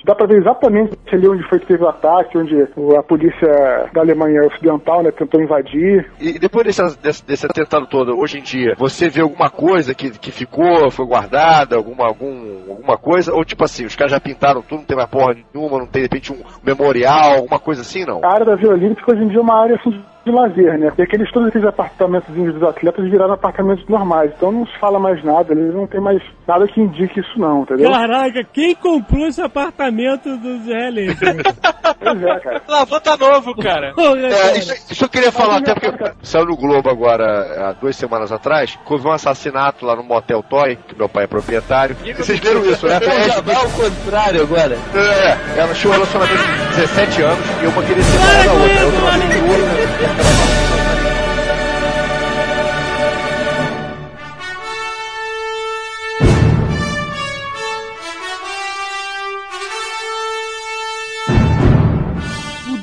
Dá 0.05 0.15
pra 0.15 0.27
ver 0.27 0.39
exatamente 0.39 0.97
ali 1.13 1.29
onde 1.29 1.49
foi 1.49 1.59
que 1.61 1.67
teve 1.67 1.83
o 1.85 1.89
ataque, 1.89 2.37
onde 2.37 2.63
a 2.97 3.03
polícia 3.03 3.89
da 3.93 4.01
Alemanha 4.01 4.43
Ocidental, 4.47 5.03
né, 5.03 5.11
tentou 5.13 5.41
invadir. 5.41 6.11
E 6.21 6.39
depois 6.39 6.67
desse, 6.67 6.99
desse, 7.01 7.25
desse 7.27 7.47
atentado 7.47 7.87
todo, 7.87 8.19
hoje 8.19 8.39
em 8.39 8.43
dia, 8.43 8.75
você 8.77 9.09
vê 9.09 9.21
alguma 9.21 9.49
coisa 9.51 9.95
que, 9.95 10.11
que 10.19 10.31
ficou, 10.33 10.91
foi 10.91 11.07
guardada, 11.07 11.77
alguma, 11.77 12.07
algum, 12.07 12.71
alguma 12.71 12.97
coisa? 12.97 13.33
Ou 13.33 13.45
tipo 13.45 13.65
assim, 13.65 13.85
os 13.85 13.95
caras 13.97 14.13
já 14.13 14.21
pintaram 14.21 14.63
tudo, 14.63 14.79
não 14.81 14.87
tem 14.87 14.97
mais 14.97 15.09
porra 15.09 15.37
nenhuma, 15.55 15.79
não 15.79 15.87
tem 15.87 16.03
de 16.03 16.07
repente 16.09 16.33
um 16.33 16.43
memorial, 16.65 17.37
alguma 17.37 17.59
coisa 17.59 17.83
assim, 17.83 18.05
não? 18.05 18.25
A 18.25 18.33
área 18.33 18.47
da 18.47 18.57
Vila 18.57 18.75
Olímpica 18.75 19.13
hoje 19.13 19.23
em 19.23 19.29
dia 19.29 19.39
é 19.39 19.43
uma 19.43 19.63
área 19.63 19.77
assim, 19.77 20.03
de 20.25 20.31
lazer, 20.31 20.79
né? 20.79 20.93
E 20.97 21.03
aqueles, 21.03 21.31
todos 21.31 21.49
aqueles 21.49 21.67
apartamentos 21.67 22.35
dos 22.35 22.63
atletas 22.63 23.11
viraram 23.11 23.35
apartamentos 23.35 23.87
normais. 23.89 24.33
Então 24.37 24.51
não 24.51 24.67
se 24.67 24.79
fala 24.79 24.99
mais 24.99 25.23
nada, 25.23 25.53
eles 25.53 25.75
não 25.75 25.87
tem 25.87 26.01
mais 26.01 26.23
nada 26.47 26.67
que 26.67 26.81
indique 26.81 27.21
isso 27.21 27.39
não, 27.39 27.63
entendeu? 27.63 27.91
Caraca, 27.91 28.45
quem 28.53 28.75
comprou 28.75 29.27
esse 29.27 29.43
apartamento 29.43 30.37
dos 30.37 30.63
israelenses? 30.63 31.19
Pois 32.05 32.23
é, 32.23 32.41
cara. 32.41 32.63
Lavou 32.69 33.01
tá 33.01 33.17
novo, 33.17 33.55
cara. 33.57 33.93
Porra, 33.95 34.19
É, 34.19 34.59
isso, 34.59 34.75
isso 34.91 35.05
eu 35.05 35.09
queria 35.09 35.33
falar 35.33 35.59
até 35.59 35.75
porque 35.75 36.13
saiu 36.23 36.47
no 36.47 36.57
Globo 36.57 36.91
agora, 36.91 37.69
há 37.69 37.73
duas 37.73 37.97
semanas 37.97 38.33
atrás, 38.33 38.77
que 38.77 38.93
houve 38.93 39.07
um 39.07 39.13
assassinato 39.13 39.85
lá 39.87 39.97
no 39.97 40.03
Motel 40.03 40.43
Toy, 40.43 40.77
que 40.77 40.97
meu 40.97 41.09
pai 41.09 41.25
é 41.25 41.27
proprietário. 41.27 41.97
E 42.05 42.13
vocês 42.13 42.39
viram 42.41 42.65
isso, 42.65 42.87
né? 42.87 42.97
Eu 42.97 43.29
já 43.31 43.41
vai 43.41 43.55
ao 43.55 43.69
contrário 43.71 44.43
agora. 44.43 44.79
É, 44.95 45.61
ela 45.61 45.75
tinha 45.75 45.91
um 45.91 45.95
relacionamento 45.95 46.43
de 46.43 46.77
17 46.77 47.23
anos 47.23 47.47
e 47.63 47.67
uma 47.67 47.83
queria 47.83 48.03
separar 48.03 48.45
da 48.45 48.53
outra. 48.53 48.81
A 48.81 48.87
outra 48.87 49.01
não 49.01 50.14
aceitou, 50.21 50.85
né? 50.85 51.31
O 51.31 51.34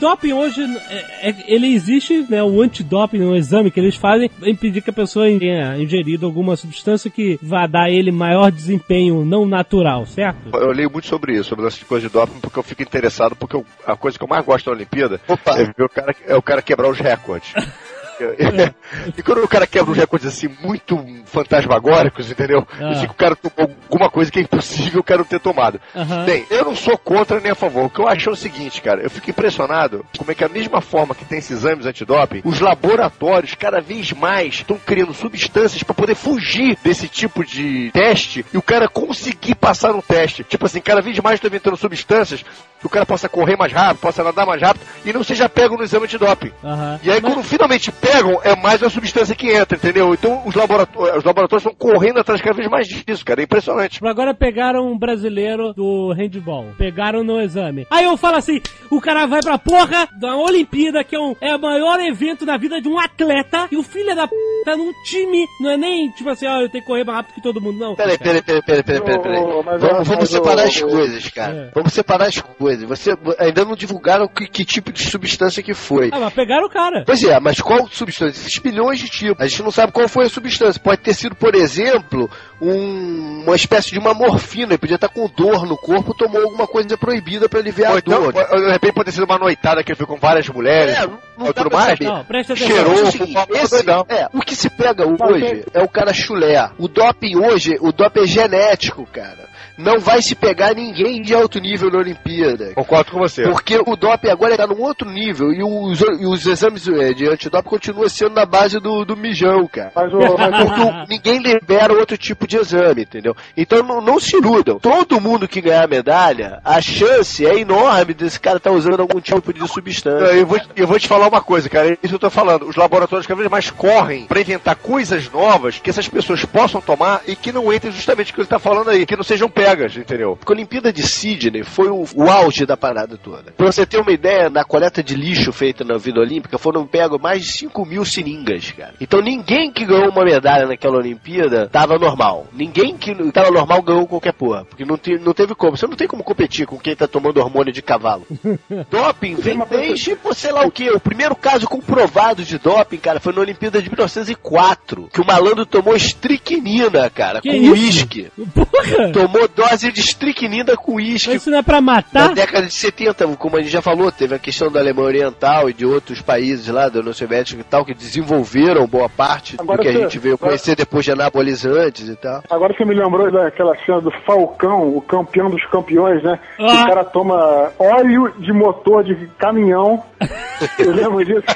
doping 0.01 0.33
hoje, 0.33 0.61
é- 0.89 1.29
é- 1.29 1.35
ele 1.47 1.67
existe, 1.73 2.25
né? 2.27 2.43
O 2.43 2.61
antidoping, 2.61 3.21
um 3.21 3.35
exame 3.35 3.69
que 3.71 3.79
eles 3.79 3.95
fazem 3.95 4.27
pra 4.29 4.49
impedir 4.49 4.81
que 4.81 4.89
a 4.89 4.93
pessoa 4.93 5.25
tenha 5.39 5.77
ingerido 5.77 6.25
alguma 6.25 6.55
substância 6.55 7.09
que 7.09 7.39
vá 7.41 7.67
dar 7.67 7.83
a 7.83 7.89
ele 7.91 8.11
maior 8.11 8.51
desempenho 8.51 9.23
não 9.23 9.45
natural, 9.45 10.05
certo? 10.05 10.37
Eu 10.53 10.71
leio 10.71 10.91
muito 10.91 11.07
sobre 11.07 11.33
isso, 11.35 11.49
sobre 11.49 11.67
essa 11.67 11.85
coisa 11.85 12.07
de 12.07 12.13
doping, 12.13 12.39
porque 12.41 12.57
eu 12.59 12.63
fico 12.63 12.81
interessado, 12.81 13.35
porque 13.35 13.55
eu- 13.55 13.65
a 13.85 13.95
coisa 13.95 14.17
que 14.17 14.23
eu 14.23 14.27
mais 14.27 14.43
gosto 14.43 14.65
da 14.65 14.71
Olimpíada 14.71 15.21
é 15.29 15.63
ver 15.65 15.83
o 15.85 15.89
cara, 15.89 16.15
é 16.27 16.35
o 16.35 16.41
cara 16.41 16.61
quebrar 16.61 16.89
os 16.89 16.99
recordes. 16.99 17.53
e 19.17 19.23
quando 19.23 19.43
o 19.43 19.47
cara 19.47 19.67
quebra 19.67 19.91
os 19.91 19.97
recordes 19.97 20.27
assim, 20.27 20.47
muito 20.61 20.97
fantasmagóricos, 21.25 22.29
entendeu? 22.29 22.65
Ah. 22.79 22.91
Eu 22.91 22.95
sei 22.95 23.07
que 23.07 23.13
o 23.13 23.17
cara 23.17 23.35
tomou 23.35 23.75
alguma 23.83 24.09
coisa 24.09 24.31
que 24.31 24.39
é 24.39 24.41
impossível 24.41 25.01
o 25.01 25.03
cara 25.03 25.19
não 25.19 25.25
ter 25.25 25.39
tomado. 25.39 25.79
Aham. 25.95 26.25
Bem, 26.25 26.45
eu 26.49 26.65
não 26.65 26.75
sou 26.75 26.97
contra 26.97 27.39
nem 27.39 27.51
a 27.51 27.55
favor. 27.55 27.85
O 27.85 27.89
que 27.89 27.99
eu 27.99 28.07
acho 28.07 28.29
é 28.29 28.33
o 28.33 28.35
seguinte, 28.35 28.81
cara, 28.81 29.01
eu 29.01 29.09
fico 29.09 29.29
impressionado 29.29 30.05
como 30.17 30.31
é 30.31 30.35
que 30.35 30.43
a 30.43 30.49
mesma 30.49 30.81
forma 30.81 31.15
que 31.15 31.25
tem 31.25 31.39
esses 31.39 31.51
exames 31.51 31.85
antidoping, 31.85 32.41
os 32.43 32.59
laboratórios 32.59 33.55
cada 33.55 33.79
vez 33.79 34.11
mais 34.13 34.55
estão 34.55 34.77
criando 34.77 35.13
substâncias 35.13 35.83
para 35.83 35.93
poder 35.93 36.15
fugir 36.15 36.77
desse 36.83 37.07
tipo 37.07 37.45
de 37.45 37.91
teste 37.91 38.45
e 38.53 38.57
o 38.57 38.61
cara 38.61 38.87
conseguir 38.87 39.55
passar 39.55 39.93
no 39.93 40.01
teste. 40.01 40.43
Tipo 40.43 40.65
assim, 40.65 40.81
cada 40.81 41.01
vez 41.01 41.17
mais 41.19 41.35
estão 41.35 41.49
inventando 41.49 41.77
substâncias 41.77 42.43
que 42.81 42.87
o 42.87 42.89
cara 42.89 43.05
possa 43.05 43.29
correr 43.29 43.55
mais 43.55 43.71
rápido, 43.71 44.01
possa 44.01 44.23
nadar 44.23 44.45
mais 44.45 44.61
rápido 44.61 44.83
e 45.05 45.13
não 45.13 45.23
seja 45.23 45.47
pego 45.47 45.77
no 45.77 45.83
exame 45.83 46.07
de 46.07 46.17
doping. 46.17 46.51
Aham. 46.63 46.99
E 47.03 47.09
aí, 47.11 47.21
Mas- 47.21 47.33
quando 47.33 47.45
finalmente 47.45 47.91
pegam, 47.91 48.39
é 48.43 48.55
mais 48.55 48.81
uma 48.81 48.89
substância 48.89 49.35
que 49.35 49.51
entra, 49.51 49.77
entendeu? 49.77 50.13
Então, 50.13 50.41
os 50.45 50.55
laboratórios, 50.55 51.17
os 51.17 51.23
laboratórios 51.23 51.65
estão 51.65 51.75
correndo 51.77 52.19
atrás 52.19 52.41
cada 52.41 52.55
vez 52.55 52.67
mais 52.69 52.87
disso, 52.87 53.23
cara. 53.23 53.41
É 53.41 53.43
impressionante. 53.43 53.99
Agora 54.03 54.33
pegaram 54.33 54.91
um 54.91 54.97
brasileiro 54.97 55.73
do 55.73 56.11
handball. 56.13 56.67
Pegaram 56.77 57.23
no 57.23 57.39
exame. 57.39 57.85
Aí 57.89 58.05
eu 58.05 58.17
falo 58.17 58.37
assim: 58.37 58.59
o 58.89 58.99
cara 58.99 59.25
vai 59.27 59.41
pra 59.41 59.57
porra 59.57 60.07
da 60.19 60.35
Olimpíada, 60.35 61.03
que 61.03 61.15
é, 61.15 61.19
um, 61.19 61.35
é 61.39 61.55
o 61.55 61.61
maior 61.61 61.99
evento 61.99 62.45
da 62.45 62.57
vida 62.57 62.81
de 62.81 62.87
um 62.89 62.99
atleta, 62.99 63.67
e 63.71 63.77
o 63.77 63.83
filho 63.83 64.15
da 64.15 64.27
p 64.27 64.35
tá 64.65 64.75
num 64.75 64.91
time. 65.03 65.45
Não 65.59 65.71
é 65.71 65.77
nem 65.77 66.09
tipo 66.11 66.29
assim, 66.29 66.47
ó, 66.47 66.61
eu 66.61 66.69
tenho 66.69 66.83
que 66.83 66.87
correr 66.87 67.03
mais 67.03 67.17
rápido 67.17 67.35
que 67.35 67.41
todo 67.41 67.61
mundo, 67.61 67.77
não. 67.79 67.95
Peraí, 67.95 68.17
peraí, 68.17 68.41
peraí, 68.41 68.61
peraí, 68.63 68.83
peraí, 68.83 69.01
peraí, 69.01 69.21
peraí. 69.21 69.39
Ô, 69.43 69.61
mas, 69.63 69.81
Vamos, 69.81 70.07
vamos 70.07 70.29
separar 70.29 70.63
as 70.63 70.81
coisas, 70.81 71.29
cara. 71.29 71.53
É. 71.53 71.71
Vamos 71.73 71.93
separar 71.93 72.25
as 72.27 72.39
coisas. 72.41 72.70
Você 72.79 73.15
ainda 73.39 73.63
não 73.65 73.75
divulgaram 73.75 74.27
que, 74.27 74.47
que 74.47 74.63
tipo 74.65 74.91
de 74.91 75.03
substância 75.09 75.61
que 75.63 75.73
foi. 75.73 76.09
Ah, 76.13 76.19
mas 76.19 76.33
pegaram 76.33 76.65
o 76.65 76.69
cara. 76.69 77.03
Pois 77.05 77.23
é, 77.23 77.39
mas 77.39 77.59
qual 77.61 77.87
substância? 77.87 78.39
Esses 78.39 78.57
bilhões 78.57 78.99
de 78.99 79.09
tipos. 79.09 79.43
A 79.43 79.47
gente 79.47 79.63
não 79.63 79.71
sabe 79.71 79.91
qual 79.91 80.07
foi 80.07 80.25
a 80.25 80.29
substância. 80.29 80.81
Pode 80.81 81.01
ter 81.01 81.13
sido, 81.13 81.35
por 81.35 81.53
exemplo, 81.55 82.29
um- 82.61 83.43
uma 83.45 83.55
espécie 83.55 83.91
de 83.91 83.99
uma 83.99 84.13
morfina. 84.13 84.71
Ele 84.73 84.77
podia 84.77 84.95
estar 84.95 85.09
com 85.09 85.27
dor 85.27 85.65
no 85.65 85.77
corpo, 85.77 86.13
tomou 86.13 86.41
alguma 86.41 86.67
coisa 86.67 86.97
proibida 86.97 87.49
pra 87.49 87.59
aliviar 87.59 87.91
Ou 87.91 87.97
a 87.97 87.99
então, 87.99 88.31
dor. 88.31 88.33
de 88.33 88.71
repente 88.71 88.93
pode 88.93 89.05
ter 89.05 89.11
sido 89.13 89.25
uma 89.25 89.37
noitada 89.37 89.83
que 89.83 89.91
ele 89.91 89.97
foi 89.97 90.05
com 90.07 90.17
várias 90.17 90.47
mulheres. 90.49 90.95
É, 90.97 91.07
não- 91.07 91.19
tudo 91.37 91.53
pra 91.53 91.69
mais. 91.69 91.99
Não, 91.99 92.23
presta 92.23 92.53
atenção. 92.53 92.71
Cheirou, 92.75 92.93
é 92.93 93.01
o 93.03 93.11
seguinte, 93.11 93.37
esse- 93.51 93.89
é, 94.09 94.27
o 94.33 94.41
que 94.41 94.55
se 94.55 94.69
pega 94.69 95.05
hoje 95.07 95.65
é 95.73 95.81
o 95.81 95.87
cara 95.89 96.13
chulé. 96.13 96.69
O 96.77 96.87
doping 96.87 97.35
hoje, 97.37 97.77
o 97.81 97.91
doping 97.91 98.21
é 98.21 98.27
genético, 98.27 99.07
cara. 99.11 99.49
Não 99.81 99.99
vai 99.99 100.21
se 100.21 100.35
pegar 100.35 100.75
ninguém 100.75 101.21
de 101.21 101.33
alto 101.33 101.59
nível 101.59 101.89
na 101.89 101.99
Olimpíada. 101.99 102.73
Concordo 102.73 103.11
com 103.11 103.19
você. 103.19 103.43
Porque 103.43 103.77
o 103.85 103.95
doping 103.95 104.29
agora 104.29 104.53
está 104.53 104.67
num 104.67 104.81
outro 104.81 105.09
nível 105.09 105.51
e 105.51 105.63
os, 105.63 105.99
e 105.99 106.25
os 106.25 106.45
exames 106.45 106.87
eh, 106.87 107.13
de 107.13 107.27
antidoping 107.27 107.69
continuam 107.69 108.07
sendo 108.09 108.35
na 108.35 108.45
base 108.45 108.79
do, 108.79 109.03
do 109.03 109.17
mijão, 109.17 109.67
cara. 109.67 109.91
Mas, 109.95 110.11
mas, 110.13 110.63
Porque 110.63 111.05
ninguém 111.09 111.39
libera 111.39 111.93
outro 111.93 112.17
tipo 112.17 112.47
de 112.47 112.57
exame, 112.57 113.03
entendeu? 113.03 113.35
Então 113.55 113.83
não, 113.83 114.01
não 114.01 114.19
se 114.19 114.35
iludam. 114.35 114.79
Todo 114.79 115.19
mundo 115.19 115.47
que 115.47 115.61
ganhar 115.61 115.87
medalha, 115.87 116.59
a 116.63 116.81
chance 116.81 117.45
é 117.45 117.59
enorme 117.59 118.13
desse 118.13 118.39
cara 118.39 118.57
estar 118.57 118.71
usando 118.71 119.01
algum 119.01 119.19
tipo 119.19 119.53
de 119.53 119.67
substância. 119.67 120.33
Eu 120.33 120.45
vou, 120.45 120.59
eu 120.75 120.87
vou 120.87 120.99
te 120.99 121.07
falar 121.07 121.27
uma 121.27 121.41
coisa, 121.41 121.69
cara. 121.69 121.93
É 121.93 121.97
isso 122.03 122.15
eu 122.15 122.19
tô 122.19 122.29
falando. 122.29 122.67
Os 122.67 122.75
laboratórios 122.75 123.27
cada 123.27 123.37
vez 123.37 123.49
mais 123.49 123.69
correm 123.69 124.25
pra 124.25 124.41
inventar 124.41 124.75
coisas 124.75 125.29
novas 125.31 125.79
que 125.79 125.89
essas 125.89 126.07
pessoas 126.07 126.45
possam 126.45 126.81
tomar 126.81 127.21
e 127.27 127.35
que 127.35 127.51
não 127.51 127.73
entrem 127.73 127.91
justamente 127.91 128.31
o 128.31 128.35
que 128.35 128.41
ele 128.41 128.47
tá 128.47 128.59
falando 128.59 128.89
aí, 128.89 129.05
que 129.05 129.15
não 129.15 129.23
sejam 129.23 129.49
pegas, 129.71 129.95
entendeu? 129.95 130.37
A 130.45 130.51
Olimpíada 130.51 130.91
de 130.91 131.01
Sydney 131.03 131.63
foi 131.63 131.87
o, 131.89 132.05
o 132.15 132.29
auge 132.29 132.65
da 132.65 132.75
parada 132.75 133.17
toda. 133.17 133.51
Pra 133.55 133.65
você 133.71 133.85
ter 133.85 133.97
uma 133.99 134.11
ideia, 134.11 134.49
na 134.49 134.63
coleta 134.63 135.01
de 135.01 135.15
lixo 135.15 135.51
feita 135.53 135.83
na 135.83 135.97
Vida 135.97 136.19
Olímpica 136.19 136.57
foram 136.57 136.85
pegos 136.85 137.19
mais 137.21 137.43
de 137.45 137.51
5 137.51 137.85
mil 137.85 138.03
seringas, 138.03 138.71
cara. 138.71 138.93
Então 138.99 139.21
ninguém 139.21 139.71
que 139.71 139.85
ganhou 139.85 140.09
uma 140.09 140.23
medalha 140.25 140.65
naquela 140.67 140.97
Olimpíada 140.97 141.69
tava 141.71 141.97
normal. 141.97 142.47
Ninguém 142.53 142.97
que 142.97 143.13
tava 143.31 143.49
normal 143.51 143.81
ganhou 143.81 144.07
qualquer 144.07 144.33
porra. 144.33 144.65
Porque 144.65 144.83
não, 144.85 144.97
te- 144.97 145.17
não 145.17 145.33
teve 145.33 145.55
como. 145.55 145.77
Você 145.77 145.87
não 145.87 145.95
tem 145.95 146.07
como 146.07 146.23
competir 146.23 146.67
com 146.67 146.77
quem 146.77 146.95
tá 146.95 147.07
tomando 147.07 147.37
hormônio 147.39 147.71
de 147.73 147.81
cavalo. 147.81 148.25
doping 148.89 149.35
vem 149.35 149.59
desde, 149.69 150.15
pô, 150.15 150.33
sei 150.33 150.51
lá 150.51 150.61
o 150.65 150.71
que. 150.71 150.89
O 150.89 150.99
primeiro 150.99 151.35
caso 151.35 151.67
comprovado 151.67 152.43
de 152.43 152.57
doping, 152.57 152.97
cara, 152.97 153.19
foi 153.19 153.33
na 153.33 153.41
Olimpíada 153.41 153.81
de 153.81 153.89
1904. 153.89 155.09
Que 155.13 155.21
o 155.21 155.25
malandro 155.25 155.65
tomou 155.65 155.95
estricnina, 155.95 157.09
cara, 157.09 157.41
Que 157.41 157.49
com 157.49 157.69
uísque. 157.71 158.31
Porra! 158.53 159.11
Tomou 159.13 159.47
dose 159.69 159.91
de 159.91 159.99
estricnina 159.99 160.75
com 160.75 160.95
uísque. 160.95 161.33
Isso 161.33 161.49
não 161.49 161.59
é 161.59 161.61
pra 161.61 161.75
Na 161.75 161.81
matar? 161.81 162.33
década 162.33 162.67
de 162.67 162.73
70, 162.73 163.27
como 163.37 163.57
a 163.57 163.61
gente 163.61 163.71
já 163.71 163.81
falou, 163.81 164.11
teve 164.11 164.35
a 164.35 164.39
questão 164.39 164.71
da 164.71 164.79
Alemanha 164.79 165.07
Oriental 165.07 165.69
e 165.69 165.73
de 165.73 165.85
outros 165.85 166.21
países 166.21 166.67
lá 166.67 166.89
da 166.89 166.99
União 166.99 167.13
Soviética 167.13 167.61
e 167.61 167.63
tal, 167.63 167.85
que 167.85 167.93
desenvolveram 167.93 168.85
boa 168.87 169.09
parte 169.09 169.55
Agora 169.59 169.77
do 169.77 169.81
que 169.83 169.89
a 169.89 169.91
gente 169.93 170.19
veio 170.19 170.37
conhecer 170.37 170.75
depois 170.75 171.05
de 171.05 171.11
anabolizantes 171.11 172.07
e 172.09 172.15
tal. 172.15 172.43
Agora 172.49 172.73
você 172.75 172.85
me 172.85 172.93
lembrou 172.95 173.31
daquela 173.31 173.75
cena 173.85 174.01
do 174.01 174.11
Falcão, 174.25 174.95
o 174.95 175.01
campeão 175.01 175.49
dos 175.49 175.63
campeões, 175.67 176.21
né? 176.23 176.39
Que 176.57 176.63
Ah. 176.63 176.83
o 176.83 176.87
cara 176.87 177.03
toma 177.05 177.71
óleo 177.79 178.33
de 178.39 178.51
motor 178.53 179.03
de 179.03 179.15
caminhão. 179.37 180.03
Eu 180.79 180.91
lembro 180.93 181.23
disso. 181.25 181.43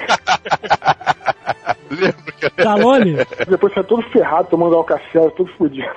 cara? 2.50 2.76
Stallone? 2.78 3.16
Depois 3.48 3.74
sai 3.74 3.84
todo 3.84 4.02
ferrado, 4.04 4.48
tomando 4.50 4.76
alcacel, 4.76 5.32
todo 5.32 5.50
fodido. 5.58 5.88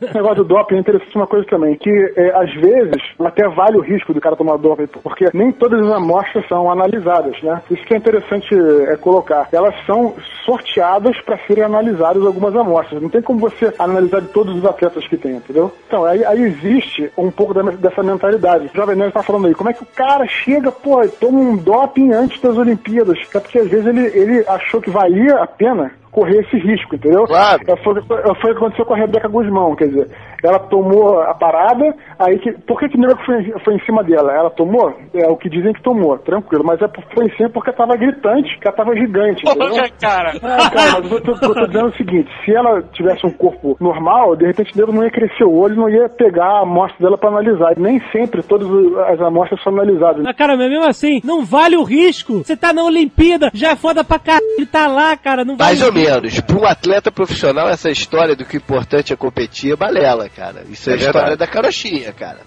o 0.00 0.14
negócio 0.14 0.44
do 0.44 0.44
doping 0.44 0.76
é 0.76 0.80
interessante 0.80 1.16
uma 1.16 1.26
coisa 1.26 1.46
também, 1.46 1.74
que 1.76 1.90
é, 2.16 2.30
às 2.34 2.52
vezes 2.54 3.02
até 3.20 3.48
vale 3.48 3.76
o 3.78 3.82
risco 3.82 4.12
do 4.12 4.20
cara 4.20 4.36
tomar 4.36 4.56
doping, 4.58 4.86
porque 5.02 5.28
nem 5.34 5.52
todas 5.52 5.80
as 5.84 5.92
amostras 5.92 6.46
são 6.48 6.70
analisadas, 6.70 7.40
né? 7.42 7.60
Isso 7.70 7.84
que 7.84 7.94
é 7.94 7.96
interessante 7.96 8.54
é, 8.54 8.96
colocar. 8.96 9.48
Elas 9.52 9.74
são 9.86 10.14
sorteadas 10.44 11.18
para 11.22 11.38
serem 11.46 11.64
analisadas 11.64 12.24
algumas 12.24 12.54
amostras. 12.56 13.00
Não 13.02 13.08
tem 13.08 13.22
como 13.22 13.38
você 13.40 13.72
analisar 13.78 14.20
de 14.20 14.28
todos 14.28 14.56
os 14.56 14.64
atletas 14.64 15.06
que 15.06 15.16
tem, 15.16 15.36
entendeu? 15.36 15.72
Então, 15.86 16.04
aí, 16.04 16.24
aí 16.24 16.42
existe 16.42 17.10
um 17.16 17.30
pouco 17.30 17.54
da- 17.54 17.62
dessa 17.62 18.02
mentalidade. 18.02 18.70
O 18.72 18.76
Jovem 18.76 18.96
Nerd 18.96 19.12
tá 19.12 19.22
falando 19.22 19.46
aí, 19.46 19.54
como 19.54 19.70
é 19.70 19.72
que 19.72 19.82
o 19.82 19.86
cara 19.94 20.26
chega, 20.26 20.70
pô, 20.72 21.06
toma 21.20 21.38
um 21.38 21.56
doping 21.56 22.12
antes 22.12 22.40
das 22.40 22.56
Olimpíadas? 22.56 23.18
É 23.34 23.40
porque 23.40 23.58
às 23.58 23.68
vezes 23.68 23.86
ele, 23.86 24.06
ele 24.06 24.44
achou 24.48 24.80
que 24.80 24.90
valia 24.90 25.36
a 25.36 25.46
pena 25.46 25.87
more 25.88 26.07
correr 26.10 26.40
esse 26.40 26.56
risco, 26.58 26.94
entendeu? 26.94 27.24
Claro. 27.24 27.62
É, 27.66 27.76
Foi, 27.82 27.94
foi 28.02 28.22
o 28.22 28.34
que 28.34 28.50
aconteceu 28.50 28.84
com 28.84 28.94
a 28.94 28.98
Rebeca 28.98 29.28
Guzmão, 29.28 29.74
quer 29.76 29.88
dizer, 29.88 30.08
ela 30.42 30.58
tomou 30.58 31.20
a 31.20 31.34
parada, 31.34 31.94
aí 32.18 32.38
que. 32.38 32.52
Por 32.66 32.78
que, 32.78 32.88
que 32.88 32.96
o 32.96 33.00
nego 33.00 33.18
foi, 33.24 33.42
foi 33.64 33.74
em 33.74 33.84
cima 33.84 34.02
dela? 34.04 34.32
Ela 34.32 34.50
tomou? 34.50 34.94
É 35.14 35.26
o 35.28 35.36
que 35.36 35.48
dizem 35.48 35.72
que 35.72 35.82
tomou, 35.82 36.18
tranquilo, 36.18 36.64
mas 36.64 36.80
é, 36.80 36.88
foi 37.14 37.26
em 37.26 37.36
cima 37.36 37.50
porque 37.50 37.72
tava 37.72 37.96
gritante, 37.96 38.58
que 38.58 38.68
ela 38.68 38.76
tava 38.76 38.94
gigante, 38.96 39.42
entendeu? 39.46 39.84
cara. 40.00 40.32
Ah, 40.42 40.70
cara, 40.70 41.00
mas 41.02 41.12
eu 41.12 41.20
tô, 41.20 41.32
eu 41.32 41.54
tô 41.54 41.66
dizendo 41.66 41.88
o 41.88 41.96
seguinte, 41.96 42.30
se 42.44 42.54
ela 42.54 42.82
tivesse 42.92 43.26
um 43.26 43.32
corpo 43.32 43.76
normal, 43.80 44.36
de 44.36 44.46
repente 44.46 44.74
o 44.74 44.78
nego 44.78 44.92
não 44.92 45.04
ia 45.04 45.10
crescer 45.10 45.44
o 45.44 45.54
olho, 45.54 45.76
não 45.76 45.88
ia 45.88 46.08
pegar 46.08 46.46
a 46.46 46.62
amostra 46.62 46.98
dela 47.00 47.18
pra 47.18 47.30
analisar. 47.30 47.74
Nem 47.76 48.00
sempre 48.12 48.42
todas 48.42 48.68
as 49.08 49.20
amostras 49.20 49.62
são 49.62 49.72
analisadas. 49.72 50.22
Mas, 50.22 50.36
cara, 50.36 50.56
mas 50.56 50.68
mesmo 50.68 50.86
assim, 50.86 51.20
não 51.24 51.44
vale 51.44 51.76
o 51.76 51.82
risco. 51.82 52.38
Você 52.38 52.56
tá 52.56 52.72
na 52.72 52.84
Olimpíada, 52.84 53.50
já 53.52 53.70
é 53.70 53.76
foda 53.76 54.04
pra 54.04 54.18
caralho, 54.18 54.44
ele 54.56 54.66
tá 54.66 54.86
lá, 54.86 55.16
cara, 55.16 55.44
não 55.44 55.56
vale 55.56 55.72
risco. 55.72 55.92
Menos. 56.04 56.40
Para 56.40 56.56
um 56.56 56.64
atleta 56.66 57.10
profissional, 57.10 57.68
essa 57.68 57.90
história 57.90 58.34
do 58.36 58.44
que 58.44 58.56
o 58.56 58.58
importante 58.58 59.12
é 59.12 59.16
competir 59.16 59.72
é 59.72 59.76
balela, 59.76 60.28
cara. 60.28 60.64
Isso 60.70 60.88
é, 60.90 60.92
É 60.92 60.96
a 60.96 60.98
história 61.00 61.36
da 61.36 61.46
carochinha, 61.46 62.12
cara. 62.12 62.38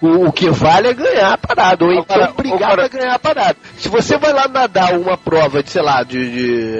O, 0.00 0.26
o 0.26 0.32
que 0.32 0.48
vale 0.50 0.88
é 0.88 0.94
ganhar 0.94 1.32
a 1.32 1.38
parada, 1.38 1.84
ou 1.84 1.92
então 1.92 2.16
Agora, 2.16 2.32
brigar 2.32 2.74
pra 2.74 2.88
ganhar 2.88 3.14
a 3.14 3.18
parada. 3.18 3.56
Se 3.78 3.88
você 3.88 4.16
vai 4.16 4.32
lá 4.32 4.48
nadar 4.48 4.98
uma 4.98 5.16
prova 5.16 5.62
de, 5.62 5.70
sei 5.70 5.82
lá, 5.82 6.02
de, 6.02 6.30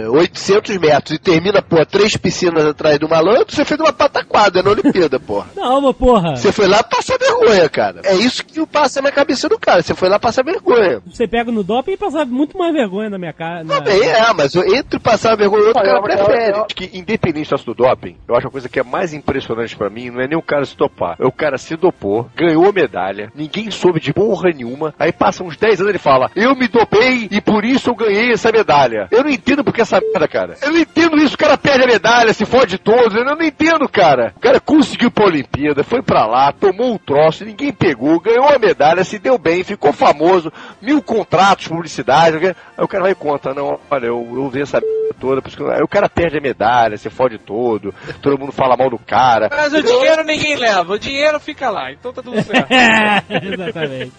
de 0.03 0.07
800 0.09 0.77
metros 0.79 1.17
e 1.17 1.19
termina, 1.19 1.63
pô, 1.63 1.85
três 1.85 2.17
piscinas 2.17 2.65
atrás 2.65 2.99
do 2.99 3.09
malandro, 3.09 3.47
você 3.49 3.65
fez 3.65 3.79
uma 3.81 3.93
pataquada 3.93 4.63
na 4.63 4.71
Olimpíada, 4.71 5.19
porra. 5.21 5.47
Não, 5.57 5.81
mas 5.81 5.97
porra. 5.97 6.37
Você 6.37 6.53
foi 6.53 6.67
lá 6.67 6.83
passar 6.83 7.19
vergonha, 7.19 7.69
cara. 7.69 8.01
É 8.05 8.15
isso 8.15 8.45
que 8.45 8.65
passa 8.67 9.01
na 9.03 9.11
cabeça 9.11 9.49
do 9.49 9.59
cara. 9.59 9.83
Você 9.83 9.95
foi 9.95 10.09
lá 10.09 10.19
passar 10.19 10.43
vergonha. 10.45 11.01
Você 11.07 11.27
pega 11.27 11.51
no 11.53 11.63
doping 11.63 11.93
e 11.93 11.97
passa 11.97 12.25
muito 12.25 12.57
mais 12.59 12.73
vergonha 12.73 13.11
na 13.11 13.19
minha 13.19 13.33
cara. 13.33 13.65
na- 13.65 13.77
Também 13.77 14.03
é, 14.09 14.33
mas 14.33 14.55
entre 14.55 14.99
passar 14.99 15.37
vergonha 15.37 15.63
e 15.65 15.67
outro, 15.69 15.83
o 15.83 15.85
cara 15.87 16.01
Prefere. 16.25 16.45
ela- 16.53 16.65
Acho 16.67 16.75
que 16.75 16.91
independente 16.99 17.51
do 17.65 17.75
doping, 17.75 18.17
eu 18.29 18.35
acho 18.37 18.49
a 18.49 18.51
coisa 18.51 18.69
que 18.69 18.79
é 18.81 18.83
mais 18.83 19.13
impressionante 19.15 19.77
pra 19.77 19.89
mim 19.91 20.11
não 20.11 20.21
é 20.21 20.27
nem 20.29 20.37
o 20.39 20.43
cara 20.43 20.65
se 20.65 20.77
dopar. 20.77 21.17
É 21.19 21.25
o 21.27 21.33
cara 21.33 21.57
se 21.59 21.77
dopou, 21.77 22.29
ganhou 22.35 22.69
a 22.69 22.73
medalha, 22.73 23.31
ninguém 23.35 23.71
soube 23.71 24.01
de 24.01 24.13
porra 24.13 24.51
nenhuma, 24.51 24.95
aí 24.99 25.13
passa 25.13 25.43
uns 25.45 25.57
10 25.57 25.81
anos 25.81 25.89
e 25.89 25.93
ele 25.93 25.99
fala, 25.99 26.31
eu 26.35 26.55
me 26.55 26.69
dopei 26.69 27.29
e 27.31 27.41
por 27.41 27.65
isso 27.65 27.91
eu 27.91 27.95
ganhei 27.95 28.33
essa 28.33 28.51
medalha. 28.53 29.09
Eu 29.11 29.23
não 29.23 29.31
entendo 29.31 29.63
porque 29.65 29.81
essa 29.81 30.01
merda, 30.01 30.27
cara. 30.29 30.57
Eu 30.63 30.73
não 30.73 30.79
entendo 30.79 31.17
isso, 31.19 31.35
o 31.35 31.39
cara 31.39 31.57
perde 31.57 31.85
a 31.85 31.87
medalha, 31.87 32.33
se 32.33 32.45
fode 32.45 32.79
todo, 32.79 33.17
eu 33.17 33.25
não 33.25 33.41
entendo, 33.43 33.89
cara. 33.89 34.33
O 34.37 34.41
cara 34.41 34.61
conseguiu 34.61 35.11
pra 35.11 35.27
Olimpíada, 35.27 35.83
foi 35.85 36.03
pra 36.03 36.27
lá, 36.27 36.53
tomou 36.53 36.93
um 36.95 36.99
troço, 36.99 37.45
ninguém 37.45 37.73
pegou, 37.73 38.21
ganhou 38.21 38.49
a 38.49 38.59
medalha, 38.59 39.05
se 39.05 39.19
deu 39.19 39.39
bem, 39.39 39.63
ficou 39.65 39.93
famoso, 39.93 40.53
mil 40.81 41.03
contratos, 41.03 41.69
publicidade, 41.69 42.37
aí 42.47 42.55
o 42.85 42.89
cara 42.89 43.03
vai 43.05 43.13
e 43.13 43.17
conta, 43.17 43.55
não, 43.55 43.79
olha, 43.91 44.07
eu, 44.07 44.29
eu 44.35 44.49
vi 44.51 44.63
essa 44.63 44.81
merda 44.81 45.06
toda, 45.19 45.41
por 45.43 45.49
isso 45.49 45.57
que 45.57 45.63
eu- 45.63 45.71
aí 45.71 45.83
o 45.83 45.89
cara 45.89 46.09
perde 46.09 46.39
a 46.39 46.41
medalha, 46.41 46.97
se 46.97 47.11
fode 47.11 47.39
todo, 47.39 47.95
todo 48.23 48.39
mundo 48.39 48.53
fala 48.53 48.77
mal 48.77 48.89
do 48.91 48.99
cara. 48.99 49.49
Mas 49.51 49.73
o 49.73 49.83
dinheiro 49.83 50.23
ninguém 50.25 50.57
leva, 50.57 50.93
o 50.93 50.99
dinheiro 50.99 51.39
fica 51.41 51.69
lá, 51.71 51.91
então 51.93 52.13
tá 52.13 52.23
tudo 52.23 52.41
certo. 52.43 52.71
É, 52.73 53.23
exatamente.「 53.53 54.13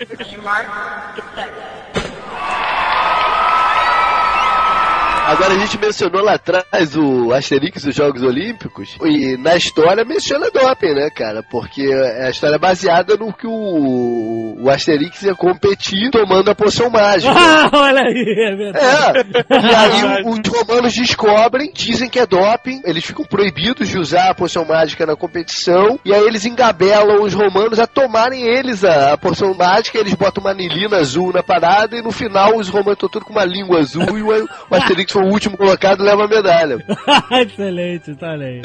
Agora 5.27 5.53
a 5.53 5.59
gente 5.59 5.77
mencionou 5.77 6.23
lá 6.23 6.35
atrás 6.35 6.95
o 6.95 7.33
Asterix 7.33 7.83
e 7.83 7.89
os 7.89 7.95
Jogos 7.95 8.23
Olímpicos, 8.23 8.95
e 9.05 9.35
na 9.37 9.57
história 9.57 10.05
menciona 10.05 10.49
doping, 10.49 10.93
né, 10.93 11.09
cara? 11.09 11.43
Porque 11.43 11.83
a 12.21 12.29
história 12.29 12.55
é 12.55 12.59
baseada 12.59 13.17
no 13.17 13.33
que 13.33 13.45
o, 13.45 14.55
o 14.61 14.69
Asterix 14.69 15.21
ia 15.23 15.35
competir 15.35 16.09
tomando 16.11 16.49
a 16.49 16.55
poção 16.55 16.89
mágica. 16.89 17.33
Ah, 17.57 17.69
olha 17.73 18.01
aí, 18.01 18.35
é 18.37 18.55
verdade. 18.55 19.29
É, 19.49 19.55
e 19.59 19.75
aí 19.75 20.23
o- 20.23 20.29
os 20.31 20.39
romanos 20.47 20.93
descobrem, 20.93 21.71
dizem 21.73 22.07
que 22.09 22.19
é 22.19 22.25
doping, 22.25 22.81
eles 22.85 23.03
ficam 23.03 23.25
proibidos 23.25 23.89
de 23.89 23.97
usar 23.97 24.29
a 24.29 24.35
poção 24.35 24.63
mágica 24.63 25.05
na 25.05 25.15
competição, 25.15 25.99
e 26.05 26.13
aí 26.13 26.23
eles 26.25 26.45
engabelam 26.45 27.23
os 27.23 27.33
romanos 27.33 27.79
a 27.79 27.87
tomarem 27.87 28.43
eles 28.43 28.83
a, 28.85 29.13
a 29.13 29.17
poção 29.17 29.53
mágica, 29.53 29.97
eles 29.97 30.13
botam 30.13 30.41
uma 30.41 30.51
anilina 30.51 30.97
azul 30.97 31.33
na 31.33 31.41
parada, 31.43 31.97
e 31.97 32.01
no 32.01 32.11
final 32.11 32.55
os 32.55 32.69
romanos 32.69 32.93
estão 32.93 33.09
todos 33.09 33.27
com 33.27 33.33
uma 33.33 33.45
língua 33.45 33.79
azul, 33.79 34.17
e 34.17 34.21
o, 34.21 34.49
o 34.69 34.75
Asterix 34.75 35.11
foi 35.17 35.23
o 35.27 35.31
último 35.31 35.57
colocado 35.57 36.03
leva 36.03 36.25
a 36.25 36.27
medalha. 36.27 36.77
Excelente, 37.41 38.15
tá 38.15 38.31
aí. 38.33 38.61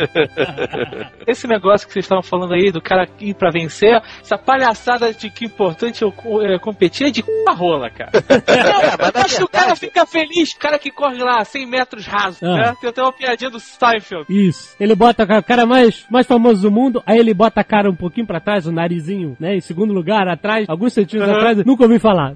Esse 1.26 1.46
negócio 1.46 1.86
que 1.86 1.92
vocês 1.92 2.04
estavam 2.04 2.22
falando 2.22 2.52
aí 2.54 2.70
do 2.70 2.80
cara 2.80 3.08
ir 3.20 3.34
pra 3.34 3.50
vencer, 3.50 4.00
essa 4.20 4.36
palhaçada 4.36 5.12
de 5.12 5.30
que 5.30 5.46
importante 5.46 6.04
é, 6.04 6.58
competir 6.58 7.06
é 7.08 7.10
de 7.10 7.22
c... 7.22 7.44
a 7.48 7.52
rola, 7.52 7.88
cara. 7.90 8.10
Não, 8.12 9.08
eu 9.14 9.24
acho 9.24 9.36
que 9.38 9.44
o 9.44 9.48
cara 9.48 9.76
fica 9.76 10.04
feliz, 10.06 10.52
o 10.52 10.58
cara 10.58 10.78
que 10.78 10.90
corre 10.90 11.18
lá 11.22 11.44
100 11.44 11.66
metros 11.66 12.06
raso, 12.06 12.38
Ah. 12.42 12.56
né? 12.56 12.74
Tem 12.80 12.90
até 12.90 13.02
uma 13.02 13.12
piadinha 13.12 13.50
do 13.50 13.60
Seinfeld. 13.60 14.26
Isso. 14.28 14.74
Ele 14.78 14.94
bota 14.94 15.22
a 15.22 15.42
cara 15.42 15.64
mais, 15.66 16.04
mais 16.10 16.26
famoso 16.26 16.62
do 16.62 16.70
mundo, 16.70 17.02
aí 17.06 17.18
ele 17.18 17.32
bota 17.34 17.60
a 17.60 17.64
cara 17.64 17.90
um 17.90 17.94
pouquinho 17.96 18.26
pra 18.26 18.40
trás, 18.40 18.66
o 18.66 18.72
narizinho, 18.72 19.36
né? 19.40 19.56
Em 19.56 19.60
segundo 19.60 19.92
lugar, 19.92 20.28
atrás, 20.28 20.66
alguns 20.68 20.92
centímetros 20.92 21.30
Uhum. 21.32 21.38
atrás, 21.38 21.64
nunca 21.64 21.84
ouvi 21.84 21.98
falar. 21.98 22.34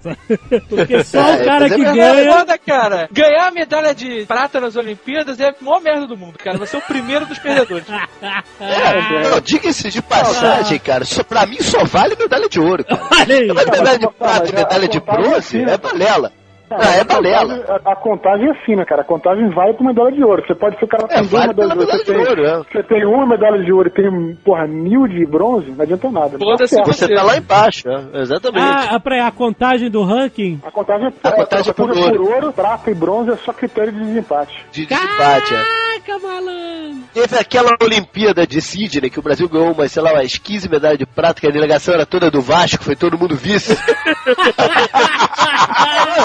Porque 0.69 1.03
só 1.05 1.19
o 1.19 1.35
É, 1.35 1.45
cara 1.45 1.67
é 1.67 1.71
que 1.71 1.83
ganha. 1.85 2.33
Foda, 2.33 2.59
cara. 2.59 3.09
Ganhar 3.13 3.49
a 3.49 3.51
medalha 3.51 3.95
de 3.95 4.06
prata 4.27 4.61
nas 4.61 4.77
Olimpíadas 4.77 5.41
é 5.41 5.49
a 5.49 5.55
maior 5.61 5.81
merda 5.81 6.07
do 6.07 6.17
mundo, 6.17 6.39
cara. 6.39 6.59
Vai 6.59 6.67
ser 6.67 6.77
o 6.77 6.83
primeiro 6.83 7.27
dos 7.27 7.39
perdedores. 7.39 7.87
Não, 7.89 9.41
diga-se 9.41 9.91
de 9.91 10.03
passagem, 10.03 10.79
cara, 10.79 11.05
só, 11.05 11.23
pra 11.23 11.47
mim 11.47 11.61
só 11.61 11.85
vale 11.85 12.17
medalha 12.17 12.49
de 12.49 12.61
ouro, 12.61 12.85
cara. 12.85 13.09
Olha 13.11 13.37
aí. 13.37 13.53
Mas 13.53 13.67
medalha 13.67 13.99
de 13.99 14.11
prata 14.11 14.49
e 14.49 14.55
medalha 14.55 14.89
de 14.89 14.97
é 14.97 15.01
bronze 15.01 15.63
é 15.63 15.79
balela. 15.79 16.33
Cara, 16.69 16.83
Ah, 16.85 16.97
é 16.97 17.01
a 17.01 17.05
balela. 17.05 17.41
contagem- 17.59 17.65
A, 17.87 17.93
a 17.93 17.97
contagem 17.97 18.51
é 18.51 18.55
fina, 18.65 18.85
cara. 18.85 19.03
A 19.03 19.05
contagem 19.05 19.49
vai 19.51 19.73
pra 19.73 19.87
medalha 19.87 20.11
de 20.13 20.25
ouro. 20.25 20.43
Você 20.47 20.55
pode 20.55 20.77
ser 20.79 20.85
o 20.85 20.89
cara 20.89 21.05
É, 21.05 21.07
tem 21.09 21.19
duas 21.19 21.31
vale 21.31 21.49
medalhas 21.55 21.75
de 21.77 21.81
ouro. 21.85 22.05
Tem, 22.05 22.29
ouro, 22.29 22.45
é. 22.47 22.57
você 22.59 22.83
tem 22.83 23.05
uma 23.07 23.27
medalha 23.27 23.65
de 23.65 23.73
ouro 23.73 23.89
e 23.89 23.91
tem, 23.93 24.35
porra, 24.45 24.67
mil 24.67 25.07
de 25.07 25.25
bronze, 25.27 25.71
não 25.71 25.83
adianta 25.83 26.11
nada. 26.11 26.31
Não 26.33 26.39
tá 26.39 26.45
Foda-se 26.45 26.75
certo. 26.75 26.87
Você 26.93 27.15
tá 27.15 27.23
lá 27.23 27.37
embaixo, 27.37 27.89
é, 27.89 28.21
exatamente. 28.21 28.65
Ah, 28.91 28.99
pra, 28.99 29.27
a 29.27 29.31
contagem 29.31 29.89
do 29.91 30.03
ranking. 30.03 30.61
A 30.65 30.71
contagem, 30.71 31.07
A 31.23 31.33
contagem 31.33 31.71
é 31.71 31.73
por 31.73 31.89
por 31.95 32.21
ouro, 32.21 32.53
prata 32.53 32.91
e 32.91 32.95
bronze 32.95 33.31
é 33.31 33.37
só 33.37 33.53
critério 33.53 33.93
de 33.93 34.01
desempate. 34.05 34.67
de 34.73 34.87
desempate, 34.87 35.55
é. 35.55 35.87
Caraca, 36.07 36.27
malandro. 36.27 36.97
Teve 37.15 37.39
aquela 37.39 37.71
Olimpíada 37.83 38.47
de 38.47 38.61
Sydney 38.61 39.09
que 39.11 39.19
o 39.19 39.23
Brasil 39.23 39.49
ganhou 39.49 39.73
umas, 39.73 39.91
sei 39.91 40.03
lá, 40.03 40.13
umas 40.13 40.37
15 40.37 40.69
medalhas 40.69 40.99
de 40.99 41.07
prata, 41.07 41.41
que 41.41 41.47
a 41.47 41.51
delegação 41.51 41.95
era 41.95 42.05
toda 42.07 42.31
do 42.31 42.41
Vasco, 42.41 42.85
foi 42.85 42.95
todo 42.95 43.19
mundo 43.19 43.35
vice. 43.35 43.77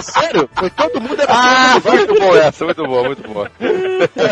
sério? 0.02 0.50
Foi 0.54 0.70
todo 0.70 1.00
mundo 1.02 1.22
era 1.22 1.32
Ah, 1.34 1.80
muito 1.84 2.14
bom 2.20 2.36
essa, 2.36 2.66
muito 2.66 2.86
bom, 2.88 3.04
muito 3.06 3.30
bom. 3.30 3.48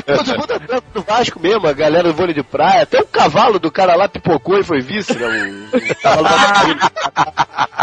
Todo 0.05 0.39
mundo 0.39 0.58
era 0.79 0.93
do 0.93 1.01
Vasco 1.01 1.39
mesmo, 1.39 1.67
a 1.67 1.73
galera 1.73 2.09
do 2.09 2.13
vôlei 2.13 2.33
de 2.33 2.43
praia. 2.43 2.83
Até 2.83 2.99
o 2.99 3.05
cavalo 3.05 3.59
do 3.59 3.71
cara 3.71 3.95
lá 3.95 4.07
pipocou 4.07 4.57
e 4.57 4.63
foi 4.63 4.79
vice, 4.79 5.17
né? 5.17 5.67
O, 5.73 5.77
o 5.77 5.95
cavalo 5.95 6.23
da 6.23 7.39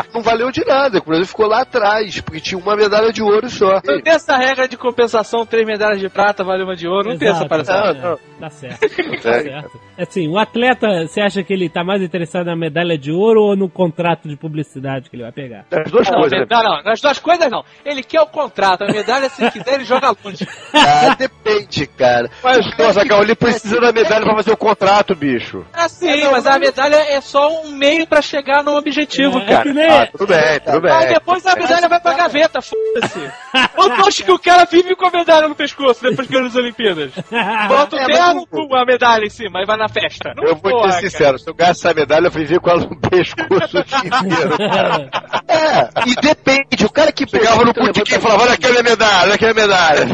Não 0.14 0.22
valeu 0.22 0.50
de 0.50 0.64
nada, 0.64 0.98
o 0.98 1.04
Brasil 1.04 1.26
ficou 1.26 1.46
lá 1.46 1.60
atrás, 1.60 2.20
porque 2.20 2.40
tinha 2.40 2.58
uma 2.58 2.74
medalha 2.74 3.12
de 3.12 3.22
ouro 3.22 3.50
só. 3.50 3.80
Não 3.84 4.00
tem 4.00 4.14
essa 4.14 4.36
regra 4.36 4.66
de 4.66 4.76
compensação, 4.76 5.44
três 5.44 5.66
medalhas 5.66 6.00
de 6.00 6.08
prata, 6.08 6.42
vale 6.42 6.64
uma 6.64 6.74
de 6.74 6.88
ouro. 6.88 7.10
Não 7.10 7.18
tem 7.18 7.28
essa 7.28 7.44
Exato, 7.44 7.48
palhaçada. 7.50 7.92
Não, 7.94 8.10
não. 8.10 8.18
Tá 8.40 8.50
certo. 8.50 8.86
Tá 9.26 9.32
certo. 9.42 9.80
Assim, 9.98 10.28
o 10.28 10.38
atleta, 10.38 10.86
você 11.06 11.20
acha 11.20 11.42
que 11.42 11.52
ele 11.52 11.68
tá 11.68 11.82
mais 11.82 12.02
interessado 12.02 12.46
na 12.46 12.56
medalha 12.56 12.98
de 12.98 13.10
ouro 13.10 13.42
ou 13.42 13.56
no 13.56 13.68
contrato 13.68 14.28
de 14.28 14.36
publicidade 14.36 15.08
que 15.08 15.16
ele 15.16 15.22
vai 15.22 15.32
pegar? 15.32 15.64
As 15.70 15.90
duas 15.90 16.08
Não, 16.08 16.20
coisas, 16.20 16.40
né? 16.40 16.46
não, 16.48 16.62
não, 16.62 16.82
nas 16.82 17.00
duas 17.00 17.18
coisas 17.18 17.50
não. 17.50 17.64
Ele 17.84 18.02
quer 18.02 18.20
o 18.20 18.26
contrato, 18.26 18.84
a 18.84 18.86
medalha, 18.86 19.28
se 19.28 19.50
quiser, 19.50 19.74
ele 19.74 19.84
joga 19.84 20.14
longe. 20.24 20.46
Ah, 20.74 21.14
depende, 21.14 21.86
cara. 21.86 22.30
Mas, 22.42 22.66
nossa, 22.86 23.04
Gal, 23.04 23.22
ele 23.22 23.34
precisa 23.34 23.80
da 23.80 23.92
medalha 23.92 24.24
pra 24.24 24.34
fazer 24.36 24.52
o 24.52 24.56
contrato, 24.56 25.14
bicho. 25.14 25.64
Ah, 25.72 25.88
sim, 25.88 26.24
mas 26.30 26.46
a 26.46 26.58
medalha 26.58 26.96
é 26.96 27.20
só 27.20 27.62
um 27.62 27.70
meio 27.72 28.06
pra 28.06 28.20
chegar 28.22 28.62
no 28.62 28.76
objetivo, 28.76 29.38
É, 29.38 29.42
é 29.42 29.46
cara. 29.46 29.62
que 29.62 29.72
nem- 29.72 29.90
Ah, 29.90 30.08
tudo 30.10 30.26
bem, 30.26 30.60
tudo 30.64 30.80
bem. 30.80 30.92
Aí 30.92 31.08
depois 31.14 31.46
a 31.46 31.54
medalha 31.56 31.88
vai 31.88 32.00
pra 32.00 32.14
gaveta, 32.14 32.60
foda-se. 32.62 33.30
Ou 33.76 33.90
tu 33.90 34.06
acha 34.08 34.22
que 34.22 34.32
o 34.32 34.38
cara 34.38 34.64
vive 34.64 34.94
com 34.96 35.06
a 35.06 35.10
medalha 35.10 35.48
no 35.48 35.54
pescoço 35.54 36.02
depois 36.02 36.26
que 36.26 36.32
ganha 36.34 36.46
as 36.46 36.54
Olimpíadas? 36.56 37.12
Bota 37.68 37.96
o 37.96 37.98
É, 37.98 38.06
terno 38.06 38.46
mas- 38.50 38.66
com 38.68 38.74
a 38.76 38.84
medalha 38.84 39.24
em 39.24 39.30
cima 39.30 39.62
e 39.62 39.66
vai 39.66 39.76
na 39.76 39.88
festa. 39.88 40.32
Não 40.36 40.44
Eu 40.44 40.56
vou 40.56 40.70
porra, 40.72 40.92
ser 40.92 41.10
sincero, 41.10 41.38
se 41.38 41.48
eu 41.48 41.54
ganhasse 41.54 41.80
essa 41.86 41.94
medalha, 41.94 42.26
eu 42.26 42.30
viver 42.30 42.60
com 42.60 42.70
ela 42.70 42.80
no 42.80 42.96
pescoço 43.00 43.78
o 43.78 43.84
dia 43.84 43.98
inteiro. 43.98 44.56
É, 45.48 45.88
e 46.06 46.14
depende, 46.16 46.84
o 46.84 46.90
cara 46.90 47.12
que 47.12 47.26
Chegava 47.28 47.64
no 47.64 47.72
disputa 47.72 47.86
botequim 47.86 48.14
e 48.16 48.20
falava, 48.20 48.42
olha 48.42 48.52
aqui 48.54 48.66
a 48.66 48.70
minha 48.70 48.82
medalha, 48.82 49.22
olha 49.24 49.34
aqui 49.34 49.44
a 49.46 49.54
minha 49.54 49.66
medalha. 49.66 50.06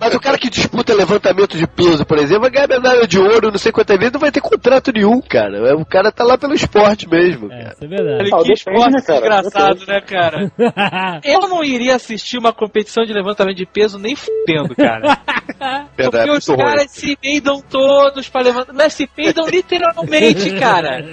Mas 0.00 0.14
o 0.14 0.20
cara 0.20 0.38
que 0.38 0.50
disputa 0.50 0.94
levantamento 0.94 1.51
de 1.58 1.66
peso, 1.66 2.04
por 2.04 2.18
exemplo, 2.18 2.42
vai 2.42 2.50
ganhar 2.50 2.68
medalha 2.68 3.06
de 3.06 3.18
ouro, 3.18 3.50
não 3.50 3.58
sei 3.58 3.72
quantas 3.72 3.96
vezes, 3.98 4.12
não 4.12 4.20
vai 4.20 4.30
ter 4.30 4.40
contrato 4.40 4.92
nenhum, 4.92 5.20
cara. 5.20 5.76
O 5.76 5.84
cara 5.84 6.10
tá 6.12 6.24
lá 6.24 6.36
pelo 6.38 6.54
esporte 6.54 7.08
mesmo, 7.08 7.46
É, 7.52 7.56
cara. 7.62 7.72
isso 7.74 7.84
é 7.84 7.88
verdade. 7.88 8.14
Olha 8.14 8.24
que 8.24 8.30
depende, 8.36 8.52
esporte 8.52 8.92
né, 8.92 9.02
cara? 9.02 9.20
desgraçado, 9.20 9.86
né, 9.86 10.00
cara? 10.00 10.52
Eu 11.24 11.40
não 11.48 11.64
iria 11.64 11.96
assistir 11.96 12.38
uma 12.38 12.52
competição 12.52 13.04
de 13.04 13.12
levantamento 13.12 13.56
de 13.56 13.66
peso 13.66 13.98
nem 13.98 14.14
fudendo, 14.16 14.74
cara. 14.76 15.18
Verdade, 15.96 16.28
Porque 16.30 16.30
os 16.52 16.56
caras 16.56 16.90
se 16.90 17.16
peidam 17.16 17.60
todos 17.60 18.28
pra 18.28 18.42
levantar. 18.42 18.72
Mas 18.72 18.94
se 18.94 19.06
peidam 19.06 19.46
literalmente, 19.48 20.50
cara. 20.58 21.04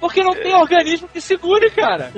Porque 0.00 0.22
não 0.22 0.32
tem 0.34 0.54
organismo 0.54 1.08
que 1.12 1.20
segure, 1.20 1.70
cara. 1.70 2.10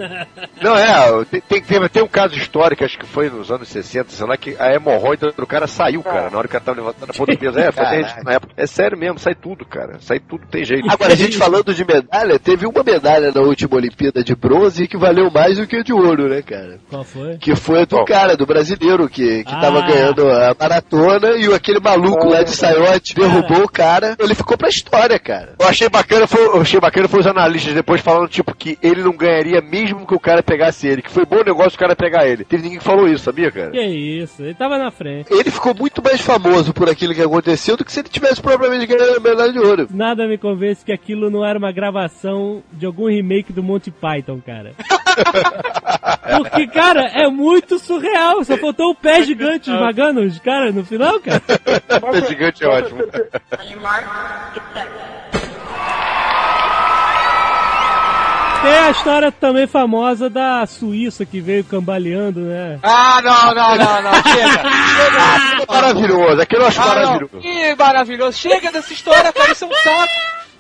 Não, 0.60 0.76
é, 0.76 1.24
tem, 1.24 1.40
tem, 1.40 1.62
tem, 1.62 1.88
tem 1.88 2.02
um 2.02 2.08
caso 2.08 2.34
histórico, 2.36 2.84
acho 2.84 2.98
que 2.98 3.06
foi 3.06 3.30
nos 3.30 3.50
anos 3.50 3.68
60, 3.68 4.10
sei 4.10 4.26
lá, 4.26 4.36
que 4.36 4.54
a 4.58 4.74
hemorroida 4.74 5.32
do 5.32 5.46
cara 5.46 5.66
saiu, 5.66 6.02
cara, 6.02 6.28
na 6.30 6.38
hora 6.38 6.48
que 6.48 6.56
o 6.56 6.60
cara 6.60 6.64
tava 6.64 6.78
levantando 6.80 7.10
a 7.10 7.14
ponta 7.14 7.32
do 7.32 7.38
peso. 7.38 7.58
É, 7.60 7.72
foi 7.72 7.84
Caraca. 7.84 7.90
terrível 8.02 8.24
na 8.24 8.32
época. 8.32 8.52
É 8.56 8.66
sério 8.66 8.98
mesmo, 8.98 9.18
sai 9.18 9.34
tudo, 9.34 9.64
cara. 9.64 9.98
Sai 10.00 10.18
tudo, 10.18 10.46
tem 10.50 10.64
jeito. 10.64 10.90
Agora, 10.90 11.12
a 11.12 11.16
gente 11.16 11.36
falando 11.36 11.74
de 11.74 11.84
medalha, 11.84 12.38
teve 12.38 12.66
uma 12.66 12.82
medalha 12.82 13.32
na 13.34 13.40
última 13.40 13.76
Olimpíada 13.76 14.22
de 14.24 14.34
bronze 14.34 14.86
que 14.88 14.96
valeu 14.96 15.30
mais 15.30 15.56
do 15.58 15.66
que 15.66 15.76
a 15.76 15.82
de 15.82 15.92
ouro, 15.92 16.28
né, 16.28 16.42
cara? 16.42 16.78
Qual 16.88 17.04
foi? 17.04 17.36
Que 17.38 17.54
foi 17.54 17.82
a 17.82 17.84
do 17.84 17.96
Qual? 17.96 18.04
cara, 18.04 18.36
do 18.36 18.46
brasileiro, 18.46 19.08
que, 19.08 19.44
que 19.44 19.52
Ah. 19.54 19.60
tava 19.60 19.80
ganhando 19.82 20.28
a 20.28 20.54
maratona 20.58 21.36
e 21.36 21.52
aquele 21.52 21.80
maluco 21.80 22.28
lá 22.28 22.42
de 22.42 22.50
saiote 22.50 23.14
derrubou 23.14 23.64
o 23.64 23.68
cara. 23.68 24.16
Ele 24.18 24.34
ficou 24.34 24.56
pra 24.56 24.68
história, 24.68 25.18
cara. 25.18 25.54
Eu 25.58 25.66
achei 25.68 25.88
bacana, 25.88 26.26
foi, 26.26 26.44
eu 26.44 26.60
achei 26.60 26.80
bacana 26.80 27.08
foi 27.08 27.20
os 27.20 27.26
analistas 27.26 27.74
depois 27.74 28.00
falando, 28.00 28.28
tipo, 28.28 28.54
que 28.54 28.78
ele 28.82 29.02
não 29.02 29.16
ganharia 29.16 29.60
mesmo 29.60 30.06
que 30.06 30.14
o 30.14 30.20
cara 30.20 30.42
pegasse 30.42 30.86
ele, 30.86 31.02
que 31.02 31.10
foi 31.10 31.24
bom 31.24 31.42
negócio 31.44 31.76
o 31.76 31.78
cara 31.78 31.94
pegar 31.96 32.26
ele. 32.26 32.44
Teve 32.44 32.62
ninguém 32.62 32.78
que 32.78 32.84
falou 32.84 33.08
isso, 33.08 33.24
sabia, 33.24 33.50
cara? 33.50 33.70
Que 33.70 33.80
isso, 33.82 34.42
ele 34.42 34.54
tava 34.54 34.78
na 34.78 34.90
frente. 34.90 35.32
Ele 35.32 35.50
ficou 35.50 35.74
muito 35.74 36.02
mais 36.02 36.20
famoso 36.20 36.72
por 36.72 36.88
aquilo 36.88 37.14
que 37.14 37.20
aconteceu 37.22 37.39
do 37.40 37.84
que 37.84 37.92
se 37.92 38.00
ele 38.00 38.08
tivesse 38.08 38.40
propriamente 38.40 38.86
ganhado 38.86 39.16
a 39.16 39.20
medalha 39.20 39.52
de 39.52 39.58
ouro. 39.58 39.88
Nada 39.90 40.26
me 40.26 40.38
convence 40.38 40.84
que 40.84 40.92
aquilo 40.92 41.30
não 41.30 41.44
era 41.44 41.58
uma 41.58 41.72
gravação 41.72 42.62
de 42.72 42.86
algum 42.86 43.08
remake 43.08 43.52
do 43.52 43.62
Monty 43.62 43.90
Python, 43.90 44.40
cara. 44.44 44.72
Porque, 46.38 46.66
cara, 46.68 47.06
é 47.06 47.28
muito 47.28 47.78
surreal. 47.78 48.44
Só 48.44 48.56
faltou 48.56 48.90
o 48.90 48.94
pé 48.94 49.22
gigante 49.22 49.70
esmagando 49.70 50.20
os 50.20 50.38
caras 50.38 50.74
no 50.74 50.84
final, 50.84 51.20
cara. 51.20 51.42
É 52.14 52.28
gigante, 52.28 52.64
é 52.64 52.68
ótimo. 52.68 53.00
Tem 58.62 58.72
a 58.78 58.90
história 58.90 59.32
também 59.32 59.66
famosa 59.66 60.28
da 60.28 60.66
Suíça 60.66 61.24
que 61.24 61.40
veio 61.40 61.64
cambaleando, 61.64 62.40
né? 62.40 62.78
Ah, 62.82 63.20
não, 63.22 63.54
não, 63.54 63.76
não, 63.76 64.02
não. 64.02 64.12
Chega. 64.22 65.66
Maravilhoso, 65.66 66.40
aquele 66.42 66.62
eu 66.62 66.66
acho 66.66 66.80
Ah, 66.80 66.84
não. 66.86 66.94
maravilhoso. 66.94 67.38
Que 67.40 67.74
maravilhoso. 67.74 68.38
Chega 68.38 68.70
dessa 68.70 68.92
história, 68.92 69.32
cara. 69.32 69.52
Isso 69.52 69.64
é 69.64 69.68
um 69.68 69.74
saco. 69.74 70.12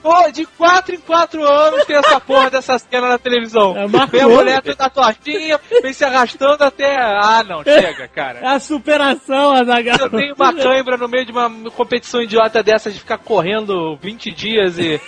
Pô, 0.02 0.30
de 0.32 0.46
4 0.46 0.94
em 0.94 0.98
4 0.98 1.46
anos 1.46 1.84
tem 1.84 1.94
essa 1.96 2.18
porra 2.18 2.48
dessa 2.48 2.78
cena 2.78 3.06
na 3.06 3.18
televisão. 3.18 3.76
É. 3.76 3.86
Vem 4.06 4.22
a 4.22 4.28
mulher 4.28 4.62
toda 4.62 4.88
tortinha, 4.88 5.60
vem 5.82 5.92
se 5.92 6.02
arrastando 6.02 6.64
até. 6.64 6.96
Ah, 6.96 7.44
não, 7.46 7.62
chega, 7.62 8.08
cara. 8.08 8.38
É 8.38 8.46
a 8.46 8.58
superação, 8.58 9.52
Azaghal. 9.52 9.98
Eu 9.98 10.08
tenho 10.08 10.34
uma 10.34 10.54
cãibra 10.54 10.96
no 10.96 11.06
meio 11.06 11.26
de 11.26 11.32
uma 11.32 11.50
competição 11.72 12.22
idiota 12.22 12.62
dessa 12.62 12.90
de 12.90 12.98
ficar 12.98 13.18
correndo 13.18 13.98
20 14.00 14.32
dias 14.32 14.78
e, 14.78 14.98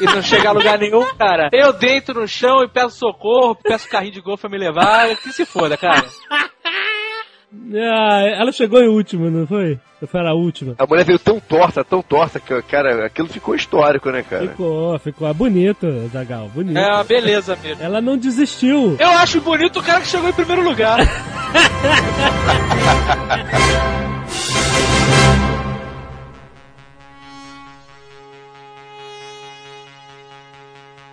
e 0.00 0.04
não 0.04 0.22
chegar 0.22 0.50
a 0.50 0.52
lugar 0.52 0.78
nenhum, 0.78 1.04
cara. 1.16 1.48
Eu 1.52 1.72
deito 1.72 2.14
no 2.14 2.26
chão 2.26 2.62
e 2.62 2.68
peço 2.68 2.98
socorro, 2.98 3.56
peço 3.56 3.88
carrinho 3.88 4.12
de 4.12 4.20
golfe 4.20 4.42
pra 4.42 4.50
me 4.50 4.58
levar. 4.58 5.14
Que 5.16 5.32
se 5.32 5.44
foda, 5.44 5.76
cara. 5.76 6.04
Ah, 7.76 8.20
ela 8.36 8.52
chegou 8.52 8.80
em 8.80 8.88
último, 8.88 9.30
não 9.30 9.46
foi? 9.46 9.78
Ou 10.02 10.08
foi 10.08 10.20
a 10.20 10.34
última? 10.34 10.74
A 10.78 10.86
mulher 10.86 11.04
veio 11.04 11.18
tão 11.18 11.38
torta, 11.40 11.84
tão 11.84 12.02
torta, 12.02 12.40
que, 12.40 12.60
cara, 12.62 13.06
aquilo 13.06 13.28
ficou 13.28 13.54
histórico, 13.54 14.10
né, 14.10 14.22
cara? 14.22 14.48
Ficou, 14.48 14.98
ficou. 14.98 15.28
É 15.28 15.32
bonito, 15.32 15.86
Zagal, 16.12 16.48
bonito. 16.48 16.76
É 16.76 16.92
uma 16.92 17.04
beleza 17.04 17.56
mesmo. 17.62 17.82
Ela 17.82 18.00
não 18.00 18.18
desistiu. 18.18 18.96
Eu 18.98 19.10
acho 19.10 19.40
bonito 19.40 19.78
o 19.78 19.82
cara 19.82 20.00
que 20.00 20.08
chegou 20.08 20.28
em 20.28 20.32
primeiro 20.32 20.62
lugar. 20.62 20.98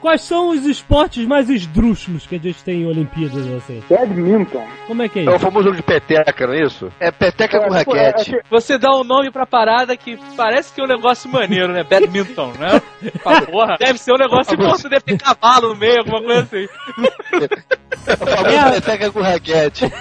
Quais 0.02 0.22
são 0.22 0.50
os 0.50 0.66
esportes 0.66 1.26
mais 1.28 1.48
esdrúxulos 1.50 2.26
que 2.26 2.36
a 2.36 2.40
gente 2.40 2.64
tem 2.64 2.82
em 2.82 2.86
Olimpíadas, 2.88 3.46
assim? 3.54 3.84
Badminton. 3.88 4.66
Como 4.88 5.04
é 5.04 5.08
que 5.08 5.20
é 5.20 5.24
É 5.26 5.30
o 5.30 5.36
isso? 5.36 5.40
famoso 5.40 5.66
jogo 5.66 5.78
de 5.78 5.84
peteca, 5.84 6.48
não 6.48 6.54
é 6.54 6.64
isso? 6.66 6.92
É 7.00 7.12
peteca 7.12 7.60
com 7.60 7.76
É, 7.76 7.86
pô, 7.86 7.96
é, 7.96 8.08
raquete. 8.10 8.36
é, 8.36 8.42
Você 8.50 8.78
dá 8.80 8.90
um 8.98 9.04
nome 9.04 9.30
pra 9.32 9.46
parada 9.46 9.96
que 9.96 10.18
parece 10.36 10.74
que 10.74 10.82
é 10.82 10.84
um 10.84 10.88
negócio 10.88 11.30
maneiro, 11.32 11.72
né? 11.72 11.84
Badminton, 11.84 12.52
né? 12.60 12.82
Pra 13.22 13.42
porra. 13.44 13.78
Deve 13.80 14.00
ser 14.00 14.14
um 14.14 14.18
negócio 14.18 14.54
importante, 14.56 14.90
deve 14.90 15.02
ter 15.02 15.18
cavalo 15.20 15.70
no 15.70 15.76
meio, 15.76 16.00
alguma 16.00 16.22
coisa 16.24 16.42
assim. 16.42 16.68
É 18.08 18.14
o 18.14 18.18
famoso 18.18 18.72
peteca 18.74 19.12
com 19.12 19.22
raquete. 19.22 19.92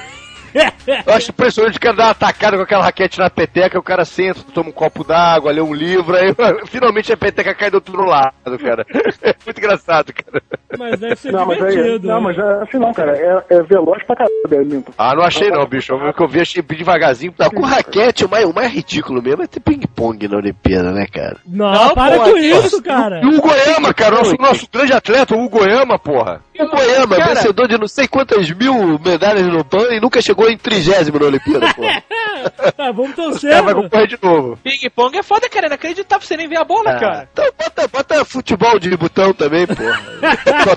Eu 1.07 1.15
acho 1.15 1.31
impressionante 1.31 1.77
o 1.77 1.81
cara 1.81 1.97
dar 1.97 2.07
uma 2.07 2.15
tacada 2.15 2.57
com 2.57 2.63
aquela 2.63 2.85
raquete 2.85 3.19
na 3.19 3.31
peteca, 3.31 3.79
o 3.79 3.83
cara 3.83 4.05
senta, 4.05 4.41
toma 4.53 4.71
um 4.71 4.73
copo 4.73 5.05
d'água, 5.05 5.53
lê 5.53 5.61
um 5.61 5.73
livro, 5.75 6.17
aí 6.17 6.35
finalmente 6.67 7.13
a 7.13 7.17
peteca 7.17 7.55
cai 7.55 7.71
do 7.71 7.75
outro 7.75 8.05
lado, 8.05 8.59
cara. 8.59 8.87
É 9.23 9.35
muito 9.45 9.59
engraçado, 9.59 10.13
cara. 10.13 10.43
Mas 10.79 10.99
deve 10.99 11.17
ser 11.17 11.33
Não, 11.33 11.47
mas 11.47 11.59
é, 11.61 11.99
não, 11.99 12.21
né? 12.21 12.21
mas 12.21 12.39
é 12.39 12.63
assim 12.63 12.79
não, 12.79 12.93
cara. 12.93 13.17
É, 13.17 13.57
é 13.57 13.63
veloz 13.63 14.03
pra 14.05 14.17
caralho. 14.17 14.85
Ah, 14.97 15.15
não 15.15 15.23
achei 15.23 15.51
não, 15.51 15.65
bicho. 15.67 15.95
O 15.95 16.13
que 16.13 16.23
eu 16.23 16.29
vi, 16.29 16.41
achei 16.41 16.63
devagarzinho. 16.63 17.35
Não, 17.39 17.51
com 17.51 17.63
raquete, 17.63 18.25
o 18.25 18.29
mais, 18.29 18.45
o 18.45 18.55
mais 18.55 18.73
ridículo 18.73 19.23
mesmo 19.23 19.43
é 19.43 19.47
ter 19.47 19.61
ping-pong 19.61 20.29
na 20.29 20.37
Olimpíada, 20.37 20.91
né, 20.93 21.07
cara? 21.07 21.37
Não, 21.47 21.71
Não, 21.73 21.95
para 21.95 22.17
pô, 22.19 22.31
com 22.31 22.37
é- 22.37 22.41
isso, 22.41 22.83
cara. 22.83 23.21
E 23.23 23.27
o 23.27 23.41
Goiama, 23.41 23.93
cara, 23.95 24.17
nosso, 24.17 24.37
nosso 24.39 24.67
grande 24.73 24.93
atleta, 24.93 25.37
o 25.37 25.49
Goiama, 25.49 25.99
porra. 25.99 26.41
O 26.63 26.69
Goiama, 26.69 27.17
Cara- 27.17 27.35
vencedor 27.35 27.69
de 27.69 27.79
não 27.79 27.89
sei 27.89 28.07
quantas 28.07 28.51
mil 28.51 28.99
medalhas 29.05 29.47
no 29.47 29.65
PAN 29.65 29.89
e 29.93 30.01
nunca 30.01 30.21
chegou 30.21 30.49
em 30.51 30.57
trigésimo 30.59 31.19
na 31.19 31.27
Olimpíada, 31.27 31.73
pô. 31.75 31.83
Tá, 32.77 32.93
vamos 32.93 33.11
Os 33.11 33.17
torcer. 33.17 33.63
mano. 33.63 33.83
concorrer 33.83 34.07
de 34.07 34.19
novo. 34.23 34.59
Ping-pong 34.63 35.19
é 35.19 35.23
foda, 35.23 35.49
cara. 35.49 35.69
Não 35.69 35.75
acreditar 35.75 36.19
pra 36.19 36.27
você 36.27 36.37
nem 36.37 36.49
ver 36.49 36.57
a 36.59 36.65
bola, 36.65 36.95
cara. 36.99 37.29
Então 37.33 37.45
bota, 37.59 37.89
bota 37.89 38.25
futebol 38.25 38.79
de 38.79 38.97
botão 38.97 39.33
também, 39.33 39.67
porra. 39.67 40.01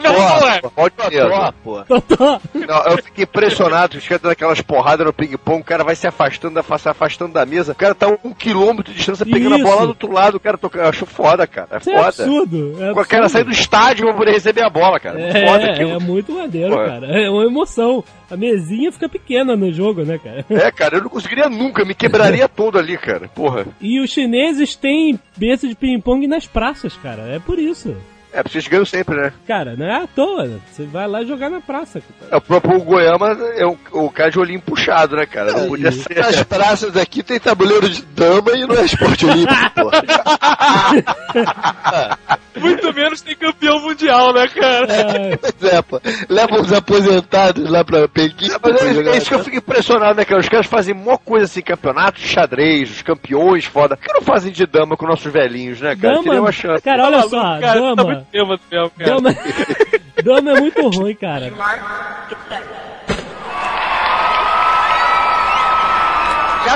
Não, 0.03 0.49
é. 0.49 0.61
Pode 0.61 0.93
mesmo. 1.09 1.29
Totó, 1.29 1.53
pô. 1.63 1.83
Totó. 1.83 2.41
Não, 2.53 2.83
eu 2.91 2.97
fiquei 3.03 3.23
impressionado, 3.23 3.97
os 3.97 4.07
caras 4.07 4.21
dando 4.21 4.31
aquelas 4.31 4.61
porradas 4.61 5.05
no 5.05 5.13
ping-pong, 5.13 5.61
o 5.61 5.65
cara 5.65 5.83
vai 5.83 5.95
se 5.95 6.07
afastando, 6.07 6.55
da- 6.61 6.77
se 6.77 6.89
afastando 6.89 7.33
da 7.33 7.45
mesa, 7.45 7.71
o 7.71 7.75
cara 7.75 7.93
tá 7.95 8.07
um 8.23 8.33
quilômetro 8.33 8.91
de 8.91 8.97
distância 8.97 9.25
pegando 9.25 9.55
Isso. 9.57 9.65
a 9.65 9.69
bola 9.69 9.75
lá 9.79 9.83
do 9.85 9.89
outro 9.89 10.11
lado, 10.11 10.35
o 10.35 10.39
cara 10.39 10.57
tocando. 10.57 10.81
Eu 10.83 10.89
acho 10.89 11.05
foda, 11.05 11.45
cara. 11.47 11.67
É 11.71 11.77
Isso 11.77 11.89
é 11.89 11.95
foda. 11.95 12.07
absurdo. 12.07 12.75
É 12.79 12.99
a 13.01 13.05
cara 13.05 13.29
sair 13.29 13.43
do 13.43 13.51
estádio 13.51 14.05
pra 14.07 14.13
poder 14.15 14.31
receber 14.31 14.63
a 14.63 14.69
bola, 14.69 14.99
cara. 14.99 15.19
É, 15.21 15.47
foda 15.47 15.65
aquilo. 15.71 15.91
é 15.91 15.99
muito 15.99 16.31
maneiro, 16.33 16.71
Pô. 16.71 16.77
cara. 16.83 17.05
É 17.07 17.29
uma 17.29 17.43
emoção. 17.45 18.03
A 18.31 18.37
mesinha 18.37 18.91
fica 18.91 19.07
pequena 19.07 19.55
no 19.55 19.71
jogo, 19.71 20.03
né, 20.03 20.17
cara? 20.17 20.43
É, 20.49 20.71
cara, 20.71 20.97
eu 20.97 21.03
não 21.03 21.09
conseguiria 21.09 21.47
nunca, 21.53 21.85
me 21.85 21.93
quebraria 21.93 22.47
todo 22.49 22.77
ali, 22.77 22.97
cara. 22.97 23.27
Porra. 23.29 23.65
E 23.79 23.99
os 23.99 24.11
chineses 24.11 24.75
têm 24.75 25.19
mesa 25.37 25.67
de 25.67 25.75
ping-pong 25.75 26.27
nas 26.27 26.45
praças, 26.45 26.95
cara. 26.97 27.23
É 27.23 27.39
por 27.39 27.59
isso. 27.59 27.95
É, 28.33 28.41
vocês 28.41 28.67
ganham 28.67 28.83
sempre, 28.85 29.15
né? 29.15 29.31
Cara, 29.47 29.75
não 29.77 29.85
é 29.85 30.03
à 30.03 30.07
toa. 30.07 30.45
né? 30.45 30.57
Você 30.71 30.85
vai 30.85 31.07
lá 31.07 31.23
jogar 31.23 31.49
na 31.51 31.61
praça. 31.61 32.01
cara. 32.01 32.31
É, 32.31 32.35
o 32.35 32.41
próprio 32.41 32.79
Goiama 32.81 33.37
é 33.55 33.65
o, 33.65 33.77
o 33.91 34.09
cara 34.09 34.31
de 34.31 34.39
olhinho 34.39 34.59
puxado, 34.59 35.15
né, 35.15 35.25
cara? 35.27 35.51
Não 35.53 35.67
podia 35.67 35.91
ser. 35.91 36.15
Nas 36.17 36.41
praças 36.43 36.97
aqui 36.97 37.21
tem 37.21 37.39
tabuleiro 37.39 37.87
de 37.87 38.01
dama 38.03 38.51
e 38.53 38.65
não 38.65 38.75
é 38.75 38.85
esporte 38.85 39.25
olímpico, 39.25 39.53
porra. 39.75 40.01
Muito 42.55 42.93
menos 42.93 43.21
tem 43.21 43.35
campeão 43.35 43.79
mundial, 43.81 44.33
né, 44.33 44.47
cara? 44.47 44.87
É, 44.91 45.37
Pois 45.37 45.73
é, 45.73 45.81
pô. 45.81 46.01
Leva 46.29 46.55
uns 46.59 46.71
aposentados 46.71 47.69
lá 47.69 47.83
pra 47.83 48.07
Pequim. 48.07 48.47
Mas 48.49 48.57
pra 48.57 48.71
é, 48.71 49.13
é 49.13 49.17
isso 49.17 49.27
que 49.27 49.35
eu 49.35 49.43
fico 49.43 49.57
impressionado, 49.57 50.15
né, 50.15 50.25
cara? 50.25 50.39
Os 50.39 50.49
caras 50.49 50.65
fazem 50.65 50.93
mó 50.93 51.17
coisa 51.17 51.45
assim, 51.45 51.61
campeonato 51.61 52.19
de 52.19 52.27
xadrez, 52.27 52.89
os 52.89 53.01
campeões, 53.01 53.65
foda. 53.65 53.95
Por 53.97 54.05
que 54.07 54.13
não 54.13 54.21
fazem 54.21 54.51
de 54.51 54.65
dama 54.65 54.95
com 54.97 55.05
nossos 55.07 55.31
velhinhos, 55.31 55.81
né, 55.81 55.95
cara? 55.95 56.15
Dama. 56.15 56.39
uma 56.39 56.51
chance. 56.51 56.83
Cara, 56.83 57.03
olha 57.03 57.17
Maluco, 57.17 57.35
só. 57.35 57.59
cara, 57.59 57.95
tá 57.95 58.22
dama. 58.23 58.27
muito 58.29 58.31
tema 58.31 58.57
do 58.57 58.63
céu, 58.69 58.91
cara. 58.97 59.15
Dama. 59.15 59.29
dama 60.23 60.51
é 60.57 60.61
muito 60.61 60.89
ruim, 60.89 61.15
cara. 61.15 61.51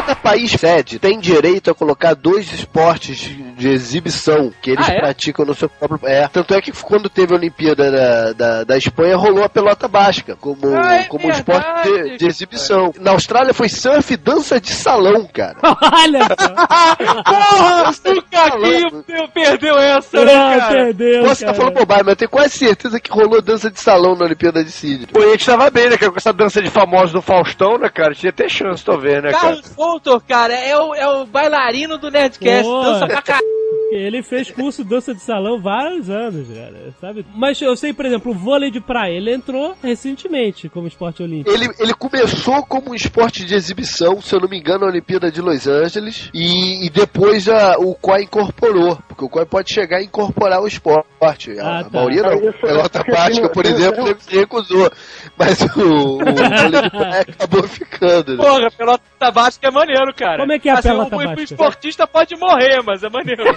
Cada 0.08 0.16
país 0.16 0.52
sede 0.52 1.00
tem 1.00 1.20
direito 1.20 1.70
a 1.70 1.76
colocar 1.76 2.14
dois 2.14 2.52
esportes 2.54 3.18
de, 3.18 3.34
de 3.54 3.68
exibição 3.70 4.54
que 4.62 4.72
eles 4.72 4.88
Ah, 4.88 4.94
é? 4.94 5.00
praticam 5.00 5.46
no 5.46 5.54
seu 5.54 5.68
próprio. 5.70 6.00
É. 6.10 6.28
Tanto 6.30 6.54
é 6.54 6.62
que 6.62 6.72
quando 6.72 7.10
teve 7.10 7.34
a 7.34 7.38
Olimpíada 7.38 7.92
da, 7.92 8.34
da, 8.34 8.64
da 8.64 8.78
Espanha, 8.78 9.18
rolou 9.18 9.44
a 9.44 9.50
pelota 9.50 9.88
basca 9.88 10.36
como, 10.40 10.74
Ah, 10.78 10.96
é 10.96 11.04
como 11.04 11.30
esporte 11.30 11.84
de, 11.84 12.18
de 12.20 12.26
exibição. 12.26 12.94
Na 13.02 13.12
Austrália 13.12 13.54
foi 13.54 13.68
surf 13.68 14.14
e 14.14 14.18
dança 14.18 14.62
de 14.62 14.72
salão, 14.72 15.26
cara. 15.32 15.58
olha 15.64 16.24
só. 16.40 17.24
Porra, 17.24 17.92
o 18.18 18.22
Caquinho 18.32 19.04
per- 19.04 19.28
perdeu 19.30 19.78
essa, 19.78 20.24
né, 20.24 20.34
Ah, 20.34 20.58
cara? 20.60 20.74
perdeu, 20.74 21.22
Posso 21.24 21.34
estar 21.34 21.46
cara. 21.48 21.58
falando 21.58 21.74
bobagem, 21.74 22.04
mas 22.06 22.12
eu 22.14 22.16
tenho 22.18 22.30
quase 22.32 22.58
certeza 22.58 23.00
que 23.00 23.12
rolou 23.12 23.42
dança 23.42 23.70
de 23.70 23.80
salão 23.80 24.16
na 24.16 24.26
Olimpíada 24.26 24.64
de 24.64 24.72
Sydney. 24.72 25.08
Pô, 25.12 25.22
e 25.22 25.26
a 25.26 25.32
gente 25.32 25.46
tava 25.46 25.70
bem, 25.70 25.90
né, 25.90 25.98
cara? 25.98 26.12
Com 26.12 26.18
essa 26.18 26.34
dança 26.34 26.62
de 26.62 26.70
famosos 26.70 27.12
do 27.12 27.22
Faustão, 27.22 27.78
né, 27.78 27.90
cara? 27.90 28.14
Tinha 28.14 28.30
até 28.30 28.48
chance, 28.48 28.84
talvez, 28.84 29.22
né, 29.22 29.32
cara? 29.32 29.44
Carlos 29.48 29.68
Voltor, 29.98 30.22
cara, 30.22 30.54
é 30.54 30.78
o, 30.78 30.94
é 30.94 31.08
o 31.08 31.26
bailarino 31.26 31.98
do 31.98 32.12
Nerdcast. 32.12 32.64
Porra. 32.64 32.92
Dança 32.92 33.08
pra 33.08 33.22
caralho. 33.22 33.57
Ele 33.92 34.22
fez 34.22 34.52
curso 34.52 34.84
de 34.84 34.90
dança 34.90 35.14
de 35.14 35.22
salão 35.22 35.60
vários 35.62 36.10
anos, 36.10 36.48
cara, 36.50 36.94
sabe? 37.00 37.26
Mas 37.34 37.62
eu 37.62 37.76
sei, 37.76 37.94
por 37.94 38.06
exemplo, 38.06 38.32
o 38.32 38.36
vôlei 38.36 38.70
de 38.70 38.82
praia, 38.82 39.14
ele 39.16 39.34
entrou 39.34 39.76
recentemente 39.82 40.68
como 40.70 40.88
esporte 40.88 41.24
olímpico. 41.24 41.50
Ele, 41.56 41.70
ele 41.80 41.94
começou 41.94 42.64
como 42.66 42.92
um 42.92 42.96
esporte 42.96 43.46
de 43.46 43.56
exibição, 43.56 44.22
se 44.22 44.36
eu 44.36 44.42
não 44.42 44.50
me 44.50 44.60
engano, 44.60 44.80
na 44.80 44.88
Olimpíada 44.88 45.32
de 45.32 45.42
Los 45.42 45.68
Angeles, 45.68 46.30
e, 46.34 46.86
e 46.86 46.90
depois 46.90 47.48
a, 47.48 47.78
o 47.80 47.96
COI 47.96 48.24
incorporou, 48.24 48.98
porque 49.08 49.24
o 49.24 49.30
COI 49.30 49.46
pode 49.46 49.72
chegar 49.74 49.98
a 49.98 50.04
incorporar 50.04 50.62
o 50.62 50.68
esporte. 50.68 51.58
A 51.60 51.80
Ah, 51.80 51.84
tá. 51.86 51.90
maioria 51.92 52.24
não. 52.24 52.52
Pelota 52.54 53.00
porque 53.00 53.12
prática, 53.12 53.50
por 53.50 53.66
exemplo, 53.66 54.16
se 54.20 54.36
recusou. 54.38 54.92
Mas 55.38 55.62
o, 55.62 56.16
o 56.16 56.18
vôlei 56.18 56.82
de 56.82 56.90
praia 56.90 57.22
acabou 57.22 57.64
ficando. 57.64 58.36
Né? 58.38 58.44
Porra, 58.44 58.70
pelota 58.72 59.32
básica 59.32 59.68
é 59.68 59.72
maneiro, 59.72 60.14
cara. 60.14 60.40
Como 60.40 60.52
é 60.52 60.60
que 60.60 60.68
é 60.70 60.74
a 60.74 60.76
assim, 60.80 60.90
pelota 60.90 61.16
o 61.16 61.20
básica? 61.20 61.42
esportista 61.44 62.06
pode 62.08 62.36
morrer, 62.36 62.82
mas 62.86 63.04
é 63.04 63.10
maneiro. 63.10 63.57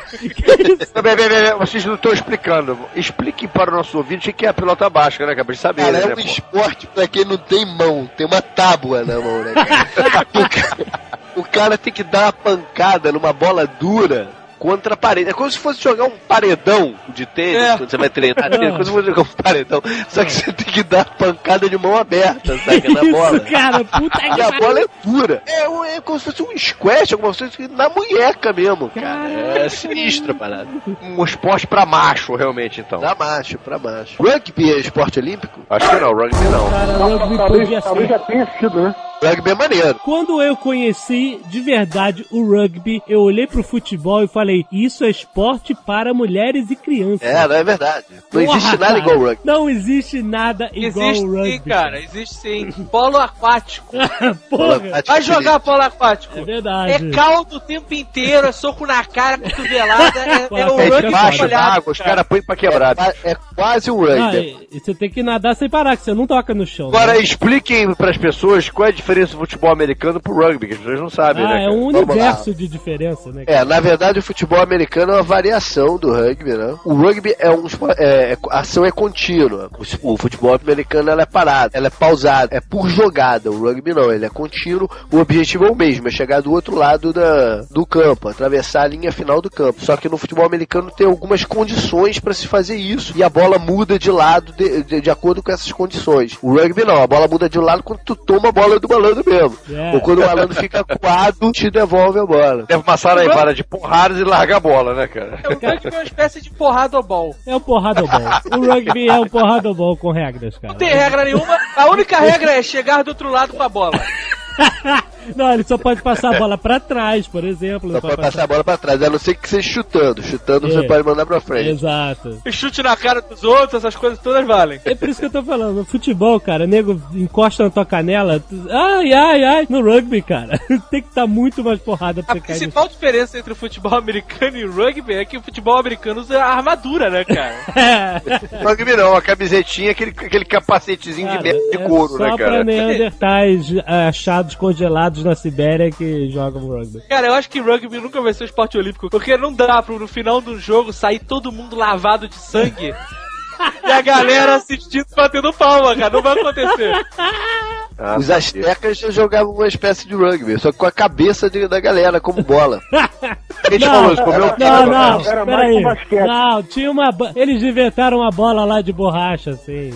Bem, 1.03 1.17
bem, 1.17 1.29
bem, 1.29 1.55
vocês 1.59 1.85
não 1.85 1.95
estão 1.95 2.13
explicando. 2.13 2.79
Explique 2.95 3.47
para 3.47 3.71
o 3.71 3.75
nosso 3.77 3.97
ouvinte 3.97 4.31
o 4.31 4.33
que 4.33 4.47
é 4.47 4.49
a 4.49 4.55
pelota 4.55 4.89
basca, 4.91 5.25
né, 5.27 5.33
cara? 5.35 5.45
Pra 5.45 5.55
gente 5.55 5.63
saber, 5.63 5.83
Cara, 5.83 5.93
né, 5.93 6.03
é 6.03 6.13
um 6.13 6.15
pô? 6.15 6.21
esporte 6.21 6.87
pra 6.87 7.07
quem 7.07 7.25
não 7.25 7.37
tem 7.37 7.65
mão, 7.65 8.11
tem 8.17 8.27
uma 8.27 8.43
tábua 8.43 9.05
na 9.05 9.21
mão, 9.21 9.43
né, 9.43 9.53
cara 9.55 10.27
o 11.37 11.45
cara 11.45 11.79
tem 11.79 11.93
que 11.93 12.03
dar 12.03 12.25
uma 12.27 12.33
pancada 12.33 13.13
numa 13.13 13.33
bola 13.33 13.67
dura 13.67 14.40
contra 14.61 14.95
a 14.95 14.97
parede. 14.97 15.31
É 15.31 15.33
como 15.33 15.51
se 15.51 15.59
fosse 15.59 15.83
jogar 15.83 16.05
um 16.05 16.11
paredão 16.29 16.95
de 17.09 17.25
tênis, 17.27 17.63
É. 17.63 17.77
quando 17.79 17.91
você 17.91 17.97
vai 17.97 18.11
treinar 18.11 18.51
tênis, 18.51 18.61
é 18.69 18.71
como 18.71 18.85
se 18.85 18.91
fosse 18.93 19.07
jogar 19.07 19.23
um 19.23 19.43
paredão. 19.43 19.83
Só 20.09 20.25
que 20.25 20.33
você 20.33 20.53
tem 20.53 20.67
que 20.73 20.83
dar 20.85 21.07
pancada 21.17 21.69
de 21.69 21.79
mão 21.79 21.97
aberta, 21.97 22.57
saca, 22.59 22.89
na 22.89 23.01
bola. 23.11 23.37
Isso, 23.39 23.51
cara, 23.51 23.85
puta 23.85 24.19
que 24.19 24.27
E 24.39 24.43
a 24.43 24.51
bola 24.53 24.81
é 24.81 24.87
dura. 25.03 25.43
É, 25.47 25.97
é 25.97 26.01
como 26.01 26.19
se 26.19 26.27
fosse 26.27 26.43
um 26.43 26.57
squash, 26.59 27.13
alguma 27.13 27.35
coisa 27.35 27.47
assim, 27.53 27.67
na 27.75 27.89
munheca 27.89 28.53
mesmo, 28.53 28.91
cara. 28.91 29.07
Caralho. 29.07 29.41
É 29.59 29.69
sinistra 29.69 30.33
a 30.33 30.35
parada. 30.35 30.69
Um 31.03 31.25
esporte 31.25 31.67
pra 31.67 31.87
macho, 31.87 32.35
realmente, 32.37 32.81
então. 32.81 33.01
Pra 33.01 33.15
macho, 33.15 33.59
pra 33.59 33.79
macho. 33.79 34.23
Rugby 34.23 34.73
é 34.73 34.79
esporte 34.79 35.19
olímpico? 35.19 35.61
Acho 35.71 35.89
que 35.89 35.97
não, 35.97 36.13
rugby 36.13 36.45
não. 36.45 36.71
Cara, 36.71 36.93
rugby 36.93 37.37
Talvez, 37.37 37.63
podia 37.63 37.83
talvez 37.83 38.09
já 38.09 38.19
tenha 38.19 38.47
sido, 38.59 38.83
né? 38.83 38.95
Rugby 39.23 39.51
é 39.51 39.55
maneiro. 39.55 39.95
Quando 40.03 40.41
eu 40.43 40.57
conheci 40.57 41.41
de 41.49 41.61
verdade 41.61 42.25
o 42.31 42.43
rugby, 42.43 43.03
eu 43.07 43.21
olhei 43.21 43.47
pro 43.47 43.63
futebol 43.63 44.23
e 44.25 44.29
falei: 44.29 44.50
Isso 44.71 45.05
é 45.05 45.11
esporte 45.11 45.75
para 45.75 46.13
mulheres 46.15 46.71
e 46.71 46.77
crianças. 46.77 47.23
É, 47.23 47.47
não 47.47 47.55
é 47.57 47.65
verdade. 47.65 48.05
Não 48.11 48.45
Porra, 48.45 48.57
existe 48.59 48.71
nada 48.79 48.87
cara, 48.87 48.99
igual 48.99 49.19
rugby. 49.19 49.41
Não 49.45 49.71
existe 49.71 50.23
nada 50.23 50.71
igual 50.75 51.07
existe 51.11 51.27
rugby. 51.27 51.53
sim, 51.53 51.61
cara. 51.61 52.01
Existe 52.01 52.35
sim. 52.37 52.71
Polo 52.91 53.17
aquático. 53.19 53.97
Porra, 54.51 54.81
Vai 55.07 55.23
jogar 55.23 55.61
polo 55.61 55.83
aquático. 55.83 56.39
é 56.39 56.45
verdade. 56.45 56.93
É 56.93 57.11
caldo 57.11 57.57
o 57.57 57.61
tempo 57.61 57.93
inteiro, 57.95 58.47
é 58.47 58.53
soco 58.53 58.87
na 58.87 59.05
cara, 59.05 59.39
cotovelada, 59.39 60.19
é, 60.21 60.33
é 60.43 60.47
o 60.47 60.49
Pô, 60.49 60.59
É 60.59 60.65
Rugby 60.65 60.89
rugby 60.91 61.07
debaixo 61.07 61.39
molhado, 61.43 61.75
d'água, 61.75 61.93
os 61.93 61.99
caras 61.99 62.27
põem 62.27 62.43
pra 62.43 62.57
quebrar. 62.57 62.97
É, 62.99 63.33
é 63.33 63.37
quase 63.55 63.91
um 63.91 64.05
Ah, 64.05 64.09
rugby. 64.31 64.37
e- 64.39 64.77
e 64.77 64.81
você 64.81 64.95
tem 64.95 65.11
que 65.11 65.23
nadar 65.23 65.55
sem 65.57 65.69
parar, 65.69 65.97
que 65.97 66.05
você 66.05 66.15
não 66.15 66.27
toca 66.27 66.55
no 66.55 66.67
chão. 66.67 66.89
Agora, 66.89 67.15
né? 67.15 67.19
expliquem 67.21 67.93
pras 67.95 68.17
pessoas 68.17 68.69
qual 68.71 68.87
é 68.87 68.91
a 68.91 68.95
diferença 68.95 69.33
do 69.33 69.39
futebol 69.39 69.71
americano 69.73 70.21
pro 70.21 70.35
rugby, 70.35 70.69
que 70.69 70.73
as 70.75 70.79
pessoas 70.79 71.01
não 71.01 71.11
sabem, 71.11 71.45
Ah, 71.45 71.49
né? 71.49 71.55
é 71.57 71.67
cara? 71.67 71.73
um 71.73 71.87
universo 71.87 72.55
de 72.55 72.69
diferença, 72.69 73.31
né? 73.33 73.45
É, 73.47 73.65
na 73.65 73.81
verdade 73.81 74.19
o 74.19 74.23
futebol 74.23 74.40
americano 74.61 75.13
é 75.13 75.17
uma 75.17 75.23
variação 75.23 75.97
do 75.97 76.13
rugby, 76.13 76.53
né? 76.53 76.75
O 76.85 76.95
rugby 76.95 77.35
é 77.39 77.51
um 77.51 77.67
é, 77.97 78.33
é- 78.33 78.39
a 78.51 78.61
ação 78.61 78.85
é 78.85 78.91
contínua. 78.91 79.71
O, 80.03 80.13
o 80.13 80.17
futebol 80.17 80.55
americano 80.55 81.11
ela 81.11 81.23
é 81.23 81.27
parada, 81.27 81.77
ela 81.77 81.87
é 81.87 81.91
pausada, 81.91 82.57
é 82.57 82.61
por 82.61 82.89
jogada. 82.89 83.51
O 83.51 83.65
rugby 83.65 83.95
não, 83.95 84.13
ele 84.13 84.25
é 84.25 84.29
contínuo. 84.29 84.91
O 85.11 85.19
objetivo 85.19 85.67
é 85.67 85.71
o 85.71 85.75
mesmo, 85.75 86.09
é 86.09 86.11
chegar 86.11 86.41
do 86.41 86.53
outro 86.53 86.75
lado 86.77 87.13
da, 87.13 87.63
do 87.71 87.85
campo, 87.87 88.29
atravessar 88.29 88.83
a 88.83 88.89
linha 88.89 89.13
final 89.13 89.41
do 89.41 89.51
campo. 89.51 89.85
Só 89.85 89.97
que 89.97 90.09
no 90.09 90.19
futebol 90.19 90.45
americano 90.45 90.91
tem 90.91 91.07
algumas 91.07 91.45
condições 91.45 92.19
para 92.19 92.35
se 92.35 92.47
fazer 92.47 92.77
isso 92.77 93.13
e 93.17 93.23
a 93.23 93.29
bola 93.29 93.59
muda 93.59 93.99
de 93.99 94.11
lado 94.11 94.53
de, 94.53 94.83
de, 94.83 95.01
de 95.01 95.11
acordo 95.11 95.43
com 95.43 95.53
essas 95.53 95.71
condições. 95.73 96.39
O 96.43 96.55
rugby 96.55 96.85
não, 96.85 97.03
a 97.03 97.07
bola 97.07 97.29
muda 97.29 97.49
de 97.49 97.59
lado 97.59 97.83
quando 97.83 98.01
tu 98.01 98.15
toma 98.17 98.49
a 98.49 98.53
bola 98.53 98.79
do 98.79 98.89
malandro 98.89 99.25
mesmo. 99.27 99.57
É. 99.71 99.93
Ou 99.95 100.01
quando 100.01 100.21
o 100.21 100.27
malandro 100.27 100.55
fica 100.55 100.85
coado, 100.85 101.53
te 101.53 101.71
devolve 101.71 102.19
a 102.19 102.27
bola. 102.27 102.65
Deve 102.67 102.83
uma 102.87 102.97
saraivara 102.97 103.55
de 103.55 103.65
porradas 103.65 104.19
e 104.19 104.25
largar 104.31 104.57
a 104.57 104.61
bola, 104.61 104.95
né, 104.95 105.07
cara? 105.07 105.41
É, 105.43 105.49
o 105.49 105.53
rugby 105.53 105.89
é 105.89 105.91
uma 105.91 106.03
espécie 106.03 106.41
de 106.41 106.51
porradobol. 106.51 107.35
É 107.47 107.55
o 107.55 107.61
porradobol. 107.61 108.21
O 108.57 108.73
rugby 108.73 109.09
é 109.09 109.19
o 109.19 109.29
porradobol 109.29 109.97
com 109.97 110.11
regras, 110.13 110.57
cara. 110.59 110.73
Não 110.73 110.79
tem 110.79 110.89
regra 110.89 111.25
nenhuma. 111.25 111.59
A 111.77 111.87
única 111.91 112.19
regra 112.19 112.53
é 112.53 112.63
chegar 112.63 113.03
do 113.03 113.09
outro 113.09 113.31
lado 113.31 113.53
com 113.55 113.63
a 113.63 113.69
bola. 113.69 114.01
Não, 115.37 115.53
ele 115.53 115.63
só 115.65 115.77
pode 115.79 116.03
passar 116.03 116.35
a 116.35 116.39
bola 116.39 116.57
pra 116.59 116.79
trás, 116.81 117.27
por 117.27 117.45
exemplo. 117.45 117.91
Só 117.93 118.01
pode 118.01 118.17
passar 118.17 118.45
a 118.45 118.47
bola 118.47 118.65
pra 118.65 118.77
trás, 118.77 119.03
a 119.03 119.11
não 119.11 119.19
ser 119.19 119.35
que 119.35 119.49
seja 119.49 119.69
chutando. 119.69 120.23
Chutando 120.23 120.67
É. 120.67 120.71
você 120.71 120.83
pode 120.87 121.05
mandar 121.07 121.27
pra 121.27 121.41
frente. 121.41 121.69
Exato. 121.71 122.41
E 122.45 122.53
chute 122.53 122.83
na 122.83 122.97
cara 122.97 123.21
dos 123.21 123.43
outros, 123.45 123.75
essas 123.75 123.97
coisas 123.97 124.19
todas 124.19 124.47
valem. 124.47 124.81
É 124.85 124.95
por 124.95 125.09
isso 125.09 125.21
que 125.21 125.27
eu 125.27 125.31
tô 125.31 125.43
falando. 125.43 125.77
No 125.77 125.85
futebol, 125.85 126.39
cara, 126.41 126.67
nego 126.67 127.01
encosta 127.15 127.65
na 127.65 127.71
tua 127.71 127.85
canela. 127.87 128.41
tu- 128.41 128.67
Ai, 128.71 129.13
ai, 129.13 129.45
ai. 129.45 129.67
No 129.69 129.83
rugby, 129.83 130.23
cara, 130.23 130.59
tem 130.91 131.03
que 131.03 131.09
estar 131.09 131.27
muito 131.27 131.63
mais 131.65 131.79
porrada 131.81 132.23
pra 132.23 132.33
A 132.35 132.39
você 132.39 132.41
cair. 132.41 132.55
no- 132.55 132.61
principal 132.61 132.89
diferença 132.89 133.39
entre 133.39 133.53
o 133.53 133.57
futebol 133.57 133.95
americano 133.99 134.57
e 134.57 134.65
o 134.65 134.73
rugby 134.73 135.15
é 135.15 135.25
que 135.25 135.37
o 135.37 135.43
futebol 135.43 135.77
americano 135.79 136.21
usa 136.21 136.43
armadura, 136.43 137.11
né, 137.11 137.25
cara? 137.25 138.21
Rugby 138.65 138.97
não, 138.97 139.15
a 139.15 139.23
camisetinha, 139.23 139.91
aquele, 139.91 140.11
aquele 140.11 140.45
capacetezinho 140.45 141.29
Cara, 141.29 141.43
de 141.43 141.53
de 141.71 141.77
é 141.77 141.89
couro, 141.89 142.13
só 142.13 142.19
né, 142.19 142.37
pra 142.37 142.39
cara? 142.39 142.65
neandertais 142.65 143.67
achados 143.87 144.55
congelados 144.55 145.10
na 145.19 145.35
Sibéria 145.35 145.91
que 145.91 146.31
jogam 146.31 146.67
rugby. 146.67 147.01
Cara, 147.09 147.27
eu 147.27 147.35
acho 147.35 147.51
que 147.51 147.61
rugby 147.61 148.01
nunca 148.01 148.21
vai 148.21 148.33
ser 148.33 148.45
um 148.45 148.47
esporte 148.47 148.79
olímpico, 148.79 149.11
porque 149.11 149.37
não 149.37 149.53
dá 149.53 149.83
pro 149.83 149.99
no 149.99 150.09
final 150.09 150.41
do 150.41 150.59
jogo 150.59 150.93
sair 150.93 151.19
todo 151.19 151.53
mundo 151.53 151.77
lavado 151.77 152.29
de 152.29 152.35
sangue 152.35 152.95
e 153.85 153.91
a 153.91 154.01
galera 154.01 154.55
assistindo 154.55 155.07
batendo 155.15 155.53
palma, 155.53 155.95
cara. 155.97 156.11
Não 156.11 156.23
vai 156.23 156.39
acontecer. 156.39 156.95
Ah, 158.03 158.17
Os 158.19 158.29
tá. 158.29 158.37
astecas 158.37 158.99
já 158.99 159.11
jogavam 159.11 159.53
uma 159.53 159.67
espécie 159.69 160.09
de 160.09 160.15
rugby, 160.15 160.59
só 160.59 160.73
que 160.73 160.79
com 160.79 160.87
a 160.87 160.91
cabeça 160.91 161.51
de- 161.51 161.69
da 161.69 161.79
galera 161.79 162.19
como 162.19 162.43
bola. 162.43 162.81
A 162.93 163.09
gente 163.71 163.85
Não, 163.85 163.93
falou 163.93 164.13
isso, 164.15 164.23
comeu 164.25 164.41
Não, 164.59 164.87
não, 164.87 165.21
Era 165.27 165.45
mais 165.45 165.83
basquete. 165.83 166.27
Não, 166.27 166.63
tinha 166.63 166.91
uma. 166.91 167.11
Eles 167.37 167.63
inventaram 167.63 168.19
uma 168.21 168.31
bola 168.31 168.65
lá 168.65 168.81
de 168.81 168.91
borracha, 168.91 169.51
assim. 169.51 169.91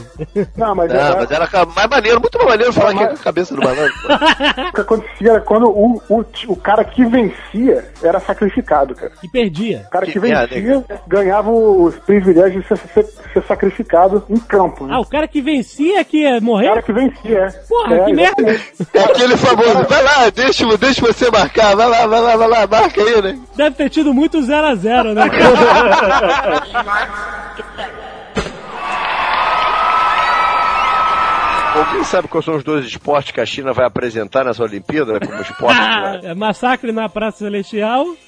Não, 0.54 0.74
mas, 0.74 0.92
Não, 0.92 1.00
era- 1.00 1.16
mas 1.16 1.30
era 1.30 1.66
mais 1.66 1.88
maneiro, 1.88 2.20
muito 2.20 2.36
mais 2.36 2.50
maneiro 2.50 2.72
falar 2.74 2.92
que 2.94 3.02
é 3.02 3.06
com 3.06 3.14
a 3.14 3.18
cabeça 3.18 3.54
do 3.56 3.62
malandro. 3.62 3.92
pô. 4.06 4.12
o 4.68 4.72
que 4.74 4.80
acontecia 4.82 5.30
era 5.30 5.40
quando 5.40 5.68
o, 5.70 6.02
o, 6.10 6.24
o 6.48 6.56
cara 6.56 6.84
que 6.84 7.04
vencia 7.06 7.90
era 8.02 8.20
sacrificado, 8.20 8.94
cara. 8.94 9.12
E 9.22 9.28
perdia. 9.28 9.84
O 9.86 9.90
cara 9.90 10.04
que, 10.04 10.12
Que 10.12 10.20
merda, 10.20 10.46
vencia 10.54 10.84
ganhava 11.06 11.50
os 11.50 11.94
privilégios 12.00 12.62
de 12.62 12.68
ser, 12.68 12.76
ser- 12.92 13.06
ser 13.32 13.42
sacrificado 13.44 14.22
em 14.28 14.36
campo. 14.36 14.86
Né? 14.86 14.94
Ah, 14.94 15.00
o 15.00 15.06
cara 15.06 15.26
que 15.26 15.40
vencia 15.40 16.04
que 16.04 16.18
ia 16.18 16.38
O 16.38 16.60
cara 16.62 16.82
que 16.82 16.92
vencia, 16.92 17.38
é. 17.38 17.50
Porra, 17.66 17.93
É, 17.94 18.04
que 18.04 18.12
merda! 18.12 18.60
É 18.94 19.00
aquele 19.00 19.36
famoso, 19.36 19.86
vai 19.88 20.02
lá, 20.02 20.30
deixa, 20.30 20.76
deixa 20.76 21.00
você 21.00 21.30
marcar, 21.30 21.76
vai 21.76 21.88
lá, 21.88 22.06
vai 22.06 22.20
lá, 22.20 22.36
vai 22.36 22.48
lá, 22.48 22.66
marca 22.66 23.02
aí, 23.02 23.22
né? 23.22 23.38
Deve 23.56 23.76
ter 23.76 23.90
tido 23.90 24.12
muito 24.12 24.38
0x0, 24.40 25.14
né? 25.14 25.22
Alguém 31.76 32.04
sabe 32.04 32.28
quais 32.28 32.44
são 32.44 32.54
os 32.54 32.62
dois 32.62 32.86
esportes 32.86 33.32
que 33.32 33.40
a 33.40 33.46
China 33.46 33.72
vai 33.72 33.84
apresentar 33.84 34.44
nessa 34.44 34.62
Olimpíada 34.62 35.18
como 35.18 35.42
esporte? 35.42 35.80
É 36.22 36.32
Massacre 36.34 36.92
na 36.92 37.08
Praça 37.08 37.38
Celestial. 37.38 38.06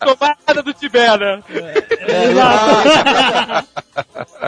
Tomada 0.00 0.62
do 0.64 0.72
Tibete, 0.74 1.18
né? 1.18 1.42
Exato. 2.30 3.68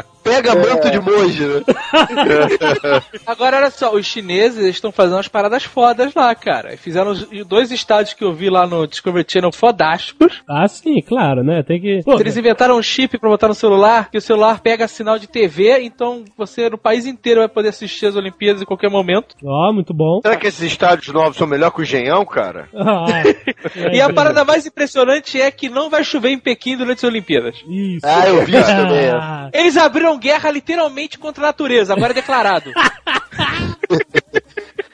Pega 0.23 0.55
manto 0.55 0.91
de 0.91 0.99
monge, 1.01 1.45
né? 1.47 1.62
Agora, 3.27 3.57
olha 3.59 3.71
só, 3.71 3.95
os 3.95 4.07
chineses 4.07 4.64
estão 4.66 4.93
fazendo 4.93 5.14
umas 5.16 5.29
paradas 5.29 5.64
fodas 5.64 6.14
lá, 6.14 6.35
cara. 6.35 6.77
Fizeram 6.77 7.11
os- 7.12 7.27
dois 7.47 7.71
estádios 7.71 8.14
que 8.14 8.25
eu 8.25 8.33
vi 8.33 8.51
lá 8.51 8.66
no 8.66 8.87
Discovery 8.87 9.25
Channel 9.29 9.53
fodásticos. 9.53 10.43
Ah, 10.49 10.66
sim, 10.68 11.01
claro, 11.03 11.43
né? 11.43 11.62
Tem 11.62 11.81
que. 11.81 12.01
Pô, 12.05 12.18
Eles 12.21 12.37
inventaram 12.37 12.77
um 12.77 12.83
chip 12.83 13.18
pra 13.18 13.29
botar 13.31 13.49
no 13.49 13.55
celular, 13.55 14.11
que 14.11 14.18
o 14.18 14.21
celular 14.21 14.61
pega 14.61 14.87
sinal 14.89 15.18
de 15.18 15.27
TV, 15.27 15.81
então 15.83 16.25
você 16.37 16.68
no 16.68 16.79
país 16.79 17.07
inteiro 17.07 17.41
vai 17.41 17.49
poder 17.49 17.68
assistir 17.71 18.07
as 18.07 18.16
Olimpíadas 18.16 18.62
em 18.62 18.66
qualquer 18.66 18.91
momento. 18.91 19.35
Ó, 19.45 19.73
muito 19.73 19.95
bom. 19.95 20.21
Será 20.23 20.37
que 20.37 20.47
esses 20.47 20.62
estádios 20.62 21.12
novos 21.12 21.37
são 21.37 21.47
melhor 21.47 21.71
que 21.71 21.81
o 21.81 21.85
Genhão, 21.85 22.25
cara? 22.25 22.68
Ah, 22.91 23.23
E 23.93 24.01
a 24.01 24.12
parada 24.12 24.45
mais 24.45 24.66
impressionante 24.66 25.41
é 25.41 25.51
que 25.51 25.68
não 25.68 25.89
vai 25.89 26.03
chover 26.03 26.31
em 26.31 26.39
Pequim 26.39 26.77
durante 26.77 26.99
as 26.99 27.05
Olimpíadas. 27.05 27.57
Isso. 27.68 28.01
Ah, 28.05 28.27
eu 28.29 28.45
vi 28.45 28.57
isso 28.57 28.66
também. 28.71 28.99
é. 29.07 29.51
Eles 29.53 29.77
abriram 29.77 30.10
guerra 30.19 30.51
literalmente 30.51 31.19
contra 31.19 31.45
a 31.45 31.47
natureza, 31.49 31.93
agora 31.93 32.13
é 32.13 32.15
declarado. 32.15 32.73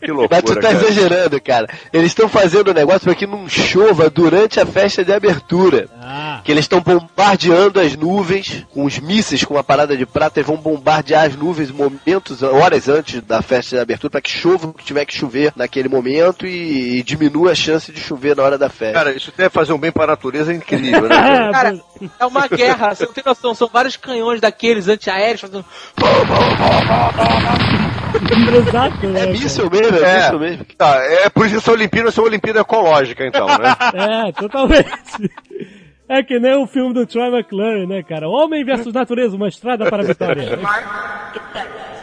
Que 0.06 0.12
Mas 0.12 0.42
tu 0.42 0.52
loucura, 0.52 0.60
tá 0.60 0.60
cara. 0.60 0.74
exagerando, 0.74 1.40
cara. 1.40 1.66
Eles 1.92 2.06
estão 2.08 2.28
fazendo 2.28 2.68
o 2.68 2.74
negócio 2.74 3.00
pra 3.02 3.14
que 3.14 3.26
não 3.26 3.48
chova 3.48 4.08
durante 4.08 4.60
a 4.60 4.66
festa 4.66 5.04
de 5.04 5.12
abertura. 5.12 5.88
ah. 6.00 6.40
Que 6.44 6.52
eles 6.52 6.64
estão 6.64 6.80
bombardeando 6.80 7.80
as 7.80 7.96
nuvens 7.96 8.64
com 8.72 8.84
os 8.84 8.98
mísseis 9.00 9.44
com 9.44 9.54
uma 9.54 9.64
parada 9.64 9.96
de 9.96 10.06
prata. 10.06 10.38
Eles 10.38 10.46
vão 10.46 10.56
bombardear 10.56 11.24
as 11.24 11.34
nuvens 11.34 11.70
momentos, 11.70 12.42
horas 12.42 12.88
antes 12.88 13.20
da 13.22 13.42
festa 13.42 13.76
de 13.76 13.82
abertura, 13.82 14.10
pra 14.10 14.20
que 14.20 14.30
chova 14.30 14.68
o 14.68 14.72
que 14.72 14.84
tiver 14.84 15.04
que 15.04 15.14
chover 15.14 15.52
naquele 15.56 15.88
momento 15.88 16.46
e, 16.46 16.98
e 16.98 17.02
diminua 17.02 17.50
a 17.52 17.54
chance 17.54 17.90
de 17.90 18.00
chover 18.00 18.36
na 18.36 18.42
hora 18.44 18.56
da 18.56 18.68
festa. 18.68 18.94
Cara, 18.94 19.12
isso 19.16 19.32
deve 19.36 19.50
fazer 19.50 19.72
um 19.72 19.78
bem 19.78 19.90
pra 19.90 20.06
natureza 20.06 20.54
incrível, 20.54 21.02
né? 21.02 21.16
cara? 21.16 21.50
Cara, 21.56 21.80
é 22.20 22.26
uma 22.26 22.46
guerra, 22.46 22.94
você 22.94 23.06
não 23.06 23.12
tem 23.12 23.24
noção, 23.26 23.54
são 23.54 23.68
vários 23.72 23.96
canhões 23.96 24.40
daqueles 24.40 24.86
antiaéreos 24.86 25.40
fazendo. 25.40 25.64
Exato, 28.68 29.06
né? 29.08 29.20
é 29.20 29.24
cara? 29.24 29.32
míssil 29.32 29.70
mesmo, 29.70 29.95
é, 30.04 30.10
É. 30.10 30.16
míssil 30.22 30.38
mesmo. 30.40 30.64
Tá, 30.76 30.96
é 31.02 31.28
por 31.30 31.46
isso 31.46 31.54
que 31.56 31.60
essa 31.60 31.72
Olimpíada 31.72 32.10
ser 32.10 32.20
uma 32.20 32.28
Olimpíada 32.28 32.60
ecológica, 32.60 33.26
então, 33.26 33.46
né? 33.46 33.74
É, 34.28 34.32
totalmente. 34.32 34.86
É 36.08 36.22
que 36.22 36.38
nem 36.38 36.54
o 36.54 36.66
filme 36.66 36.94
do 36.94 37.04
Troy 37.06 37.28
McClure, 37.28 37.86
né, 37.86 38.02
cara? 38.02 38.28
Homem 38.28 38.64
versus 38.64 38.92
natureza, 38.92 39.34
uma 39.36 39.48
estrada 39.48 39.90
para 39.90 40.02
a 40.02 40.06
vitória. 40.06 40.58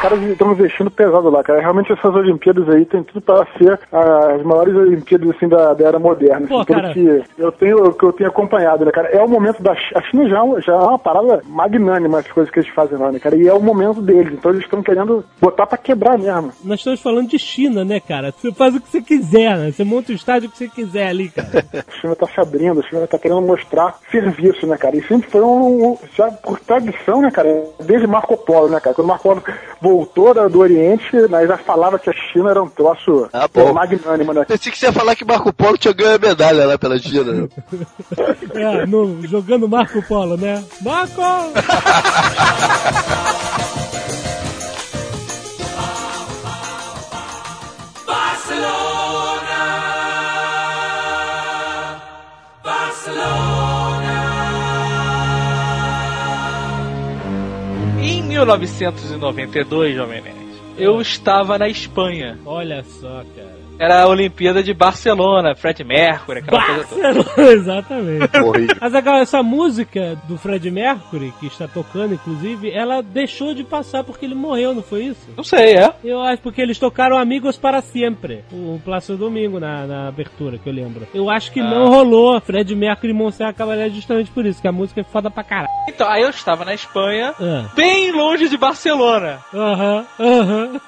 caras 0.00 0.22
estão 0.22 0.52
investindo 0.52 0.90
pesado 0.90 1.28
lá, 1.30 1.42
cara. 1.42 1.60
Realmente 1.60 1.92
essas 1.92 2.14
Olimpíadas 2.14 2.68
aí 2.68 2.84
tem 2.84 3.02
tudo 3.02 3.20
pra 3.20 3.46
ser 3.58 3.78
as 3.92 4.42
maiores 4.42 4.74
Olimpíadas 4.74 5.30
assim 5.30 5.48
da, 5.48 5.74
da 5.74 5.86
era 5.88 5.98
moderna. 5.98 6.46
Pô, 6.46 6.60
assim, 6.60 6.72
cara. 6.72 6.92
que 6.92 7.22
eu 7.38 7.52
tenho, 7.52 7.92
que 7.92 8.04
eu 8.04 8.12
tenho 8.12 8.30
acompanhado, 8.30 8.84
né, 8.84 8.90
cara? 8.90 9.08
É 9.08 9.22
o 9.22 9.28
momento 9.28 9.62
da 9.62 9.72
a 9.72 10.02
China 10.02 10.28
já, 10.28 10.38
é 10.44 10.60
já 10.62 10.72
é 10.72 10.76
uma 10.76 10.98
parada 10.98 11.42
magnânima 11.46 12.18
as 12.18 12.30
coisas 12.32 12.52
que 12.52 12.60
eles 12.60 12.70
fazem 12.70 12.98
lá, 12.98 13.10
né, 13.12 13.18
cara? 13.18 13.36
E 13.36 13.46
é 13.46 13.52
o 13.54 13.62
momento 13.62 14.00
deles. 14.00 14.32
Então 14.32 14.50
eles 14.50 14.64
estão 14.64 14.82
querendo 14.82 15.24
botar 15.40 15.66
pra 15.66 15.78
quebrar 15.78 16.18
mesmo. 16.18 16.52
Nós 16.64 16.80
estamos 16.80 17.00
falando 17.00 17.28
de 17.28 17.38
China, 17.38 17.84
né, 17.84 18.00
cara? 18.00 18.32
Você 18.32 18.52
faz 18.52 18.74
o 18.74 18.80
que 18.80 18.88
você 18.88 19.02
quiser, 19.02 19.56
né? 19.56 19.70
Você 19.72 19.84
monta 19.84 20.12
o 20.12 20.14
estádio 20.14 20.50
que 20.50 20.56
você 20.58 20.68
quiser 20.68 21.08
ali, 21.08 21.28
cara. 21.28 21.50
A 21.90 22.00
China 22.00 22.16
tá 22.16 22.26
se 22.26 22.40
abrindo, 22.40 22.80
a 22.80 22.82
China 22.82 23.06
tá 23.06 23.18
querendo 23.18 23.42
mostrar 23.42 23.98
serviço, 24.10 24.66
né, 24.66 24.76
cara? 24.76 24.96
E 24.96 25.02
sempre 25.02 25.28
foi 25.28 25.42
um, 25.42 25.90
um- 25.92 25.98
já 26.14 26.30
por 26.30 26.58
tradição, 26.60 27.20
né, 27.20 27.30
cara? 27.30 27.64
Desde 27.84 28.06
Marco 28.06 28.36
Polo, 28.36 28.68
né, 28.68 28.80
cara? 28.80 28.94
Quando 28.94 29.08
Marco 29.08 29.22
Polo 29.28 29.42
voltou 29.90 30.32
da- 30.32 30.46
do 30.48 30.60
Oriente, 30.60 31.14
né, 31.28 31.46
já 31.46 31.58
falava 31.58 31.98
que 31.98 32.08
a 32.08 32.12
China 32.12 32.50
era 32.50 32.62
um 32.62 32.68
troço 32.68 33.28
Ah, 33.32 33.48
é, 33.52 33.72
magnânimo, 33.72 34.32
né? 34.32 34.44
Pensei 34.44 34.70
que 34.70 34.78
você 34.78 34.86
ia 34.86 34.92
falar 34.92 35.16
que 35.16 35.24
Marco 35.24 35.52
Polo 35.52 35.76
tinha 35.76 35.92
ganho 35.92 36.14
a 36.14 36.18
medalha 36.18 36.66
lá 36.66 36.78
pela 36.78 36.98
China. 36.98 37.32
né? 37.32 37.48
É, 38.54 38.86
no, 38.86 39.20
jogando 39.26 39.68
Marco 39.68 40.00
Polo, 40.02 40.36
né? 40.36 40.62
Marco! 40.82 41.20
1992, 58.56 59.94
Jovem 59.94 60.22
Nerd, 60.22 60.36
eu 60.76 61.00
estava 61.00 61.58
na 61.58 61.68
Espanha. 61.68 62.38
Olha 62.44 62.82
só, 62.82 63.22
cara. 63.36 63.69
Era 63.80 64.02
a 64.02 64.06
Olimpíada 64.08 64.62
de 64.62 64.74
Barcelona, 64.74 65.54
Fred 65.54 65.82
Mercury, 65.82 66.40
aquela 66.40 66.62
coisa 66.66 66.84
toda. 66.84 67.12
Barcelona, 67.14 67.50
exatamente. 67.52 68.30
Mas 68.78 68.94
agora, 68.94 69.18
essa 69.22 69.42
música 69.42 70.18
do 70.28 70.36
Fred 70.36 70.70
Mercury, 70.70 71.32
que 71.40 71.46
está 71.46 71.66
tocando, 71.66 72.12
inclusive, 72.12 72.70
ela 72.70 73.02
deixou 73.02 73.54
de 73.54 73.64
passar 73.64 74.04
porque 74.04 74.26
ele 74.26 74.34
morreu, 74.34 74.74
não 74.74 74.82
foi 74.82 75.04
isso? 75.04 75.30
Não 75.34 75.42
sei, 75.42 75.76
é? 75.78 75.94
Eu 76.04 76.20
acho 76.20 76.42
porque 76.42 76.60
eles 76.60 76.78
tocaram 76.78 77.16
Amigos 77.16 77.56
para 77.56 77.80
Sempre, 77.80 78.44
o 78.52 78.78
Plácido 78.84 79.16
Domingo, 79.16 79.58
na, 79.58 79.86
na 79.86 80.08
abertura, 80.08 80.58
que 80.58 80.68
eu 80.68 80.72
lembro. 80.74 81.08
Eu 81.14 81.30
acho 81.30 81.50
que 81.50 81.62
não 81.62 81.88
rolou 81.88 82.38
Fred 82.40 82.74
Mercury 82.76 83.12
e 83.12 83.14
Monserrat 83.14 83.56
Caballé 83.56 83.88
justamente 83.88 84.30
por 84.30 84.44
isso, 84.44 84.60
que 84.60 84.68
a 84.68 84.72
música 84.72 85.00
é 85.00 85.04
foda 85.04 85.30
pra 85.30 85.42
caralho. 85.42 85.70
Então, 85.88 86.06
aí 86.06 86.20
eu 86.22 86.28
estava 86.28 86.66
na 86.66 86.74
Espanha, 86.74 87.32
Ah. 87.40 87.70
bem 87.74 88.12
longe 88.12 88.46
de 88.46 88.58
Barcelona. 88.58 89.38
Aham, 89.54 90.04
aham. 90.20 90.80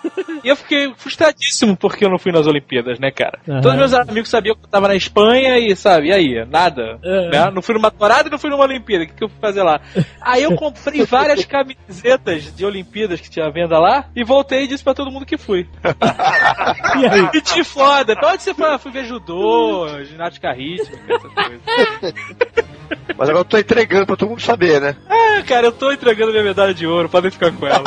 E 0.44 0.48
eu 0.48 0.56
fiquei 0.56 0.92
frustradíssimo 0.96 1.74
porque 1.74 2.04
eu 2.04 2.10
não 2.10 2.18
fui 2.18 2.32
nas 2.32 2.46
Olimpíadas, 2.46 2.81
né, 2.98 3.10
cara? 3.10 3.38
Aham. 3.48 3.60
Todos 3.60 3.76
meus 3.76 3.94
amigos 3.94 4.28
sabiam 4.30 4.54
que 4.54 4.64
eu 4.64 4.68
tava 4.68 4.88
na 4.88 4.94
Espanha 4.94 5.58
e, 5.58 5.74
sabe, 5.76 6.08
e 6.08 6.12
aí? 6.12 6.44
Nada. 6.46 6.98
É. 7.02 7.30
Né? 7.30 7.50
Não 7.50 7.62
fui 7.62 7.74
numa 7.74 7.90
torada 7.90 8.28
e 8.28 8.30
não 8.30 8.38
fui 8.38 8.50
numa 8.50 8.64
Olimpíada. 8.64 9.04
O 9.04 9.06
que, 9.06 9.14
que 9.14 9.24
eu 9.24 9.28
fui 9.28 9.38
fazer 9.40 9.62
lá? 9.62 9.80
Aí 10.20 10.42
eu 10.42 10.54
comprei 10.54 11.04
várias 11.06 11.44
camisetas 11.44 12.54
de 12.54 12.64
Olimpíadas 12.64 13.20
que 13.20 13.30
tinha 13.30 13.50
venda 13.50 13.78
lá 13.78 14.06
e 14.14 14.24
voltei 14.24 14.64
e 14.64 14.68
disse 14.68 14.84
pra 14.84 14.94
todo 14.94 15.10
mundo 15.10 15.26
que 15.26 15.36
fui. 15.38 15.66
E 16.98 17.06
aí? 17.06 17.28
E 17.34 17.40
te 17.40 17.64
foda. 17.64 18.14
Pra 18.14 18.32
onde 18.32 18.42
você 18.42 18.52
foi? 18.52 18.68
Ah, 18.68 18.78
Fui 18.78 18.92
ver 18.92 19.04
judô, 19.06 19.88
ginástica 20.04 20.52
rítmica, 20.52 21.14
essas 21.14 21.32
coisas. 21.32 21.60
Mas 23.16 23.28
agora 23.28 23.40
eu 23.40 23.44
tô 23.44 23.56
entregando 23.58 24.06
pra 24.06 24.16
todo 24.16 24.28
mundo 24.30 24.42
saber, 24.42 24.80
né? 24.80 24.96
Ah, 25.08 25.42
cara, 25.46 25.66
eu 25.66 25.72
tô 25.72 25.90
entregando 25.92 26.32
minha 26.32 26.44
medalha 26.44 26.74
de 26.74 26.86
ouro, 26.86 27.08
podem 27.08 27.30
ficar 27.30 27.52
com 27.52 27.66
ela. 27.66 27.82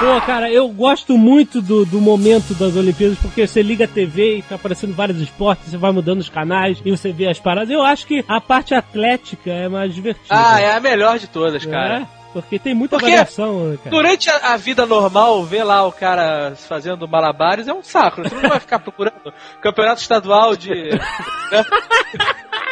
Pô, 0.00 0.18
cara, 0.22 0.50
eu 0.50 0.66
gosto 0.68 1.18
muito 1.18 1.60
do, 1.60 1.84
do 1.84 2.00
momento 2.00 2.54
das 2.54 2.74
Olimpíadas 2.74 3.18
porque 3.18 3.46
você 3.46 3.60
liga 3.60 3.84
a 3.84 3.88
TV 3.88 4.38
e 4.38 4.42
tá 4.42 4.54
aparecendo 4.54 4.94
vários 4.94 5.20
esportes, 5.20 5.68
você 5.68 5.76
vai 5.76 5.92
mudando 5.92 6.20
os 6.20 6.30
canais 6.30 6.80
e 6.82 6.90
você 6.90 7.12
vê 7.12 7.28
as 7.28 7.38
paradas. 7.38 7.68
Eu 7.68 7.82
acho 7.82 8.06
que 8.06 8.24
a 8.26 8.40
parte 8.40 8.74
atlética 8.74 9.50
é 9.50 9.68
mais 9.68 9.94
divertida. 9.94 10.26
Ah, 10.30 10.58
é 10.58 10.74
a 10.74 10.80
melhor 10.80 11.18
de 11.18 11.26
todas, 11.26 11.66
É, 11.66 11.70
cara. 11.70 12.08
Porque 12.32 12.58
tem 12.58 12.74
muita 12.74 12.96
Porque 12.96 13.10
variação, 13.10 13.70
né, 13.70 13.76
cara. 13.76 13.90
Durante 13.90 14.30
a, 14.30 14.54
a 14.54 14.56
vida 14.56 14.86
normal, 14.86 15.44
ver 15.44 15.64
lá 15.64 15.86
o 15.86 15.92
cara 15.92 16.54
fazendo 16.56 17.06
malabares 17.06 17.68
é 17.68 17.74
um 17.74 17.82
saco. 17.82 18.22
Você 18.22 18.34
não 18.36 18.48
vai 18.48 18.60
ficar 18.60 18.78
procurando 18.78 19.34
campeonato 19.60 20.00
estadual 20.00 20.56
de. 20.56 20.70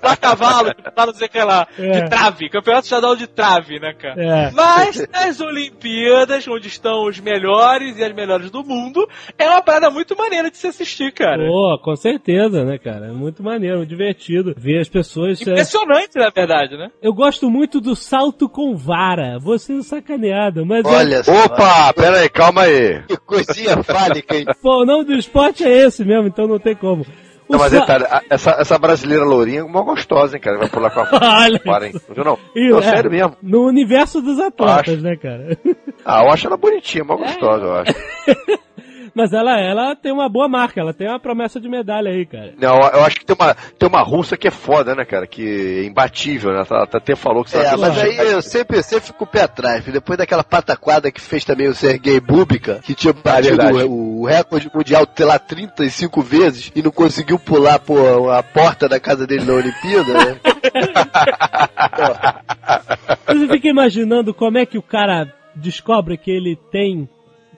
pra 0.00 0.16
cavalo, 0.16 0.70
pra 0.94 1.06
não 1.06 1.14
sei 1.14 1.26
o 1.26 1.30
que 1.30 1.42
lá. 1.42 1.66
É. 1.78 2.00
De 2.02 2.08
trave. 2.08 2.48
Campeonato 2.48 2.84
estadual 2.84 3.16
de 3.16 3.26
trave, 3.26 3.78
né, 3.78 3.92
cara? 3.94 4.22
É. 4.22 4.50
Mas 4.52 5.06
nas 5.12 5.40
Olimpíadas, 5.40 6.46
onde 6.48 6.68
estão 6.68 7.06
os 7.06 7.18
melhores 7.20 7.96
e 7.98 8.04
as 8.04 8.12
melhores 8.14 8.50
do 8.50 8.64
mundo, 8.64 9.08
é 9.38 9.48
uma 9.48 9.62
parada 9.62 9.90
muito 9.90 10.16
maneira 10.16 10.50
de 10.50 10.56
se 10.56 10.66
assistir, 10.66 11.12
cara. 11.12 11.46
Pô, 11.46 11.78
com 11.82 11.96
certeza, 11.96 12.64
né, 12.64 12.78
cara? 12.78 13.06
É 13.06 13.12
muito 13.12 13.42
maneiro, 13.42 13.78
muito 13.78 13.88
divertido 13.88 14.54
ver 14.56 14.80
as 14.80 14.88
pessoas. 14.88 15.40
é, 15.40 15.50
Impressionante, 15.52 16.16
na 16.16 16.30
verdade, 16.30 16.76
né? 16.76 16.90
Eu 17.02 17.12
gosto 17.12 17.50
muito 17.50 17.80
do 17.80 17.94
salto 17.96 18.48
com 18.48 18.76
vara. 18.76 19.38
Você 19.40 19.74
é 19.78 19.82
sacaneado, 19.82 20.64
mas 20.66 20.84
é- 20.84 20.88
Olha 20.88 21.22
só. 21.24 21.32
Opa, 21.44 21.92
pera 21.94 22.18
aí, 22.20 22.28
calma 22.28 22.62
aí. 22.62 23.02
Que 23.08 23.16
coisinha 23.16 23.82
fálica, 23.82 24.36
hein? 24.36 24.44
Pô, 24.62 24.82
o 24.82 24.86
nome 24.86 25.04
do 25.04 25.14
esporte 25.14 25.64
é 25.64 25.86
esse 25.86 26.04
mesmo, 26.04 26.28
então 26.28 26.46
não 26.46 26.58
tem 26.58 26.74
como. 26.74 27.04
Não, 27.52 27.58
mas 27.58 27.70
detalhe, 27.70 28.06
essa, 28.30 28.52
essa 28.52 28.78
brasileira 28.78 29.24
lourinha 29.24 29.60
é 29.60 29.62
mó 29.62 29.82
gostosa, 29.82 30.36
hein, 30.36 30.40
cara? 30.40 30.56
Vai 30.58 30.70
pular 30.70 30.90
com 30.90 31.00
a 31.00 31.08
Olha 31.44 31.60
Para, 31.60 31.86
hein? 31.86 31.92
Não 32.08 32.14
viu, 32.14 32.24
não? 32.24 32.38
Não, 32.56 32.78
é, 32.78 32.82
sério 32.82 33.10
mesmo. 33.10 33.36
No 33.42 33.66
universo 33.66 34.22
dos 34.22 34.40
atletas, 34.40 35.02
né, 35.02 35.16
cara? 35.16 35.58
Ah, 36.02 36.24
eu 36.24 36.30
acho 36.30 36.46
ela 36.46 36.56
bonitinha, 36.56 37.04
mó 37.04 37.16
gostosa, 37.16 37.64
eu 37.64 37.74
acho. 37.74 37.94
Mas 39.14 39.32
ela, 39.32 39.60
ela 39.60 39.94
tem 39.94 40.10
uma 40.10 40.28
boa 40.28 40.48
marca, 40.48 40.80
ela 40.80 40.94
tem 40.94 41.08
uma 41.08 41.20
promessa 41.20 41.60
de 41.60 41.68
medalha 41.68 42.10
aí, 42.10 42.24
cara. 42.24 42.54
Não, 42.58 42.80
eu 42.80 43.04
acho 43.04 43.16
que 43.16 43.26
tem 43.26 43.36
uma, 43.38 43.54
tem 43.54 43.88
uma 43.88 44.02
russa 44.02 44.36
que 44.36 44.48
é 44.48 44.50
foda, 44.50 44.94
né, 44.94 45.04
cara? 45.04 45.26
Que 45.26 45.80
é 45.80 45.84
imbatível, 45.84 46.52
né? 46.52 46.64
Ela 46.68 46.84
até 46.84 47.14
falou 47.14 47.44
que 47.44 47.54
ela 47.54 47.68
É, 47.68 47.76
mas 47.76 47.98
aí 47.98 48.32
eu 48.32 48.40
sempre, 48.40 48.82
sempre 48.82 49.06
fico 49.06 49.24
o 49.24 49.26
pé 49.26 49.42
atrás. 49.42 49.84
Depois 49.84 50.18
daquela 50.18 50.42
pataquada 50.42 51.10
que 51.10 51.20
fez 51.20 51.44
também 51.44 51.68
o 51.68 51.74
Sergei 51.74 52.18
Bubika, 52.20 52.80
que 52.82 52.94
tinha 52.94 53.12
batido 53.12 53.56
verdade. 53.56 53.84
o, 53.84 54.22
o 54.22 54.26
recorde 54.26 54.70
mundial, 54.74 55.06
sei 55.14 55.26
lá, 55.26 55.38
35 55.38 56.22
vezes 56.22 56.72
e 56.74 56.82
não 56.82 56.90
conseguiu 56.90 57.38
pular 57.38 57.78
pô, 57.78 58.30
a 58.30 58.42
porta 58.42 58.88
da 58.88 58.98
casa 58.98 59.26
dele 59.26 59.44
na 59.44 59.52
Olimpíada, 59.52 60.12
né? 60.12 60.36
Você 63.26 63.48
fica 63.48 63.68
imaginando 63.68 64.32
como 64.32 64.58
é 64.58 64.64
que 64.64 64.78
o 64.78 64.82
cara 64.82 65.32
descobre 65.54 66.16
que 66.16 66.30
ele 66.30 66.56
tem 66.70 67.08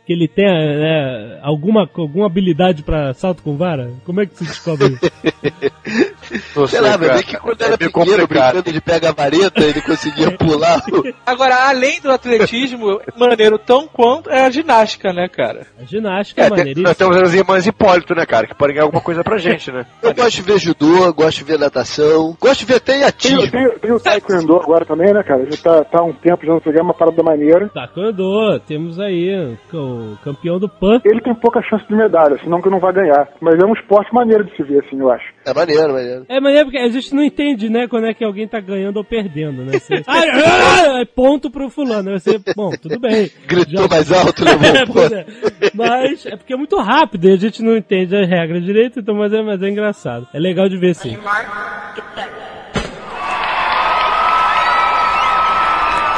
que 0.06 0.12
ele 0.12 0.28
tem 0.28 0.44
né, 0.46 1.38
alguma, 1.42 1.88
alguma 1.96 2.26
habilidade 2.26 2.82
pra 2.82 3.14
salto 3.14 3.42
com 3.42 3.56
vara? 3.56 3.90
Como 4.04 4.20
é 4.20 4.26
que 4.26 4.36
se 4.36 4.44
descobre 4.44 4.86
isso? 4.88 6.66
Sei 6.68 6.80
lá, 6.80 6.90
cara. 6.90 6.98
mas 6.98 7.16
vê 7.16 7.22
que 7.22 7.36
quando 7.36 7.60
É 7.62 7.64
era 7.66 7.78
pequeno, 7.78 8.26
brincando 8.26 8.72
de 8.72 8.80
pega 8.80 9.10
a 9.10 9.12
vareta, 9.12 9.62
ele 9.62 9.80
conseguia 9.82 10.30
pular. 10.36 10.82
Agora, 11.24 11.68
além 11.68 12.00
do 12.00 12.10
atletismo, 12.10 13.00
maneiro 13.16 13.58
tão 13.58 13.86
quanto 13.86 14.30
é 14.30 14.44
a 14.44 14.50
ginástica, 14.50 15.12
né, 15.12 15.28
cara? 15.28 15.66
A 15.80 15.84
ginástica 15.84 16.42
é, 16.42 16.44
É, 16.44 16.48
tem, 16.48 16.58
maneiríssima. 16.58 16.88
nós 16.88 16.96
temos 16.96 17.16
as 17.16 17.34
irmãs 17.34 17.66
Hipólito, 17.66 18.14
né, 18.14 18.26
cara? 18.26 18.46
Que 18.46 18.54
podem 18.54 18.74
ganhar 18.74 18.84
alguma 18.86 19.02
coisa 19.02 19.22
pra 19.22 19.38
gente, 19.38 19.70
né? 19.70 19.86
Eu 20.02 20.14
gosto 20.14 20.36
de 20.36 20.42
ver 20.42 20.58
judô, 20.58 21.12
gosto 21.12 21.38
de 21.38 21.44
ver 21.44 21.58
natação, 21.58 22.36
gosto 22.40 22.60
de 22.60 22.66
ver 22.66 22.76
até 22.76 22.94
Tem, 22.94 23.04
atismo. 23.04 23.50
tem, 23.50 23.70
tem 23.78 23.92
o 23.92 24.00
Taekwondo 24.00 24.56
agora 24.56 24.84
também, 24.84 25.12
né, 25.12 25.22
cara? 25.22 25.44
Já 25.50 25.56
tá, 25.62 25.84
tá 25.84 25.98
há 26.00 26.04
um 26.04 26.12
tempo 26.12 26.44
já 26.44 26.52
no 26.54 26.60
programa, 26.60 26.88
uma 26.90 26.94
parada 26.94 27.22
maneira. 27.22 27.68
Taekwondo, 27.68 28.60
temos 28.60 28.98
aí 29.00 29.56
o 29.94 30.18
campeão 30.22 30.58
do 30.58 30.68
PAN. 30.68 31.00
Ele 31.04 31.20
tem 31.20 31.34
pouca 31.34 31.62
chance 31.62 31.86
de 31.88 31.94
medalha, 31.94 32.38
senão 32.42 32.60
que 32.60 32.68
não 32.70 32.78
vai 32.80 32.92
ganhar. 32.92 33.28
Mas 33.40 33.54
é 33.58 33.64
um 33.66 33.72
esporte 33.74 34.12
maneiro 34.14 34.44
de 34.44 34.54
se 34.56 34.62
ver, 34.62 34.84
assim, 34.84 34.98
eu 35.00 35.10
acho. 35.10 35.24
É 35.46 35.52
maneiro, 35.54 35.92
maneiro. 35.92 36.26
É, 36.28 36.36
é 36.36 36.64
porque 36.64 36.78
a 36.78 36.88
gente 36.88 37.14
não 37.14 37.22
entende, 37.24 37.68
né, 37.68 37.86
quando 37.88 38.06
é 38.06 38.14
que 38.14 38.24
alguém 38.24 38.46
tá 38.48 38.60
ganhando 38.60 38.96
ou 38.98 39.04
perdendo, 39.04 39.64
né? 39.64 39.78
Você... 39.78 40.02
Ah, 40.06 41.04
ponto 41.14 41.50
pro 41.50 41.68
fulano. 41.70 42.10
Aí 42.10 42.20
você, 42.20 42.38
bom, 42.56 42.70
tudo 42.70 42.98
bem. 43.00 43.30
Gritou 43.46 43.82
Já- 43.82 43.88
mais 43.88 44.12
alto, 44.12 44.44
levou 44.44 44.66
É, 44.76 44.82
um 44.82 44.86
ponto. 44.86 45.14
é. 45.14 45.26
Mas 45.74 46.26
é 46.26 46.36
porque 46.36 46.52
é 46.52 46.56
muito 46.56 46.76
rápido 46.78 47.28
e 47.28 47.32
a 47.32 47.36
gente 47.36 47.62
não 47.62 47.76
entende 47.76 48.14
as 48.16 48.28
regras 48.28 48.62
direito, 48.64 49.00
então, 49.00 49.14
mas 49.14 49.32
é, 49.32 49.42
mas 49.42 49.62
é 49.62 49.68
engraçado. 49.68 50.26
É 50.32 50.38
legal 50.38 50.68
de 50.68 50.76
ver 50.78 50.94
sim. 50.94 51.16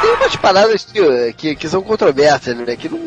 Tem 0.01 0.11
umas 0.13 0.35
paradas 0.35 0.85
que, 0.85 1.33
que, 1.33 1.55
que 1.55 1.67
são 1.67 1.81
controversas, 1.81 2.55
né? 2.55 2.75
Que 2.75 2.87
não, 2.87 2.99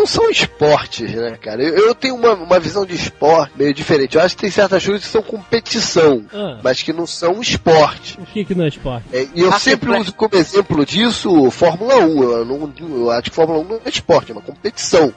não 0.00 0.06
são 0.06 0.30
esportes, 0.30 1.12
né, 1.14 1.36
cara? 1.40 1.62
Eu, 1.62 1.88
eu 1.88 1.94
tenho 1.94 2.14
uma, 2.14 2.32
uma 2.34 2.58
visão 2.58 2.84
de 2.86 2.94
esporte 2.94 3.52
meio 3.56 3.72
diferente. 3.74 4.16
Eu 4.16 4.22
acho 4.22 4.34
que 4.34 4.40
tem 4.42 4.50
certas 4.50 4.84
coisas 4.84 5.04
que 5.04 5.10
são 5.10 5.22
competição, 5.22 6.24
Ah. 6.32 6.58
mas 6.62 6.82
que 6.82 6.92
não 6.92 7.06
são 7.06 7.40
esporte. 7.40 8.18
O 8.20 8.24
que 8.26 8.44
que 8.44 8.54
não 8.54 8.64
é 8.64 8.68
esporte? 8.68 9.04
É, 9.12 9.28
e 9.34 9.40
eu 9.42 9.52
Ah, 9.52 9.58
sempre 9.58 9.86
completo. 9.88 10.02
uso 10.02 10.12
como 10.14 10.34
exemplo 10.36 10.86
disso 10.86 11.50
Fórmula 11.50 11.96
1. 11.98 12.22
Eu, 12.22 12.44
não, 12.44 12.72
eu 12.78 13.10
acho 13.10 13.24
que 13.24 13.30
Fórmula 13.36 13.60
1 13.60 13.64
não 13.64 13.76
é 13.84 13.88
esporte, 13.88 14.30
é 14.30 14.34
uma 14.34 14.42
competição. 14.42 15.12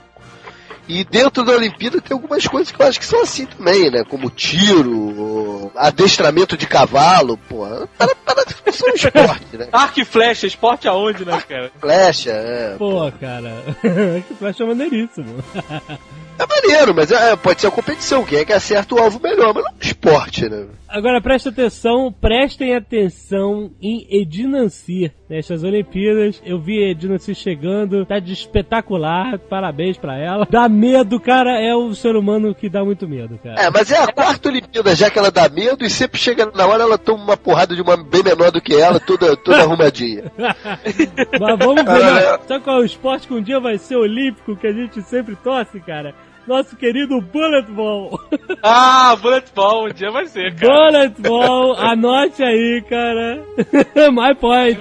E 0.88 1.04
dentro 1.04 1.44
da 1.46 1.54
Olimpíada 1.54 2.02
tem 2.02 2.14
algumas 2.14 2.46
coisas 2.46 2.72
que 2.72 2.82
eu 2.82 2.86
acho 2.86 3.00
que 3.00 3.06
são 3.06 3.22
assim 3.22 3.46
também, 3.46 3.90
né? 3.90 4.04
Como 4.04 4.30
tiro, 4.30 5.72
adestramento 5.76 6.58
de 6.58 6.68
cavalo, 6.68 7.38
porra. 7.38 7.88
Para, 7.98 8.16
para 8.16 8.46
que 8.46 8.56
não 8.66 8.74
são 8.74 8.90
esporte, 8.94 9.58
né? 9.58 9.68
Arco 9.72 10.00
e 10.02 10.06
flecha, 10.06 10.46
esporte 10.46 10.88
aonde, 10.88 11.24
né, 11.24 11.42
cara? 11.48 11.72
Flecha, 11.80 12.32
é. 12.32 12.76
Pô, 12.78 13.12
cara, 13.20 13.64
que 14.28 14.36
flash 14.36 14.60
é 14.60 14.66
maneiríssimo. 14.66 15.44
É 16.38 16.46
maneiro, 16.48 16.94
mas 16.96 17.12
é, 17.12 17.36
pode 17.36 17.62
ser 17.62 17.68
uma 17.68 17.74
competição. 17.74 18.24
Quem 18.24 18.40
é 18.40 18.46
que 18.46 18.54
acerta 18.54 18.96
o 18.96 19.00
alvo 19.00 19.20
melhor, 19.22 19.54
mas 19.54 19.64
não 19.64 19.72
é 19.72 19.76
esporte, 19.82 20.50
né? 20.50 20.66
Agora 20.94 21.20
presta 21.20 21.50
atenção, 21.50 22.12
prestem 22.12 22.76
atenção 22.76 23.72
em 23.82 24.06
Edinanci. 24.12 25.12
Nestas 25.28 25.64
Olimpíadas, 25.64 26.40
eu 26.46 26.60
vi 26.60 26.84
Edinanci 26.84 27.34
chegando, 27.34 28.06
tá 28.06 28.20
de 28.20 28.34
espetacular, 28.34 29.40
parabéns 29.40 29.98
pra 29.98 30.16
ela. 30.16 30.48
Dá 30.48 30.70
medo, 30.70 31.20
cara, 31.20 31.60
é 31.60 31.74
o 31.74 31.96
ser 31.96 32.16
humano 32.16 32.54
que 32.54 32.70
dá 32.70 32.86
muito 32.86 33.08
medo, 33.08 33.40
cara. 33.42 33.60
É, 33.60 33.72
mas 33.72 33.92
é 33.92 33.98
a 33.98 34.08
quarta 34.08 34.50
Olimpíada 34.50 34.96
já 34.96 35.10
que 35.10 35.18
ela 35.18 35.32
dá 35.32 35.50
medo 35.50 35.84
e 35.84 35.90
sempre 35.90 36.20
chega 36.20 36.52
na 36.54 36.68
hora 36.68 36.84
ela 36.84 36.98
toma 37.00 37.24
uma 37.24 37.38
porrada 37.38 37.76
de 37.76 37.82
uma 37.82 37.98
bem 37.98 38.22
menor 38.22 38.52
do 38.52 38.62
que 38.62 38.76
ela, 38.76 39.00
toda, 39.00 39.36
toda 39.36 39.58
arrumadinha. 39.66 40.32
Mas 40.38 41.58
vamos 41.58 41.84
ver, 41.84 42.14
né? 42.14 42.40
sabe 42.48 42.64
qual 42.64 42.78
é 42.78 42.82
o 42.82 42.86
esporte 42.86 43.28
que 43.28 43.34
um 43.34 43.42
dia 43.42 43.60
vai 43.60 43.80
ser 43.80 43.96
olímpico 43.96 44.56
que 44.56 44.68
a 44.68 44.74
gente 44.74 45.02
sempre 45.02 45.36
torce, 45.38 45.80
cara? 45.80 46.14
Nosso 46.48 46.76
querido 46.76 47.22
Bulletball. 47.22 48.20
Ah, 48.66 49.18
Bulletball, 49.22 49.88
um 49.88 49.94
dia 49.94 50.10
vai 50.10 50.26
ser, 50.26 50.56
cara. 50.56 50.74
Bulletball, 50.74 51.76
anote 51.76 52.42
aí, 52.42 52.82
cara. 52.90 53.44
My 54.10 54.34
point. 54.36 54.80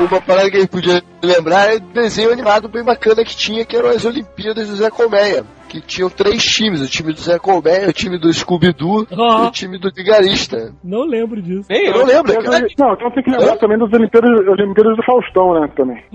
Uma 0.00 0.20
parada 0.20 0.50
que 0.50 0.56
a 0.56 0.60
gente 0.60 0.70
podia 0.70 1.02
lembrar 1.22 1.72
é 1.72 1.76
o 1.76 1.80
desenho 1.80 2.32
animado 2.32 2.68
bem 2.68 2.82
bacana 2.82 3.24
que 3.24 3.36
tinha, 3.36 3.64
que 3.64 3.76
eram 3.76 3.90
as 3.90 4.04
Olimpíadas 4.04 4.68
do 4.68 4.76
Zé 4.76 4.90
Colmeia. 4.90 5.44
Que 5.68 5.80
tinham 5.82 6.08
três 6.08 6.42
times, 6.42 6.80
o 6.80 6.88
time 6.88 7.12
do 7.12 7.20
Zé 7.20 7.38
Colmeia, 7.38 7.88
o 7.88 7.92
time 7.92 8.18
do 8.18 8.32
Scooby-Doo 8.32 9.06
Ó. 9.12 9.44
e 9.44 9.46
o 9.48 9.50
time 9.50 9.78
do 9.78 9.90
Vigarista. 9.94 10.72
Não 10.82 11.02
lembro 11.04 11.40
disso. 11.42 11.66
Nem 11.68 11.86
Eu 11.86 11.92
eu. 11.92 11.98
não 11.98 12.06
lembro, 12.06 12.32
Eu- 12.32 12.42
cara. 12.42 12.66
não, 12.78 12.92
então 12.94 13.10
tem 13.10 13.22
que 13.22 13.30
lembrar 13.30 13.56
também 13.58 13.78
das 13.78 13.92
Olimpíadas, 13.92 14.30
Olimpíadas 14.48 14.96
do 14.96 15.02
Faustão, 15.04 15.60
né, 15.60 15.68
também. 15.76 16.02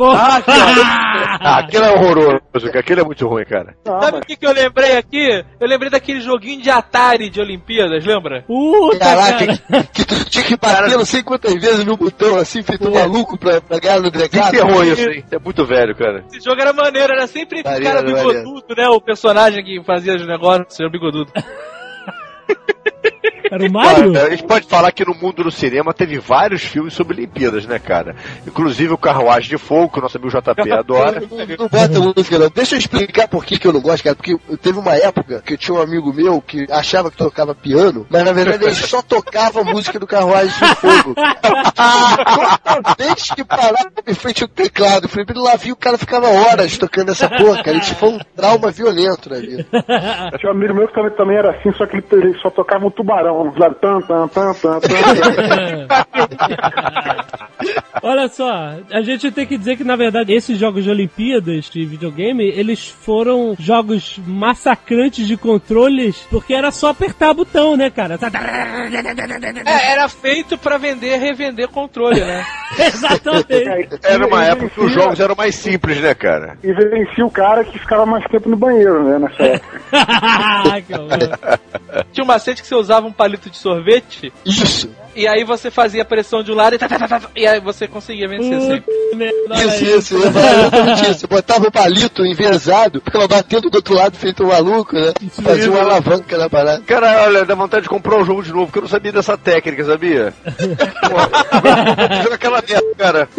Ah, 1.45 1.59
aquele 1.59 1.83
é 1.85 1.91
horroroso. 1.91 2.39
Aquele 2.77 3.01
é 3.01 3.03
muito 3.03 3.27
ruim, 3.27 3.45
cara. 3.45 3.75
Não, 3.85 3.99
Sabe 3.99 4.11
mas 4.13 4.21
o 4.21 4.25
que, 4.25 4.35
que 4.35 4.45
eu 4.45 4.51
lembrei 4.53 4.97
aqui? 4.97 5.43
Eu 5.59 5.67
lembrei 5.67 5.89
daquele 5.89 6.21
joguinho 6.21 6.61
de 6.61 6.69
Atari 6.69 7.29
de 7.29 7.39
Olimpíadas, 7.41 8.03
lembra? 8.05 8.43
Puta, 8.47 8.97
Caraca, 8.99 9.45
cara. 9.45 9.83
que, 9.93 10.05
que 10.05 10.05
tu 10.05 10.25
tinha 10.29 10.43
que 10.43 10.57
bater 10.57 10.97
não 10.97 11.05
sei 11.05 11.21
quantas 11.23 11.53
vezes 11.53 11.85
no 11.85 11.97
botão, 11.97 12.37
assim, 12.37 12.63
feito 12.63 12.87
um 12.89 12.93
maluco 12.93 13.37
pra, 13.37 13.61
pra 13.61 13.79
ganhar 13.79 13.99
no 13.99 14.09
delegado. 14.09 14.51
que 14.51 14.57
errou 14.57 14.83
isso, 14.83 15.01
hein? 15.09 15.23
Isso 15.25 15.35
é 15.35 15.39
muito 15.39 15.65
velho, 15.65 15.95
cara. 15.95 16.23
Esse 16.31 16.43
jogo 16.43 16.59
era 16.61 16.73
maneiro, 16.73 17.13
era 17.13 17.27
sempre 17.27 17.61
Maneiro, 17.63 17.85
cara 17.85 18.01
maneiro. 18.01 18.29
bigodudo, 18.29 18.75
né? 18.75 18.87
O 18.89 19.01
personagem 19.01 19.42
personagem 19.43 19.63
que 19.63 19.83
fazia 19.83 20.15
os 20.15 20.25
negócios, 20.25 20.79
o 20.79 20.89
bigodudo. 20.89 21.31
Era 23.51 23.65
o 23.65 23.71
Mario? 23.71 24.09
Olha, 24.09 24.23
a 24.25 24.29
gente 24.29 24.43
pode 24.43 24.67
falar 24.67 24.91
que 24.91 25.05
no 25.05 25.13
mundo 25.13 25.43
do 25.43 25.51
cinema 25.51 25.93
teve 25.93 26.19
vários 26.19 26.63
filmes 26.63 26.93
sobre 26.93 27.17
Olimpíadas, 27.17 27.65
né, 27.65 27.79
cara? 27.79 28.15
Inclusive 28.45 28.93
o 28.93 28.97
Carruagem 28.97 29.49
de 29.49 29.57
Fogo, 29.57 29.89
que 29.89 29.99
o 29.99 30.01
nosso 30.01 30.17
amigo 30.17 30.31
JP 30.31 30.71
adora. 30.71 31.21
Não, 31.21 31.37
não 31.37 31.67
bota 31.67 31.99
música, 31.99 32.39
não. 32.39 32.49
Deixa 32.49 32.75
eu 32.75 32.79
explicar 32.79 33.27
por 33.27 33.45
que, 33.45 33.57
que 33.57 33.67
eu 33.67 33.73
não 33.73 33.81
gosto, 33.81 34.03
cara. 34.03 34.15
Porque 34.15 34.37
teve 34.61 34.79
uma 34.79 34.95
época 34.95 35.41
que 35.45 35.53
eu 35.53 35.57
tinha 35.57 35.77
um 35.77 35.81
amigo 35.81 36.13
meu 36.13 36.41
que 36.41 36.65
achava 36.71 37.11
que 37.11 37.17
tocava 37.17 37.53
piano, 37.55 38.05
mas 38.09 38.23
na 38.23 38.31
verdade 38.31 38.63
ele 38.65 38.75
só 38.75 39.01
tocava 39.01 39.61
a 39.61 39.63
música 39.63 39.99
do 39.99 40.07
Carruagem 40.07 40.53
de 40.53 40.75
Fogo. 40.75 41.15
Vez 42.97 43.31
que 43.31 43.43
parava 43.43 43.91
em 44.07 44.13
frente 44.13 44.43
ao 44.43 44.49
teclado, 44.49 45.07
Felipe 45.07 45.33
lá 45.33 45.55
via 45.55 45.73
o 45.73 45.77
cara 45.77 45.97
ficava 45.97 46.27
horas 46.27 46.77
tocando 46.77 47.11
essa 47.11 47.29
porra, 47.29 47.63
cara. 47.63 47.77
Isso 47.77 47.95
foi 47.95 48.09
um 48.09 48.19
trauma 48.35 48.71
violento 48.71 49.29
na 49.29 49.37
vida. 49.37 49.65
Tinha 50.39 50.51
um 50.51 50.55
amigo 50.55 50.73
meu 50.73 50.87
que 50.87 51.09
também, 51.11 51.37
era 51.37 51.51
assim, 51.51 51.71
só 51.73 51.85
que 51.85 51.97
ele, 51.97 52.05
ele 52.11 52.37
só 52.39 52.49
tocava 52.49 52.85
um 52.85 52.91
tubarão. 52.91 53.32
Lá, 53.57 53.73
tan, 53.73 54.01
tan, 54.01 54.27
tan, 54.27 54.53
tan, 54.53 54.79
tan. 54.79 55.87
Olha 58.01 58.27
só, 58.27 58.75
a 58.91 59.01
gente 59.01 59.31
tem 59.31 59.45
que 59.45 59.57
dizer 59.57 59.77
que, 59.77 59.83
na 59.83 59.95
verdade, 59.95 60.33
esses 60.33 60.57
jogos 60.57 60.83
de 60.83 60.89
Olimpíadas 60.89 61.69
de 61.69 61.85
videogame, 61.85 62.43
eles 62.43 62.89
foram 62.89 63.55
jogos 63.57 64.19
massacrantes 64.27 65.25
de 65.25 65.37
controles, 65.37 66.17
porque 66.29 66.53
era 66.53 66.69
só 66.71 66.89
apertar 66.89 67.33
botão, 67.33 67.77
né, 67.77 67.89
cara? 67.89 68.19
É, 69.65 69.91
era 69.93 70.09
feito 70.09 70.57
pra 70.57 70.77
vender 70.77 71.15
e 71.15 71.17
revender 71.17 71.69
controle, 71.69 72.19
né? 72.19 72.45
Exatamente. 72.77 73.99
Era 74.03 74.27
uma 74.27 74.43
época 74.43 74.69
que 74.69 74.81
os 74.81 74.91
jogos 74.91 75.19
eram 75.19 75.35
mais 75.35 75.55
simples, 75.55 76.01
né, 76.01 76.13
cara? 76.13 76.57
E 76.63 76.73
vencia 76.73 77.25
o 77.25 77.31
cara 77.31 77.63
que 77.63 77.79
ficava 77.79 78.05
mais 78.05 78.25
tempo 78.25 78.49
no 78.49 78.57
banheiro, 78.57 79.03
né, 79.03 79.19
nessa 79.19 79.43
época. 80.75 81.59
Tinha 82.11 82.23
um 82.23 82.27
macete 82.27 82.61
que 82.61 82.67
você 82.67 82.75
usava 82.75 83.07
um 83.07 83.13
palito 83.23 83.49
de 83.49 83.55
sorvete, 83.55 84.33
Isso. 84.45 84.89
E 85.15 85.27
aí 85.27 85.43
você 85.43 85.69
fazia 85.69 86.05
pressão 86.05 86.43
de 86.43 86.51
um 86.51 86.55
lado 86.55 86.75
e, 86.75 86.79
tá, 86.79 86.87
tá, 86.87 86.99
tá, 86.99 87.07
tá, 87.07 87.29
e 87.35 87.45
aí 87.45 87.59
você 87.59 87.87
conseguia 87.87 88.27
vencer 88.27 88.59
sempre. 88.61 88.93
Merda, 89.13 89.37
olha 89.51 89.65
Isso, 89.65 89.85
isso, 89.85 90.17
exatamente 90.17 91.11
isso. 91.11 91.27
Botava 91.27 91.67
o 91.67 91.71
palito 91.71 92.25
envezado, 92.25 93.01
ficava 93.01 93.27
batendo 93.27 93.69
do 93.69 93.75
outro 93.75 93.93
lado 93.93 94.17
feito 94.17 94.43
um 94.43 94.47
maluco, 94.47 94.95
né? 94.95 95.13
Fazia 95.43 95.69
uma 95.69 95.81
alavanca 95.81 96.37
na 96.37 96.49
parada. 96.49 96.83
Cara, 96.83 97.23
olha, 97.25 97.45
dá 97.45 97.53
vontade 97.53 97.83
de 97.83 97.89
comprar 97.89 98.19
o 98.19 98.25
jogo 98.25 98.41
de 98.41 98.51
novo, 98.51 98.65
porque 98.65 98.79
eu 98.79 98.83
não 98.83 98.89
sabia 98.89 99.11
dessa 99.11 99.37
técnica, 99.37 99.85
sabia? 99.85 100.33
Joga 102.23 102.35
aquela 102.35 102.63
merda, 102.67 102.95
cara. 102.97 103.29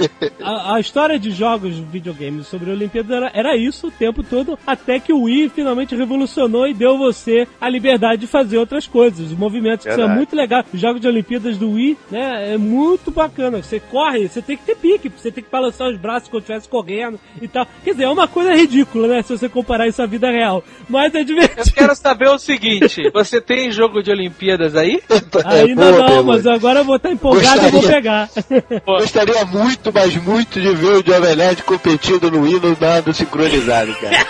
A, 0.42 0.76
a 0.76 0.80
história 0.80 1.18
de 1.18 1.30
jogos 1.30 1.74
de 1.74 1.82
videogames 1.82 2.46
sobre 2.46 2.70
a 2.70 2.74
Olimpíada 2.74 3.16
era, 3.16 3.30
era 3.34 3.56
isso 3.56 3.88
o 3.88 3.90
tempo 3.90 4.22
todo, 4.22 4.58
até 4.66 5.00
que 5.00 5.12
o 5.12 5.22
Wii 5.22 5.50
finalmente 5.50 5.96
revolucionou 5.96 6.66
e 6.68 6.74
deu 6.74 6.96
você 6.96 7.48
a 7.60 7.68
liberdade 7.68 8.22
de 8.22 8.26
fazer 8.26 8.58
outras 8.58 8.86
coisas, 8.86 9.32
os 9.32 9.36
movimentos 9.36 9.86
que 9.86 9.94
são 9.94 10.08
muito 10.08 10.36
legais. 10.36 10.64
Os 10.72 10.80
jogos 10.80 11.00
de 11.00 11.08
Olimpíadas 11.08 11.56
do 11.56 11.63
Wii, 11.72 11.96
né, 12.10 12.54
é 12.54 12.58
muito 12.58 13.10
bacana. 13.10 13.62
Você 13.62 13.80
corre, 13.80 14.28
você 14.28 14.40
tem 14.42 14.56
que 14.56 14.64
ter 14.64 14.76
pique, 14.76 15.08
você 15.08 15.30
tem 15.30 15.42
que 15.42 15.50
balançar 15.50 15.88
os 15.88 15.96
braços 15.96 16.28
quando 16.28 16.42
estivesse 16.42 16.68
correndo 16.68 17.18
e 17.40 17.48
tal. 17.48 17.66
Quer 17.82 17.92
dizer, 17.92 18.04
é 18.04 18.08
uma 18.08 18.28
coisa 18.28 18.54
ridícula, 18.54 19.08
né, 19.08 19.22
se 19.22 19.36
você 19.36 19.48
comparar 19.48 19.86
isso 19.88 20.02
à 20.02 20.06
vida 20.06 20.30
real. 20.30 20.62
Mas 20.88 21.14
é 21.14 21.20
Eu 21.20 21.24
divertido. 21.24 21.72
quero 21.72 21.94
saber 21.94 22.28
o 22.28 22.38
seguinte: 22.38 23.10
você 23.12 23.40
tem 23.40 23.70
jogo 23.72 24.02
de 24.02 24.10
Olimpíadas 24.10 24.76
aí? 24.76 25.02
Ainda 25.46 25.84
É, 25.84 25.92
boa 25.92 26.08
não, 26.08 26.24
mas 26.24 26.46
agora 26.46 26.80
eu 26.80 26.84
vou 26.84 26.96
estar 26.96 27.10
empolgado 27.10 27.58
e 27.66 27.70
vou 27.70 27.80
Gostaria. 27.80 27.96
pegar. 27.96 28.28
Gostaria 28.86 29.44
muito, 29.44 29.92
mas 29.92 30.14
muito 30.16 30.60
de 30.60 30.70
ver 30.74 30.96
o 31.02 31.04
Jovem 31.06 31.36
Nerd 31.36 31.62
competindo 31.62 32.30
no 32.30 32.46
hino 32.46 32.76
nado 32.80 33.12
sincronizado, 33.14 33.94
cara. 33.96 34.26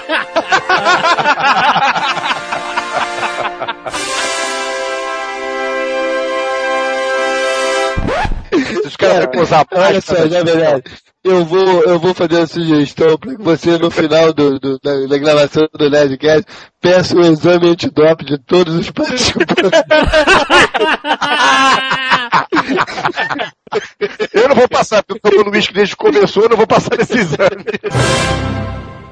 Os 8.94 8.96
caras 8.96 9.28
vão 9.34 9.42
usar 9.42 9.66
Olha 9.72 10.00
só, 10.00 10.14
Jovem 10.28 10.54
Nerd, 10.54 10.84
eu 11.24 11.44
vou, 11.44 11.82
eu 11.82 11.98
vou 11.98 12.14
fazer 12.14 12.36
uma 12.36 12.46
sugestão 12.46 13.18
para 13.18 13.34
que 13.34 13.42
você, 13.42 13.76
no 13.76 13.90
final 13.90 14.32
do, 14.32 14.60
do- 14.60 14.78
da, 14.78 15.06
da 15.08 15.18
gravação 15.18 15.66
do 15.76 15.90
Nerdcast, 15.90 16.44
peça 16.80 17.16
o 17.16 17.20
exame 17.22 17.70
antidoping 17.70 18.24
de 18.24 18.38
todos 18.38 18.72
os 18.76 18.90
participantes. 18.92 19.72
Eu 24.32 24.48
não 24.48 24.54
vou 24.54 24.68
passar, 24.68 25.02
porque 25.02 25.26
eu 25.26 25.30
tô 25.30 25.36
tomando 25.38 25.54
uísque 25.54 25.74
desde 25.74 25.96
que 25.96 26.02
começou, 26.04 26.44
eu 26.44 26.48
não 26.50 26.56
vou 26.56 26.66
passar 26.66 26.96
nesse 26.96 27.18
exame. 27.18 27.64